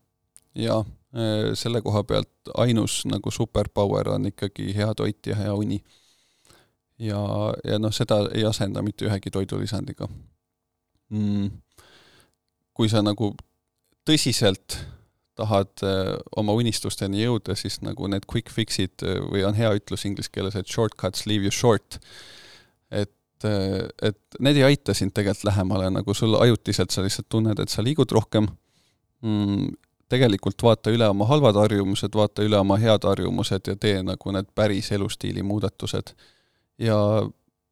[0.55, 0.81] jaa,
[1.15, 5.81] äh, selle koha pealt ainus nagu superpower on ikkagi hea toit ja hea uni.
[6.99, 7.21] ja,
[7.65, 10.09] ja noh, seda ei asenda mitte ühegi toidulisandiga
[11.09, 11.47] mm..
[12.73, 13.33] kui sa nagu
[14.05, 14.77] tõsiselt
[15.39, 19.01] tahad äh, oma unistusteni jõuda, siis nagu need quick fix'id
[19.31, 21.97] või on hea ütlus inglise keeles, et shortcuts leave you short.
[22.91, 23.09] et
[23.45, 27.83] et need ei aita sind tegelikult lähemale, nagu sul ajutiselt sa lihtsalt tunned, et sa
[27.83, 28.47] liigud rohkem
[29.21, 29.71] mm,,
[30.11, 34.49] tegelikult vaata üle oma halvad harjumused, vaata üle oma head harjumused ja tee nagu need
[34.55, 36.15] päris elustiili muudatused.
[36.77, 36.97] ja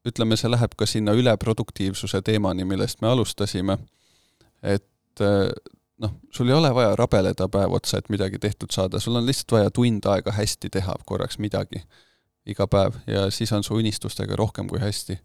[0.08, 3.78] ütleme, see läheb ka sinna üleproduktiivsuse teemani, millest me alustasime,
[4.64, 5.24] et
[6.00, 9.58] noh, sul ei ole vaja rabeleda päev otsa, et midagi tehtud saada, sul on lihtsalt
[9.58, 11.84] vaja tund aega hästi teha korraks midagi
[12.50, 15.20] iga päev ja siis on su unistustega rohkem kui hästi.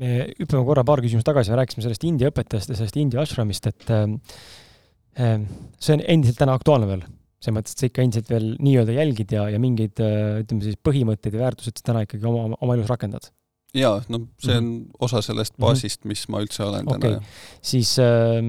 [0.00, 3.66] Me hüppame korra paar küsimust tagasi ja rääkisime sellest India õpetajast ja sellest India ashramist,
[3.66, 5.40] et äh,
[5.78, 7.08] see on endiselt täna aktuaalne veel
[7.40, 10.76] selles mõttes, et sa ikka endiselt veel nii-öelda jälgid ja, ja mingeid äh, ütleme siis
[10.84, 13.30] põhimõtteid ja väärtused täna ikkagi oma, oma elus rakendad?
[13.76, 14.96] jaa, no see on mm -hmm.
[15.06, 15.62] osa sellest mhm.
[15.64, 17.00] baasist, mis ma üldse olen okay.
[17.00, 17.22] täna.
[17.62, 18.42] siis äh,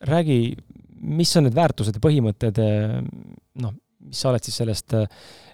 [0.00, 0.56] räägi,
[1.00, 2.98] mis on need väärtused ja põhimõtted, äh,
[3.62, 5.06] noh, mis sa oled siis sellest äh,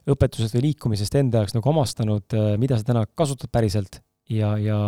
[0.09, 4.79] õpetusest või liikumisest enda jaoks nagu omastanud, mida sa täna kasutad päriselt ja, ja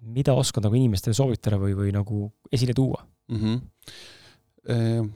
[0.00, 3.38] mida oskad nagu inimestele soovitada või, või nagu esile tuua mm?
[3.38, 5.08] -hmm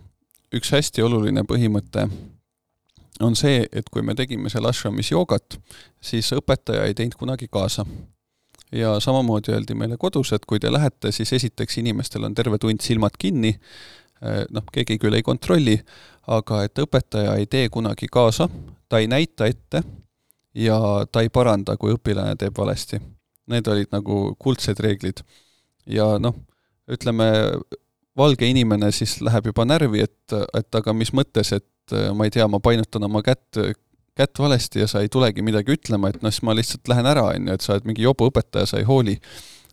[0.53, 2.07] üks hästi oluline põhimõte
[3.21, 5.59] on see, et kui me tegime seal ashramis joogat,
[6.03, 7.87] siis õpetaja ei teinud kunagi kaasa.
[8.73, 12.81] ja samamoodi öeldi meile kodus, et kui te lähete, siis esiteks inimestel on terve tund
[12.81, 13.51] silmad kinni,
[14.23, 15.77] eh, noh, keegi küll ei kontrolli,
[16.27, 18.49] aga et õpetaja ei tee kunagi kaasa,
[18.89, 19.83] ta ei näita ette
[20.55, 20.79] ja
[21.13, 23.01] ta ei paranda, kui õpilane teeb valesti.
[23.53, 25.23] Need olid nagu kuldsed reeglid.
[25.87, 26.37] ja noh,
[26.91, 27.27] ütleme,
[28.17, 32.47] valge inimene siis läheb juba närvi, et, et aga mis mõttes, et ma ei tea,
[32.49, 33.59] ma painutan oma kätt,
[34.17, 37.25] kätt valesti ja sa ei tulegi midagi ütlema, et noh, siis ma lihtsalt lähen ära,
[37.33, 39.19] on ju, et sa oled mingi jobu õpetaja, sa ei hooli.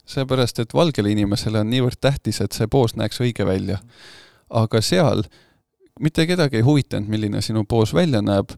[0.09, 3.77] seepärast, et valgele inimesele on niivõrd tähtis, et see poos näeks õige välja.
[4.49, 5.23] aga seal
[5.99, 8.55] mitte kedagi ei huvitanud, milline sinu poos välja näeb,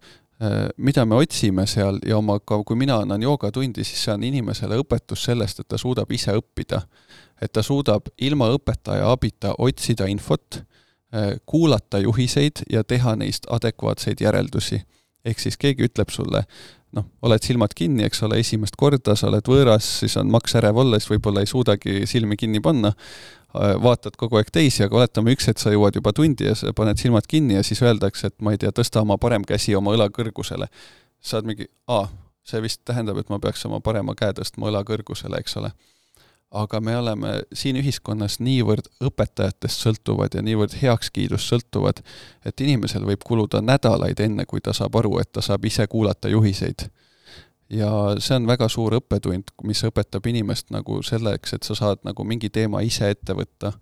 [0.77, 5.27] mida me otsime seal ja oma, kui mina annan joogatundi, siis see on inimesele õpetus
[5.27, 6.81] sellest, et ta suudab ise õppida
[7.41, 10.61] et ta suudab ilma õpetaja abita otsida infot,
[11.15, 14.83] äh, kuulata juhiseid ja teha neist adekvaatseid järeldusi.
[15.25, 16.39] ehk siis keegi ütleb sulle,
[16.97, 20.79] noh, oled silmad kinni, eks ole, esimest korda, sa oled võõras, siis on maks ärev
[20.81, 25.35] olla, siis võib-olla ei suudagi silmi kinni panna, äh, vaatad kogu aeg teisi, aga oletame
[25.35, 28.37] üks hetk sa jõuad juba tundi ja sa paned silmad kinni ja siis öeldakse, et
[28.41, 30.67] ma ei tea, tõsta oma parem käsi oma õla kõrgusele.
[31.21, 32.07] sa oled mingi, aa,
[32.43, 35.73] see vist tähendab, et ma peaks oma parema käe tõstma õla kõrgusele, eks ole
[36.51, 42.01] aga me oleme siin ühiskonnas niivõrd õpetajatest sõltuvad ja niivõrd heakskiidust sõltuvad,
[42.45, 46.31] et inimesel võib kuluda nädalaid, enne kui ta saab aru, et ta saab ise kuulata
[46.31, 46.89] juhiseid.
[47.71, 52.25] Ja see on väga suur õppetund, mis õpetab inimest nagu selleks, et sa saad nagu
[52.27, 53.73] mingi teema ise ette võtta,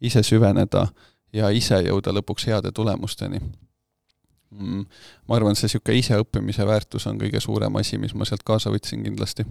[0.00, 0.88] ise süveneda
[1.32, 4.84] ja ise jõuda lõpuks heade tulemusteni mm,.
[5.28, 9.04] ma arvan, see niisugune iseõppimise väärtus on kõige suurem asi, mis ma sealt kaasa võtsin
[9.06, 9.46] kindlasti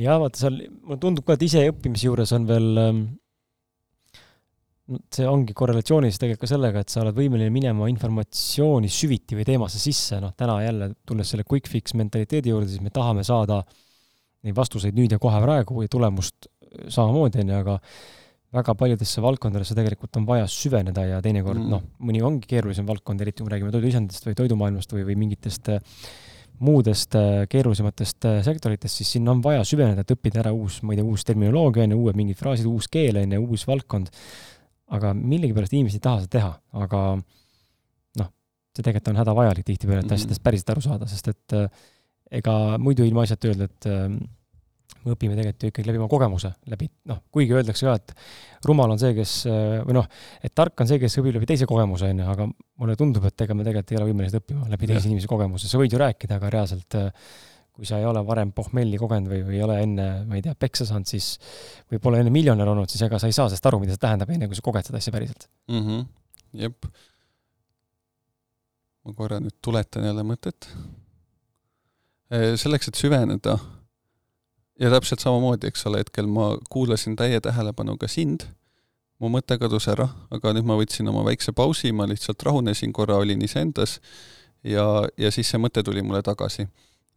[0.00, 3.02] ja vaata seal, mulle tundub ka, et iseõppimise juures on veel ähm,
[5.14, 9.80] see ongi korrelatsioonis tegelikult ka sellega, et sa oled võimeline minema informatsiooni süviti või teemasse
[9.82, 13.60] sisse, noh täna jälle, tulles selle quick fix mentaliteedi juurde, siis me tahame saada
[14.46, 16.48] neid vastuseid nüüd ja kohe praegu ja tulemust
[16.88, 17.76] samamoodi, on ju, aga
[18.56, 21.70] väga paljudesse valdkondadesse tegelikult on vaja süveneda ja teinekord mm.
[21.70, 25.70] noh, mõni ongi keerulisem valdkond, eriti kui me räägime toiduisanditest või toidumaailmast või, või mingitest
[25.70, 25.84] äh,
[26.60, 30.92] muudest äh, keerulisematest äh, sektoritest, siis sinna on vaja süveneda, et õppida ära uus, ma
[30.92, 34.10] ei tea, uus terminoloogia, on ju, uued mingid fraasid, uus keel, on ju, uus valdkond.
[34.96, 36.50] Aga millegipärast inimesed ei taha seda teha,
[36.86, 37.04] aga
[38.20, 38.32] noh,
[38.74, 40.18] see tegelikult on hädavajalik tihtipeale, et mhm.
[40.18, 41.88] asjadest päriselt aru saada, sest et äh,
[42.40, 43.90] ega muidu ilma asjata öelda, et
[45.00, 48.92] me õpime tegelikult ju ikkagi läbi oma kogemuse, läbi noh, kuigi öeldakse ka, et rumal
[48.92, 49.34] on see, kes
[49.86, 50.08] või noh,
[50.44, 53.46] et tark on see, kes õpib läbi teise kogemuse, on ju, aga mulle tundub, et
[53.46, 56.36] ega me tegelikult ei ole võimelised õppima läbi teise inimese kogemuse, sa võid ju rääkida,
[56.38, 56.98] aga reaalselt
[57.80, 60.52] kui sa ei ole varem pohmelli kogenud või, või ei ole enne, ma ei tea,
[60.52, 61.32] peksa saanud, siis
[61.88, 64.28] või pole enne miljonär olnud, siis ega sa ei saa sellest aru, mida see tähendab,
[64.34, 65.86] enne kui sa koged seda asja päriselt mm.
[65.86, 66.04] -hmm.
[66.60, 66.90] jep.
[69.08, 70.68] ma korra nüüd tuletan jälle mõtet.
[72.60, 73.56] selleks, et süveneda
[74.80, 78.44] ja täpselt samamoodi, eks ole, hetkel ma kuulasin täie tähelepanuga sind,
[79.20, 83.16] mu mõte kadus ära, aga nüüd ma võtsin oma väikse pausi, ma lihtsalt rahunesin korra,
[83.20, 83.98] olin iseendas
[84.64, 84.84] ja,
[85.16, 86.68] ja siis see mõte tuli mulle tagasi.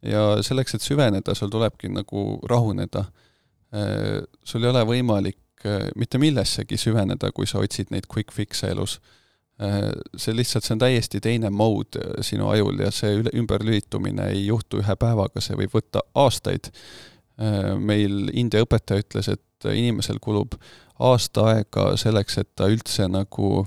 [0.04, 3.06] Ja selleks, et süveneda, sul tulebki nagu rahuneda.
[3.74, 8.70] Äh, sul ei ole võimalik äh, mitte millessegi süveneda, kui sa otsid neid quick fix'e
[8.74, 8.98] elus.
[9.62, 14.46] Äh, see lihtsalt, see on täiesti teine mode sinu ajul ja see üle, ümberlülitumine ei
[14.46, 16.72] juhtu ühe päevaga, see võib võtta aastaid
[17.34, 20.52] meil India õpetaja ütles, et inimesel kulub
[21.02, 23.64] aasta aega selleks, et ta üldse nagu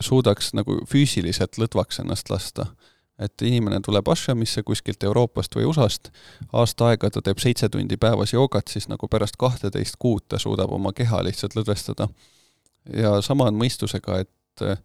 [0.00, 2.70] suudaks nagu füüsiliselt lõdvaks ennast lasta.
[3.20, 6.08] Et inimene tuleb ashramisse kuskilt Euroopast või USA-st,
[6.52, 10.72] aasta aega ta teeb seitse tundi päevas joogat, siis nagu pärast kahteteist kuud ta suudab
[10.72, 12.08] oma keha lihtsalt lõdvestada.
[12.96, 14.78] ja sama on mõistusega, et äh,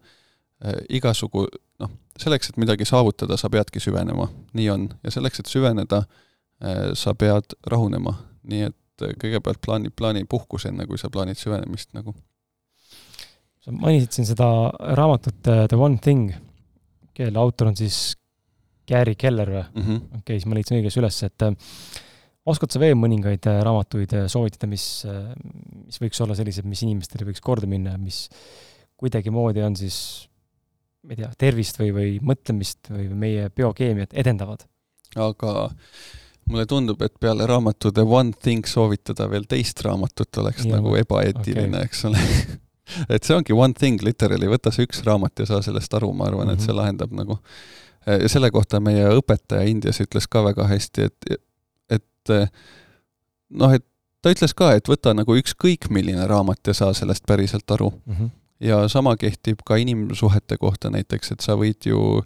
[0.88, 1.46] igasugu
[1.80, 1.90] noh,
[2.20, 7.14] selleks, et midagi saavutada, sa peadki süvenema, nii on, ja selleks, et süveneda äh, sa
[7.14, 8.16] pead rahunema,
[8.50, 12.14] nii et äh, kõigepealt plaani, plaani puhkus, enne kui sa plaanid süvenemist nagu.
[13.64, 14.48] sa mainisid siin seda
[14.98, 16.34] raamatut äh, The One Thing.
[17.16, 18.16] kelle autor on siis
[18.88, 19.64] Gary Keller või?
[19.64, 19.96] mm -hmm.
[19.96, 21.56] okei okay,, siis ma leidsin õigesti üles, et äh,
[22.46, 24.86] oskad sa veel mõningaid äh, raamatuid äh, soovitada, mis,
[25.86, 28.28] mis võiks olla sellised, mis inimestele võiks korda minna, mis
[28.96, 30.28] kuidagimoodi on siis
[31.06, 34.66] ma ei tea, tervist või, või mõtlemist või meie biokeemiat edendavad?
[35.16, 35.70] aga
[36.50, 40.94] mulle tundub, et peale raamatu The One Thing soovitada veel teist raamatut oleks ja, nagu
[40.98, 42.22] ebaeetiline okay., eks ole
[43.14, 46.28] et see ongi one thing literally, võta see üks raamat ja saa sellest aru, ma
[46.30, 46.60] arvan mm, -hmm.
[46.60, 46.80] et see mhm.
[46.80, 47.38] lahendab nagu
[48.06, 51.38] ja selle kohta meie õpetaja Indias ütles ka väga hästi, et,
[51.90, 52.34] et
[53.50, 53.84] noh, et
[54.22, 58.14] ta ütles ka, et võta nagu ükskõik milline raamat ja saa sellest päriselt aru mm.
[58.14, 58.30] -hmm.
[58.60, 62.22] ja sama kehtib ka inimsuhete kohta näiteks, et sa võid ju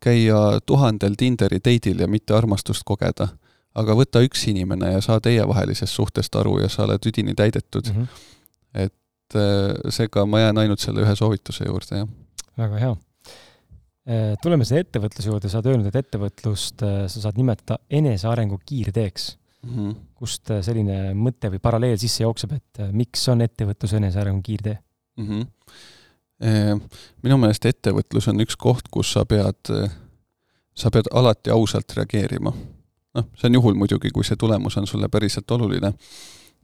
[0.00, 3.28] käia tuhandel Tinderi date'il ja mitte armastust kogeda
[3.74, 8.02] aga võta üks inimene ja saa teievahelisest suhtest aru ja sa oled üdini täidetud mm.
[8.02, 8.86] -hmm.
[8.86, 12.08] et äh, seega ma jään ainult selle ühe soovituse juurde, jah.
[12.58, 12.96] väga hea.
[14.04, 18.60] Äh, tuleme selle ettevõtluse juurde, sa oled öelnud, et ettevõtlust äh, sa saad nimetada enesearengu
[18.66, 19.30] kiirteeks
[19.62, 19.70] mm.
[19.70, 19.96] -hmm.
[20.20, 24.78] kust selline mõte või paralleel sisse jookseb, et miks on ettevõtlus enesearengu kiirtee
[25.16, 25.28] mm?
[25.28, 25.50] -hmm.
[27.22, 29.70] Minu meelest ettevõtlus on üks koht, kus sa pead,
[30.74, 32.52] sa pead alati ausalt reageerima
[33.14, 35.92] noh, see on juhul muidugi, kui see tulemus on sulle päriselt oluline.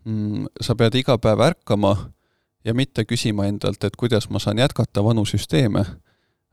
[0.04, 1.94] Mm, sa pead iga päev ärkama
[2.64, 5.84] ja mitte küsima endalt, et kuidas ma saan jätkata vanu süsteeme,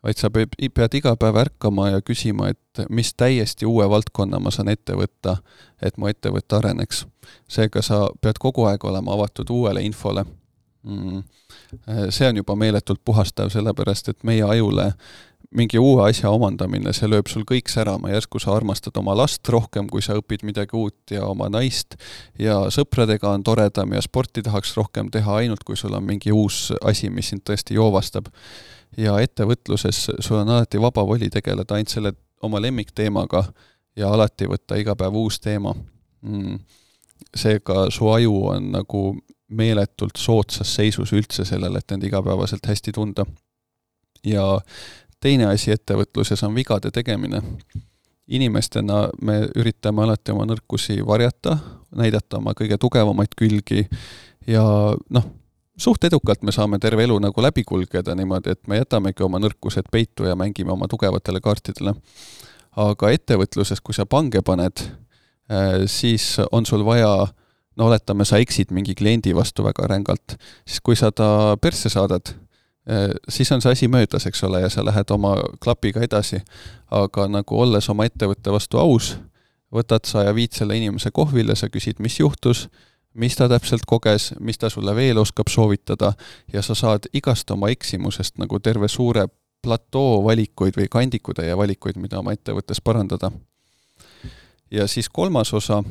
[0.04, 4.52] vaid sa pead, pead iga päev ärkama ja küsima, et mis täiesti uue valdkonna ma
[4.54, 5.38] saan ette võtta,
[5.82, 7.06] et mu ettevõte areneks.
[7.48, 10.26] seega sa pead kogu aeg olema avatud uuele infole
[10.84, 11.24] mm.
[12.10, 14.94] see on juba meeletult puhastav, sellepärast et meie ajule
[15.56, 19.88] mingi uue asja omandamine, see lööb sul kõik särama, järsku sa armastad oma last rohkem,
[19.88, 21.96] kui sa õpid midagi uut ja oma naist
[22.40, 26.74] ja sõpradega on toredam ja sporti tahaks rohkem teha, ainult kui sul on mingi uus
[26.84, 28.28] asi, mis sind tõesti joovastab.
[28.98, 33.44] Ja ettevõtluses sul on alati vaba voli tegeleda ainult selle oma lemmikteemaga
[33.98, 35.74] ja alati võtta iga päev uus teema.
[36.22, 36.60] Mm..
[37.36, 39.02] seega su aju on nagu
[39.48, 43.26] meeletult soodsas seisus üldse sellele, et end igapäevaselt hästi tunda.
[44.26, 44.60] Ja
[45.24, 47.42] teine asi ettevõtluses on vigade tegemine.
[48.28, 51.58] inimestena me üritame alati oma nõrkusi varjata,
[51.96, 53.86] näidata oma kõige tugevamaid külgi
[54.48, 54.64] ja
[55.10, 55.30] noh,
[55.78, 59.92] suht edukalt me saame terve elu nagu läbi kulgeda niimoodi, et me jätamegi oma nõrkused
[59.92, 61.96] peitu ja mängime oma tugevatele kaartidele.
[62.78, 64.82] aga ettevõtluses, kui sa pange paned,
[65.50, 67.28] eh, siis on sul vaja
[67.78, 72.36] no oletame, sa eksid mingi kliendi vastu väga rängalt, siis kui sa ta persse saadad,
[72.90, 76.40] Äh, siis on see asi möödas, eks ole, ja sa lähed oma klapiga edasi.
[76.92, 79.18] aga nagu olles oma ettevõtte vastu aus,
[79.76, 82.70] võtad sa ja viid selle inimese kohvile, sa küsid, mis juhtus,
[83.18, 86.14] mis ta täpselt koges, mis ta sulle veel oskab soovitada
[86.54, 89.28] ja sa saad igast oma eksimusest nagu terve suure
[89.66, 93.32] platoo valikuid või kandikutäie valikuid, mida oma ettevõttes parandada.
[94.72, 95.84] ja siis kolmas osa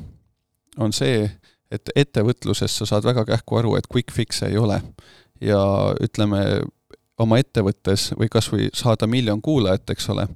[0.79, 1.31] on see,
[1.71, 4.81] et ettevõtluses sa saad väga kähku aru, et quick fix'e ei ole.
[5.41, 5.61] ja
[6.01, 6.63] ütleme,
[7.19, 10.29] oma ettevõttes või kas või saada miljon kuulajat, eks ole,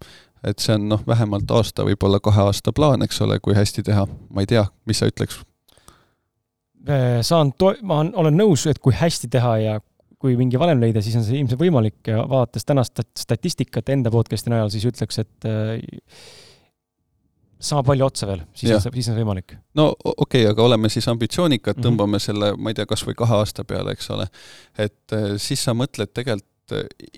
[0.44, 4.06] et see on noh, vähemalt aasta, võib-olla kahe aasta plaan, eks ole, kui hästi teha,
[4.30, 5.40] ma ei tea, mis sa ütleks?
[6.88, 9.78] Äh, saan to-, ma olen nõus, et kui hästi teha ja
[10.20, 14.52] kui mingi valem leida, siis on see ilmselt võimalik ja vaadates tänast statistikat enda podcast'i
[14.52, 15.74] najal, siis ütleks, et äh,
[17.60, 19.56] sama palju otsa veel, siis on see, siis on see võimalik.
[19.76, 22.26] no okei okay,, aga oleme siis ambitsioonikad, tõmbame mm -hmm.
[22.26, 24.28] selle, ma ei tea, kas või kahe aasta peale, eks ole.
[24.78, 26.48] et äh, siis sa mõtled tegelikult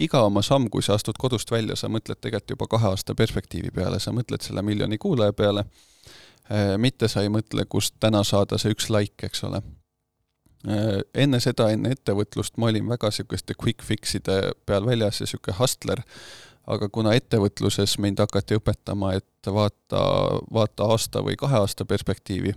[0.00, 3.70] iga oma samm, kui sa astud kodust välja, sa mõtled tegelikult juba kahe aasta perspektiivi
[3.74, 5.66] peale, sa mõtled selle miljoni kuulaja peale,
[6.78, 9.62] mitte sa ei mõtle, kust täna saada see üks like, eks ole.
[10.68, 15.56] Eh, enne seda, enne ettevõtlust ma olin väga niisuguste quick fix'ide peal väljas ja niisugune
[15.58, 16.02] hustler,
[16.70, 20.02] aga kuna ettevõtluses mind hakati õpetama, et vaata,
[20.54, 22.54] vaata aasta või kahe aasta perspektiivi,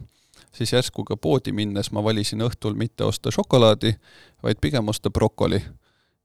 [0.53, 3.95] siis järsku ka poodi minnes ma valisin õhtul mitte osta šokolaadi,
[4.45, 5.63] vaid pigem osta brokoli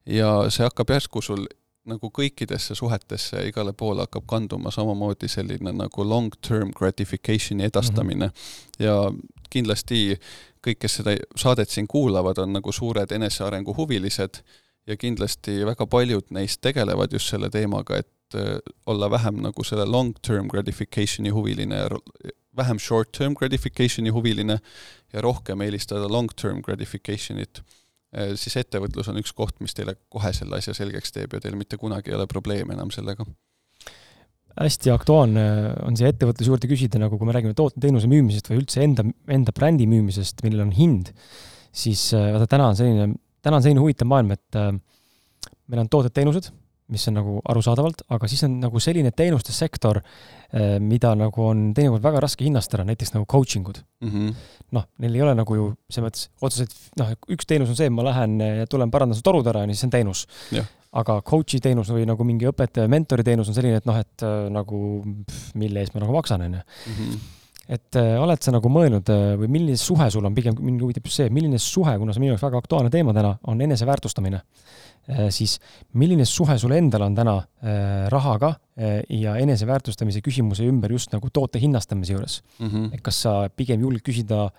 [0.04, 1.48] ja see hakkab järsku sul
[1.88, 8.32] nagu kõikidesse suhetesse igale poole hakkab kanduma samamoodi selline nagu long-term gratification'i edastamine mm.
[8.32, 8.84] -hmm.
[8.84, 9.12] ja
[9.50, 10.18] kindlasti
[10.66, 14.42] kõik, kes seda saadet siin kuulavad, on nagu suured enesearengu huvilised
[14.86, 19.86] ja kindlasti väga paljud neist tegelevad just selle teemaga, et äh, olla vähem nagu selle
[19.86, 21.88] long-term gratification'i huviline ja
[22.56, 24.58] vähem short-term gratification'i huviline
[25.12, 27.62] ja rohkem eelistada long-term gratification'it
[28.10, 31.78] siis ettevõtlus on üks koht, mis teile kohe selle asja selgeks teeb ja teil mitte
[31.78, 33.26] kunagi ei ole probleeme enam sellega.
[34.60, 35.44] hästi aktuaalne
[35.86, 39.54] on siia ettevõtluse juurde küsida, nagu kui me räägime toote-teenuse müümisest või üldse enda, enda
[39.54, 41.12] brändi müümisest, millel on hind,
[41.70, 43.12] siis äh, vaata, täna on selline,
[43.46, 44.72] täna on selline huvitav maailm, et äh,
[45.70, 46.50] meil on tooted-teenused,
[46.90, 50.00] mis on nagu arusaadavalt, aga siis on nagu selline teenuste sektor,
[50.52, 54.10] eh, mida nagu on teinekord väga raske hinnastada, näiteks nagu coaching ud mm.
[54.10, 54.34] -hmm.
[54.76, 57.94] noh, neil ei ole nagu ju selles mõttes otseselt, noh, üks teenus on see, et
[57.94, 60.26] ma lähen ja tulen parandan su torud ära ja siis see on teenus.
[60.92, 64.48] aga coach'i teenus või nagu mingi õpetaja, mentori teenus on selline, et noh, et äh,
[64.50, 67.20] nagu pff, mille eest ma nagu maksan, on ju Mhm.
[67.70, 71.06] Et äh, oled sa nagu mõelnud äh, või milline suhe sul on, pigem mind huvitab
[71.06, 74.40] just see, milline suhe, kuna see on minu jaoks väga aktuaalne teema täna, on eneseväärtustamine
[74.40, 75.28] äh,.
[75.34, 75.58] siis
[75.98, 77.36] milline suhe sul endal on täna
[78.10, 78.52] rahaga
[79.10, 82.40] ja eneseväärtustamise küsimuse ümber just nagu toote hinnastamise juures?
[82.58, 82.90] Mm -hmm.
[82.94, 84.50] et kas sa pigem julged küsida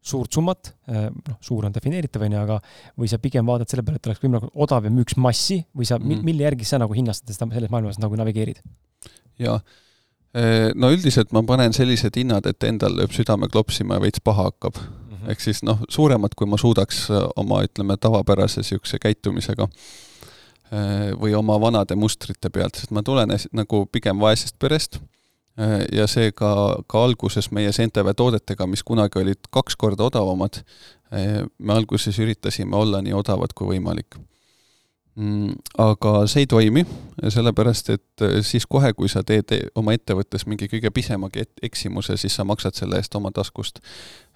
[0.00, 2.60] suurt summat noh, suur on defineeritav, on ju, aga
[2.96, 5.98] või sa pigem vaatad selle peale, et oleks võimalikult odav ja müüks massi või sa
[5.98, 6.10] mm.
[6.10, 6.24] -hmm.
[6.24, 8.62] mille järgi sa nagu hinnastad seda selles maailmas nagu navigeerid?
[9.38, 9.60] ja
[10.74, 14.78] no üldiselt ma panen sellised hinnad, et endal lööb südame klopsima ja veits paha hakkab.
[15.28, 21.34] ehk siis noh, suuremad, kui ma suudaks äh, oma, ütleme, tavapärase niisuguse käitumisega äh, või
[21.36, 24.96] oma vanade mustrite pealt, sest ma tulen nagu pigem vaesest perest
[25.58, 26.54] äh, ja seega
[26.86, 30.62] ka alguses meie Centeve toodetega, mis kunagi olid kaks korda odavamad,
[31.12, 34.29] äh, me alguses üritasime olla nii odavad kui võimalik Mm,
[35.78, 36.84] aga see ei toimi,
[37.28, 42.36] sellepärast et äh, siis kohe, kui sa teed oma ettevõttes mingi kõige pisemagi eksimuse, siis
[42.38, 43.82] sa maksad selle eest oma taskust.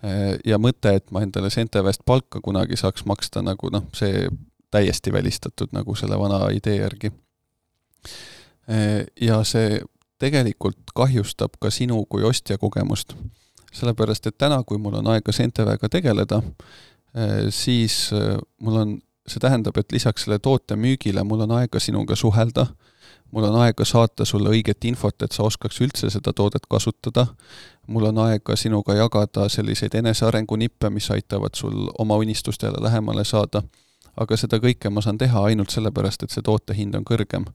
[0.04, 4.26] Äh, ja mõte, et ma endale Centevest palka kunagi saaks maksta, nagu noh, see
[4.74, 7.12] täiesti välistatud nagu selle vana idee järgi.
[8.68, 9.80] Äh, ja see
[10.18, 13.14] tegelikult kahjustab ka sinu kui ostja kogemust.
[13.74, 16.36] sellepärast, et täna, kui mul on aega Centevega tegeleda,
[17.50, 18.12] siis
[18.62, 18.92] mul on
[19.28, 22.66] see tähendab, et lisaks selle toote müügile mul on aega sinuga suhelda,
[23.32, 27.26] mul on aega saata sulle õiget infot, et sa oskaks üldse seda toodet kasutada,
[27.86, 33.62] mul on aega sinuga jagada selliseid enesearengu nippe, mis aitavad sul oma unistustele lähemale saada,
[34.20, 37.48] aga seda kõike ma saan teha ainult sellepärast, et see toote hind on kõrgem.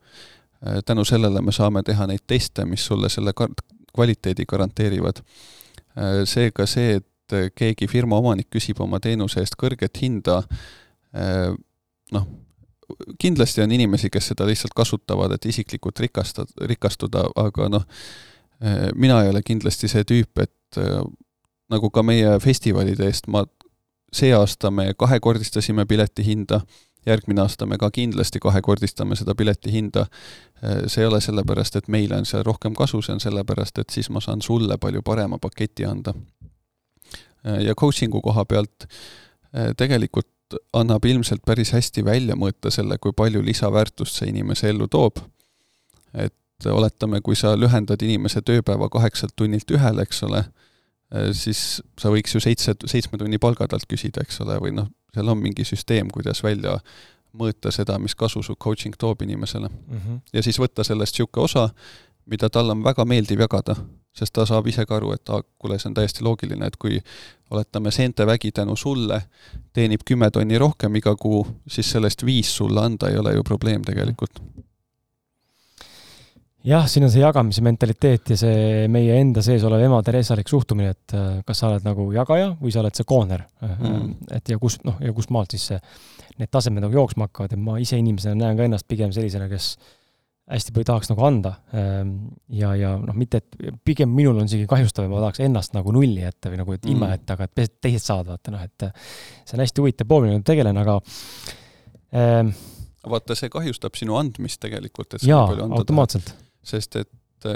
[0.86, 3.34] tänu sellele me saame teha neid teste, mis sulle selle
[3.94, 5.22] kvaliteedi garanteerivad.
[6.26, 10.44] seega see, et keegi firma omanik küsib oma teenuse eest kõrget hinda,
[12.12, 12.26] noh,
[13.20, 17.86] kindlasti on inimesi, kes seda lihtsalt kasutavad, et isiklikult rikasta, rikastuda, aga noh,
[18.96, 20.82] mina ei ole kindlasti see tüüp, et
[21.70, 23.46] nagu ka meie festivalide eest ma,
[24.14, 26.62] see aasta me kahekordistasime pileti hinda,
[27.08, 30.06] järgmine aasta me ka kindlasti kahekordistame seda pileti hinda.
[30.88, 34.10] see ei ole sellepärast, et meile on seal rohkem kasu, see on sellepärast, et siis
[34.10, 36.14] ma saan sulle palju parema paketi anda.
[37.44, 38.88] ja coaching'u koha pealt
[39.78, 40.28] tegelikult
[40.74, 45.20] annab ilmselt päris hästi välja mõõta selle, kui palju lisaväärtust see inimese ellu toob.
[46.14, 50.44] et oletame, kui sa lühendad inimese tööpäeva kaheksalt tunnilt ühele, eks ole,
[51.38, 55.30] siis sa võiks ju seitse, seitsme tunni palga talt küsida, eks ole, või noh, seal
[55.30, 56.80] on mingi süsteem, kuidas välja
[57.38, 59.98] mõõta seda, mis kasu su coaching toob inimesele mm.
[59.98, 60.20] -hmm.
[60.34, 61.70] ja siis võtta sellest niisugune osa,
[62.26, 63.76] mida tal on väga meeldiv jagada,
[64.20, 67.00] sest ta saab ise ka aru, et aa, kuule, see on täiesti loogiline, et kui
[67.50, 69.22] oletame, seentevägi tänu sulle
[69.74, 73.86] teenib kümme tonni rohkem iga kuu, siis sellest viis sulle anda ei ole ju probleem
[73.86, 74.42] tegelikult.
[76.70, 81.16] jah, siin on see jagamise mentaliteet ja see meie enda sees olev ema-Theresalik suhtumine, et
[81.48, 83.46] kas sa oled nagu jagaja või sa oled see kooner.
[83.62, 84.10] Mm..
[84.36, 85.80] et ja kus, noh, ja kust maalt siis see,
[86.40, 87.56] need tasemed nagu jooksma hakkavad.
[87.56, 89.72] Ja ma ise inimesena näen ka ennast pigem sellisena, kes
[90.50, 91.54] hästi palju tahaks nagu anda.
[92.62, 95.94] ja, ja noh, mitte, et pigem minul on isegi kahjustav ja ma tahaks ennast nagu
[95.96, 98.88] nulli jätta või nagu et ilma jätta, aga et teised saavad, vaata noh, et
[99.46, 100.98] see on hästi huvitav pool, millega ma tegelen, aga
[102.18, 102.54] ähm,
[103.14, 106.34] vaata, see kahjustab sinu andmist tegelikult, et jaa, automaatselt.
[106.66, 107.50] sest et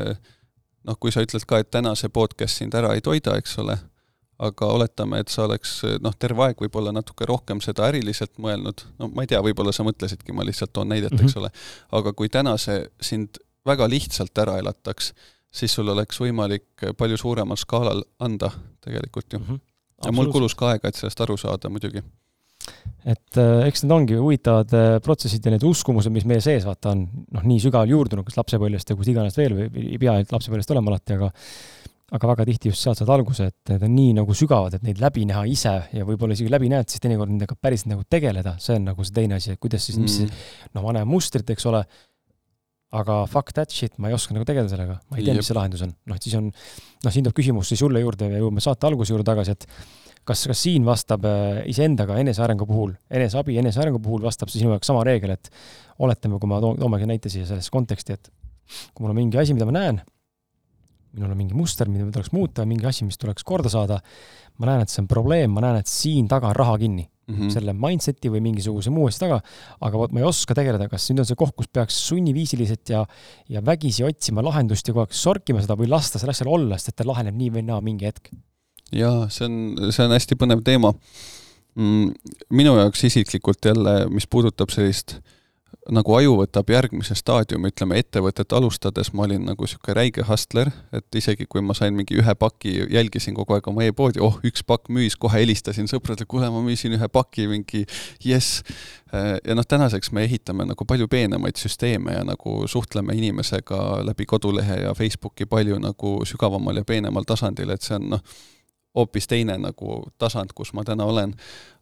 [0.83, 3.77] noh, kui sa ütled ka, et täna see podcast sind ära ei toida, eks ole,
[4.39, 9.09] aga oletame, et sa oleks noh, terve aeg võib-olla natuke rohkem seda äriliselt mõelnud, no
[9.13, 11.29] ma ei tea, võib-olla sa mõtlesidki, ma lihtsalt toon näidet mm, -hmm.
[11.29, 11.51] eks ole,
[11.99, 15.13] aga kui täna see sind väga lihtsalt ära elataks,
[15.53, 18.51] siis sul oleks võimalik palju suuremal skaalal anda
[18.81, 19.45] tegelikult ju mm.
[19.45, 19.61] -hmm.
[20.05, 22.03] ja mul kulus ka aega, et sellest aru saada muidugi
[23.03, 26.93] et äh, eks need ongi huvitavad äh, protsessid ja need uskumused, mis meie sees vaata
[26.93, 27.05] on
[27.35, 30.71] noh, nii sügavalt juurdunud, kas lapsepõlvest ja kus iganes veel või ei pea ainult lapsepõlvest
[30.75, 31.31] olema alati, aga
[32.13, 35.01] aga väga tihti just sealt saad alguse, et need on nii nagu sügavad, et neid
[35.01, 38.77] läbi näha ise ja võib-olla isegi läbi näed, siis teinekord nendega päriselt nagu tegeleda, see
[38.77, 41.65] on nagu see teine asi, et kuidas siis mm., mis noh, ma näen mustrit, eks
[41.71, 41.81] ole,
[42.93, 45.57] aga fuck that shit, ma ei oska nagu tegeleda sellega, ma ei tea, mis see
[45.57, 45.95] lahendus on.
[46.11, 49.25] noh, siis on, noh, siin tuleb küsimus siis sulle juurde ja jõuame saate alguse juurde
[49.31, 49.65] tagasi, et
[50.29, 54.93] kas, kas siin vastab äh, iseendaga enesearengu puhul, eneseabi, enesearengu puhul vastab see sinu jaoks
[54.93, 55.49] sama reegel, et
[55.97, 58.29] oletame, kui ma toomegi näite siia sellesse konteksti, et
[58.93, 60.03] kui mul on mingi asi, mida ma näen,
[61.13, 63.99] minul on mingi muster, mida tuleks muuta, mingi asi, mis tuleks korda saada,
[64.59, 67.09] ma näen, et see on probleem, ma näen, et siin taga on raha kinni.
[67.23, 67.51] mm -hmm.
[67.55, 69.37] selle mindset'i või mingisuguse muu asja taga,
[69.79, 73.05] aga vot ma ei oska tegeleda, kas nüüd on see koht, kus peaks sunniviisiliselt ja
[73.49, 76.89] ja vägisi otsima lahendust ja kogu aeg sorkima seda või lasta sellel asjal olla, sest
[76.89, 78.27] et ta laheneb nii või naa mingi hetk?
[78.91, 80.91] jaa, see on, see on hästi põnev teema
[81.75, 82.11] mm,.
[82.49, 85.42] minu jaoks isiklikult jälle, mis puudutab sellist äh,
[85.91, 91.17] nagu aju võtab järgmise staadiumi, ütleme ettevõtet alustades ma olin nagu niisugune räige hustler, et
[91.19, 94.91] isegi kui ma sain mingi ühe paki, jälgisin kogu aeg oma e-poodi, oh, üks pakk
[94.93, 97.83] müüs, kohe helistasin sõpradele, kuule, ma müüsin ühe paki, mingi
[98.23, 98.63] jess.
[99.13, 104.81] ja noh, tänaseks me ehitame nagu palju peenemaid süsteeme ja nagu suhtleme inimesega läbi kodulehe
[104.87, 108.23] ja Facebooki palju nagu sügavamal ja peenemal tasandil, et see on noh,
[108.95, 111.33] hoopis teine nagu tasand, kus ma täna olen.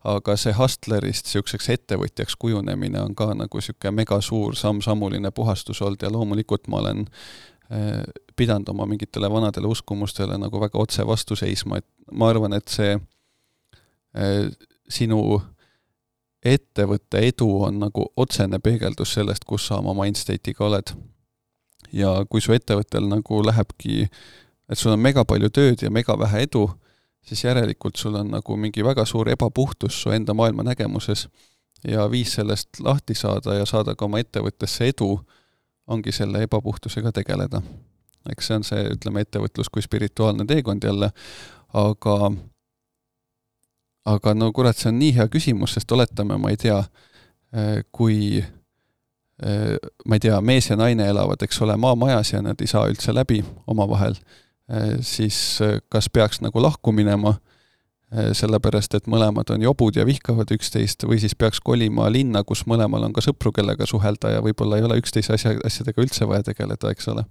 [0.03, 6.09] aga see hustlerist niisuguseks ettevõtjaks kujunemine on ka nagu niisugune megasuur samm-sammuline puhastus olnud ja
[6.09, 7.05] loomulikult ma olen
[7.69, 8.01] eh,
[8.35, 12.97] pidanud oma mingitele vanadele uskumustele nagu väga otse vastu seisma, et ma arvan, et see
[14.15, 14.49] eh,
[14.89, 15.21] sinu
[16.41, 20.95] ettevõtte edu on nagu otsene peegeldus sellest, kus sa oma mindstate'iga oled.
[21.91, 24.05] ja kui su ettevõttel nagu lähebki,
[24.71, 26.69] et sul on mega palju tööd ja mega vähe edu,
[27.25, 31.27] siis järelikult sul on nagu mingi väga suur ebapuhtus su enda maailmanägemuses
[31.87, 35.15] ja viis sellest lahti saada ja saada ka oma ettevõttesse edu,
[35.87, 37.61] ongi selle ebapuhtusega tegeleda.
[38.29, 41.09] eks see on see, ütleme, ettevõtlus kui spirituaalne teekond jälle,
[41.73, 42.31] aga
[44.05, 46.83] aga no kurat, see on nii hea küsimus, sest oletame, ma ei tea,
[47.91, 48.43] kui
[50.05, 53.13] ma ei tea, mees ja naine elavad, eks ole, maamajas ja nad ei saa üldse
[53.13, 54.13] läbi omavahel
[55.01, 57.35] siis äh, kas peaks nagu lahku minema,
[58.13, 62.65] äh, sellepärast et mõlemad on jobud ja vihkavad üksteist, või siis peaks kolima linna, kus
[62.69, 66.43] mõlemal on ka sõpru, kellega suhelda ja võib-olla ei ole üksteise asja, asjadega üldse vaja
[66.51, 67.25] tegeleda, eks ole.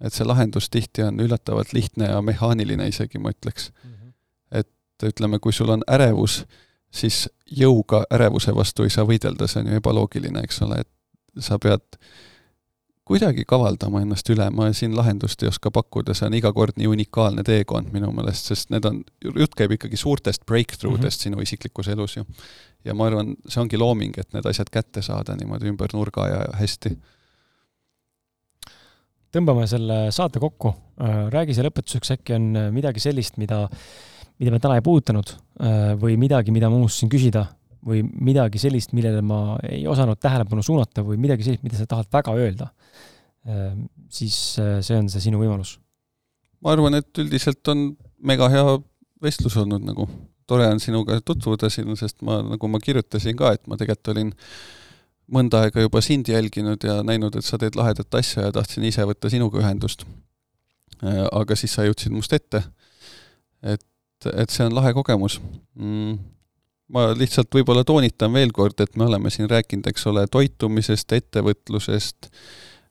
[0.00, 3.72] et see lahendus tihti on üllatavalt lihtne ja mehaaniline isegi, ma ütleks.
[3.72, 4.12] -hmm.
[4.50, 6.44] et ütleme, kui sul on ärevus,
[6.90, 11.58] siis jõuga ärevuse vastu ei saa võidelda, see on ju ebaloogiline, eks ole, et sa
[11.58, 11.82] pead
[13.08, 16.88] kuidagi kavaldama ennast üle, ma siin lahendust ei oska pakkuda, see on iga kord nii
[16.90, 21.38] unikaalne teekond minu meelest, sest need on, jutt käib ikkagi suurtest breakthrough dest mm -hmm.
[21.38, 22.24] sinu isiklikus elus ju.
[22.84, 26.44] ja ma arvan, see ongi looming, et need asjad kätte saada niimoodi ümber nurga ja
[26.60, 26.96] hästi.
[29.32, 33.68] tõmbame selle saate kokku, äh, räägi see lõpetuseks, äkki on midagi sellist, mida,
[34.38, 37.46] mida me täna ei puudutanud äh, või midagi, mida ma unustasin küsida
[37.86, 42.08] või midagi sellist, millele ma ei osanud tähelepanu suunata või midagi sellist, mida sa tahad
[42.12, 42.70] väga öelda,
[43.46, 45.78] ehm, siis äh, see on see sinu võimalus.
[46.64, 48.78] ma arvan, et üldiselt on mega hea
[49.22, 50.08] vestlus olnud nagu,
[50.48, 54.32] tore on sinuga tutvuda siin, sest ma, nagu ma kirjutasin ka, et ma tegelikult olin
[55.28, 59.04] mõnda aega juba sind jälginud ja näinud, et sa teed lahedat asja ja tahtsin ise
[59.06, 60.06] võtta sinuga ühendust.
[61.04, 62.64] Äh, aga siis sa jõudsid must ette.
[63.62, 63.84] et,
[64.34, 65.40] et see on lahe kogemus
[65.74, 66.37] mm
[66.94, 72.28] ma lihtsalt võib-olla toonitan veel kord, et me oleme siin rääkinud, eks ole, toitumisest, ettevõtlusest,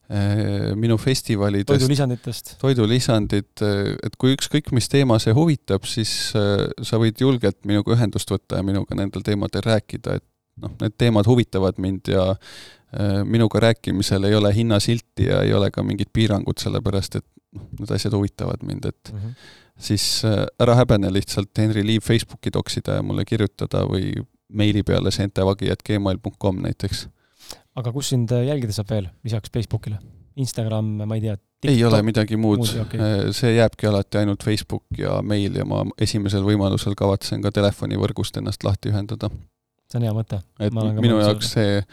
[0.10, 1.72] eh, minu festivalidest.
[1.72, 2.56] toidulisanditest.
[2.62, 7.96] toidulisandid, eh, et kui ükskõik, mis teema see huvitab, siis eh, sa võid julgelt minuga
[7.98, 10.28] ühendust võtta ja minuga nendel teemadel rääkida, et
[10.62, 12.34] noh, need teemad huvitavad mind ja
[13.28, 17.92] minuga rääkimisel ei ole hinnasilti ja ei ole ka mingit piirangut, sellepärast et noh, need
[17.92, 23.00] asjad huvitavad mind, et mm -hmm siis äh, ära häbene lihtsalt Henry Liiv Facebooki toksida
[23.00, 24.14] ja mulle kirjutada või
[24.48, 27.08] meili peale sentevagi.gmail.com näiteks.
[27.76, 30.00] aga kus sind äh, jälgida saab veel, lisaks Facebookile?
[30.38, 31.38] Instagram, ma ei tea.
[31.66, 33.00] ei ole midagi muud, muud, okay.
[33.02, 38.38] Äh, see jääbki alati ainult Facebook ja meil ja ma esimesel võimalusel kavatsen ka telefonivõrgust
[38.38, 39.32] ennast lahti ühendada.
[39.88, 40.42] See on hea mõte.
[40.60, 41.84] et minu jaoks see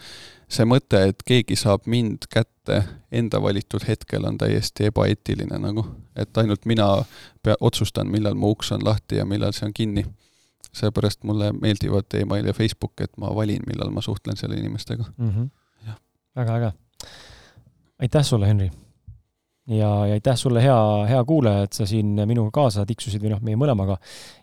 [0.51, 2.81] see mõte, et keegi saab mind kätte
[3.15, 5.85] enda valitud hetkel, on täiesti ebaeetiline nagu.
[6.15, 6.87] et ainult mina
[7.43, 10.05] pea, otsustan, millal mu uks on lahti ja millal see on kinni.
[10.75, 15.29] seepärast mulle meeldivad email ja Facebook, et ma valin, millal ma suhtlen selle inimestega mm.
[15.29, 15.93] -hmm.
[16.35, 16.71] väga äge.
[17.99, 18.71] aitäh sulle, Henri!
[19.67, 23.41] ja, ja aitäh sulle, hea, hea kuulaja, et sa siin minuga kaasa tiksusid või noh,
[23.41, 23.97] meie mõlemaga.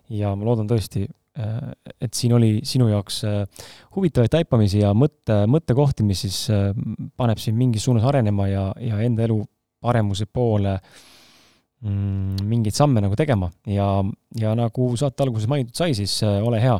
[0.08, 6.04] ja ma loodan tõesti, et siin oli sinu jaoks äh, huvitavaid taipamisi ja mõtte, mõttekohti,
[6.04, 6.70] mis siis äh,
[7.16, 9.38] paneb sind mingis suunas arenema ja, ja enda elu
[9.82, 10.76] paremuse poole
[11.80, 13.48] mm, mingeid samme nagu tegema.
[13.64, 13.88] Ja,
[14.38, 16.76] ja nagu saate alguses mainitud sai, siis ole hea,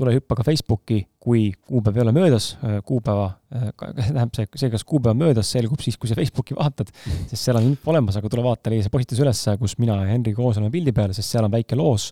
[0.00, 2.52] tule hüppa ka Facebooki, kui kuupäev ei ole möödas,
[2.88, 6.92] kuupäeva, tähendab see, see, kas kuupäev möödas, selgub siis, kui sa Facebooki vaatad,
[7.32, 10.08] sest seal on info olemas, aga tule vaata, leia see postitus üles, kus mina ja
[10.12, 12.10] Henri koos oleme pildi peal, sest seal on väike loos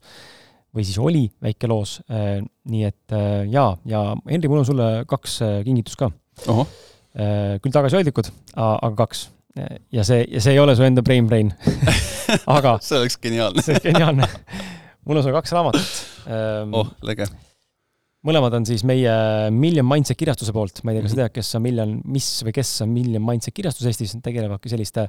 [0.79, 1.99] või siis oli väike loos.
[2.11, 2.39] Äh,
[2.71, 6.13] nii et äh, jaa, ja Henri, mul on sulle kaks äh, kingitust ka.
[7.59, 9.25] küll tagasihoidlikud, aga kaks.
[9.91, 11.49] ja see, ja see ei ole su enda brain brain
[12.57, 14.29] aga see oleks geniaalne see oleks geniaalne.
[15.09, 15.97] mul on sulle kaks raamatut.
[16.29, 17.27] Ähm, oh, lege.
[18.27, 19.13] Mõlemad on siis meie
[19.55, 21.23] Million Mindset kirjastuse poolt, ma ei tea, kas sa Mhm.
[21.23, 25.09] tead, kes on Million, mis või kes on Million Mindset kirjastus Eestis, tegelevadki selliste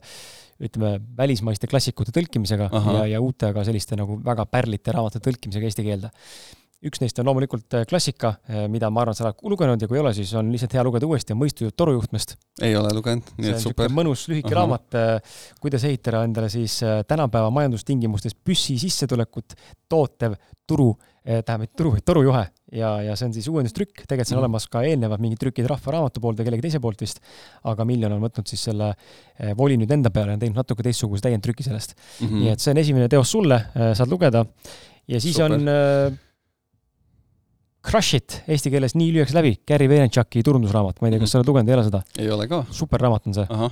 [0.61, 2.93] ütleme, välismaiste klassikute tõlkimisega Ahah.
[2.99, 6.09] ja, ja uute, aga selliste nagu väga pärlite raamatute tõlkimisega eesti keelde.
[6.79, 8.37] üks neist on loomulikult äh, klassika,
[8.71, 11.05] mida ma arvan, sa oled lugenud ja kui ei ole, siis on lihtsalt hea lugeda
[11.09, 12.37] uuesti, on Mõistujutt torujuhtmest.
[12.61, 14.61] ei ole lugenud, nii et on super mõnus lühike Ahah.
[14.61, 14.95] raamat,
[15.59, 19.55] kuidas ehitada endale siis äh, tänapäeva majandustingimustes püssi sissetulekut
[19.89, 20.37] tootev
[20.67, 20.93] turu,
[21.29, 22.43] tähendab, mitte turu, vaid torujuhe
[22.75, 24.45] ja, ja see on siis uuendustrükk, tegelikult seal on Mhm.
[24.47, 27.21] olemas ka eelnevad mingid trükid Rahva Raamatu poolt ja kellegi teise poolt vist,
[27.63, 31.25] aga Miljon on võtnud siis selle eh, voli nüüd enda peale ja teinud natuke teistsuguse
[31.27, 32.25] täiendtrüki sellest mm.
[32.25, 32.39] mm..
[32.43, 34.45] nii et see on esimene teos sulle, saad lugeda
[35.09, 35.55] ja siis Super.
[35.59, 36.19] on
[37.81, 41.31] Crush It eesti keeles Nii lüüakse läbi, Gary Vaynerchuki turundusraamat, ma ei tea, kas Mhm.
[41.31, 42.01] sa oled lugenud, ei ole seda?
[42.19, 42.65] ei ole ka.
[42.71, 43.45] super raamat on see.
[43.49, 43.71] ahah,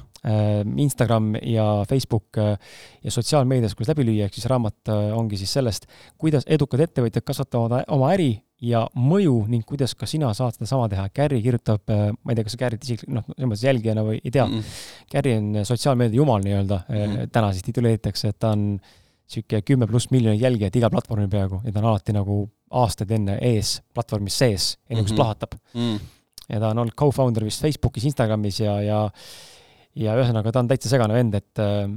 [0.78, 2.58] Instagram ja Facebook äh,
[3.04, 7.24] ja sotsiaalmeedias, kuidas läbi lüüa, ehk siis raamat äh, ongi siis sellest, kuidas edukad ettevõtjad
[7.28, 11.10] kasvatavad oma äri ja mõju ning kuidas ka sina saad sedasama teha.
[11.14, 14.32] Gary kirjutab, ma ei tea, kas sa Gary't isiklikult, noh, selles mõttes jälgijana või ei
[14.32, 15.12] tea mm, -mm.
[15.14, 16.96] Gary on sotsiaalmeedia jumal nii-öelda mm.
[16.96, 17.30] -hmm.
[17.32, 18.80] täna siis tituleeritakse, et ta on
[19.28, 23.38] niisugune kümme pluss miljonit jälgijat igal platvormil peaaegu ja ta on alati nagu aastaid enne
[23.42, 25.22] ees platvormis sees, enne kui see Mhm.
[25.22, 26.00] plahvatab mm.
[26.50, 29.06] ja ta on olnud co-founder vist Facebookis, Instagramis ja, ja
[29.98, 31.88] ja ühesõnaga ta on täitsa segane vend, et äh,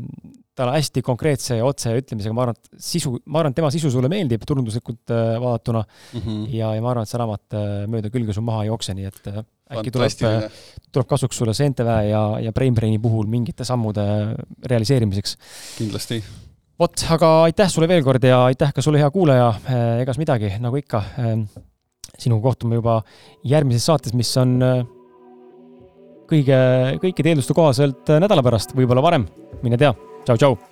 [0.57, 3.71] tal on hästi konkreetse ja otse ütlemisega, ma arvan, et sisu, ma arvan, et tema
[3.73, 5.85] sisu sulle meeldib turunduslikult äh, vaadatuna
[6.15, 6.49] Mm -hmm.
[6.55, 9.05] ja, ja ma arvan, et see raamat äh, mööda külge sul maha ei jookse, nii
[9.05, 10.51] et äh, äkki tuleb, fantastiline.
[10.93, 14.03] tuleb kasuks sulle Seenteväe ja, ja Brainbraini puhul mingite sammude
[14.65, 15.37] realiseerimiseks.
[15.79, 16.25] kindlasti.
[16.81, 19.51] vot, aga aitäh sulle veel kord ja aitäh ka sulle, hea kuulaja,
[20.01, 21.05] egas midagi, nagu ikka.
[22.20, 22.98] sinuga kohtume juba
[23.48, 24.82] järgmises saates, mis on äh,
[26.28, 26.59] kõige,
[27.01, 29.24] kõikide eelduste kohaselt nädala pärast, võib-olla varem,
[29.65, 29.94] mine tea.
[30.27, 30.70] tšau, tšau.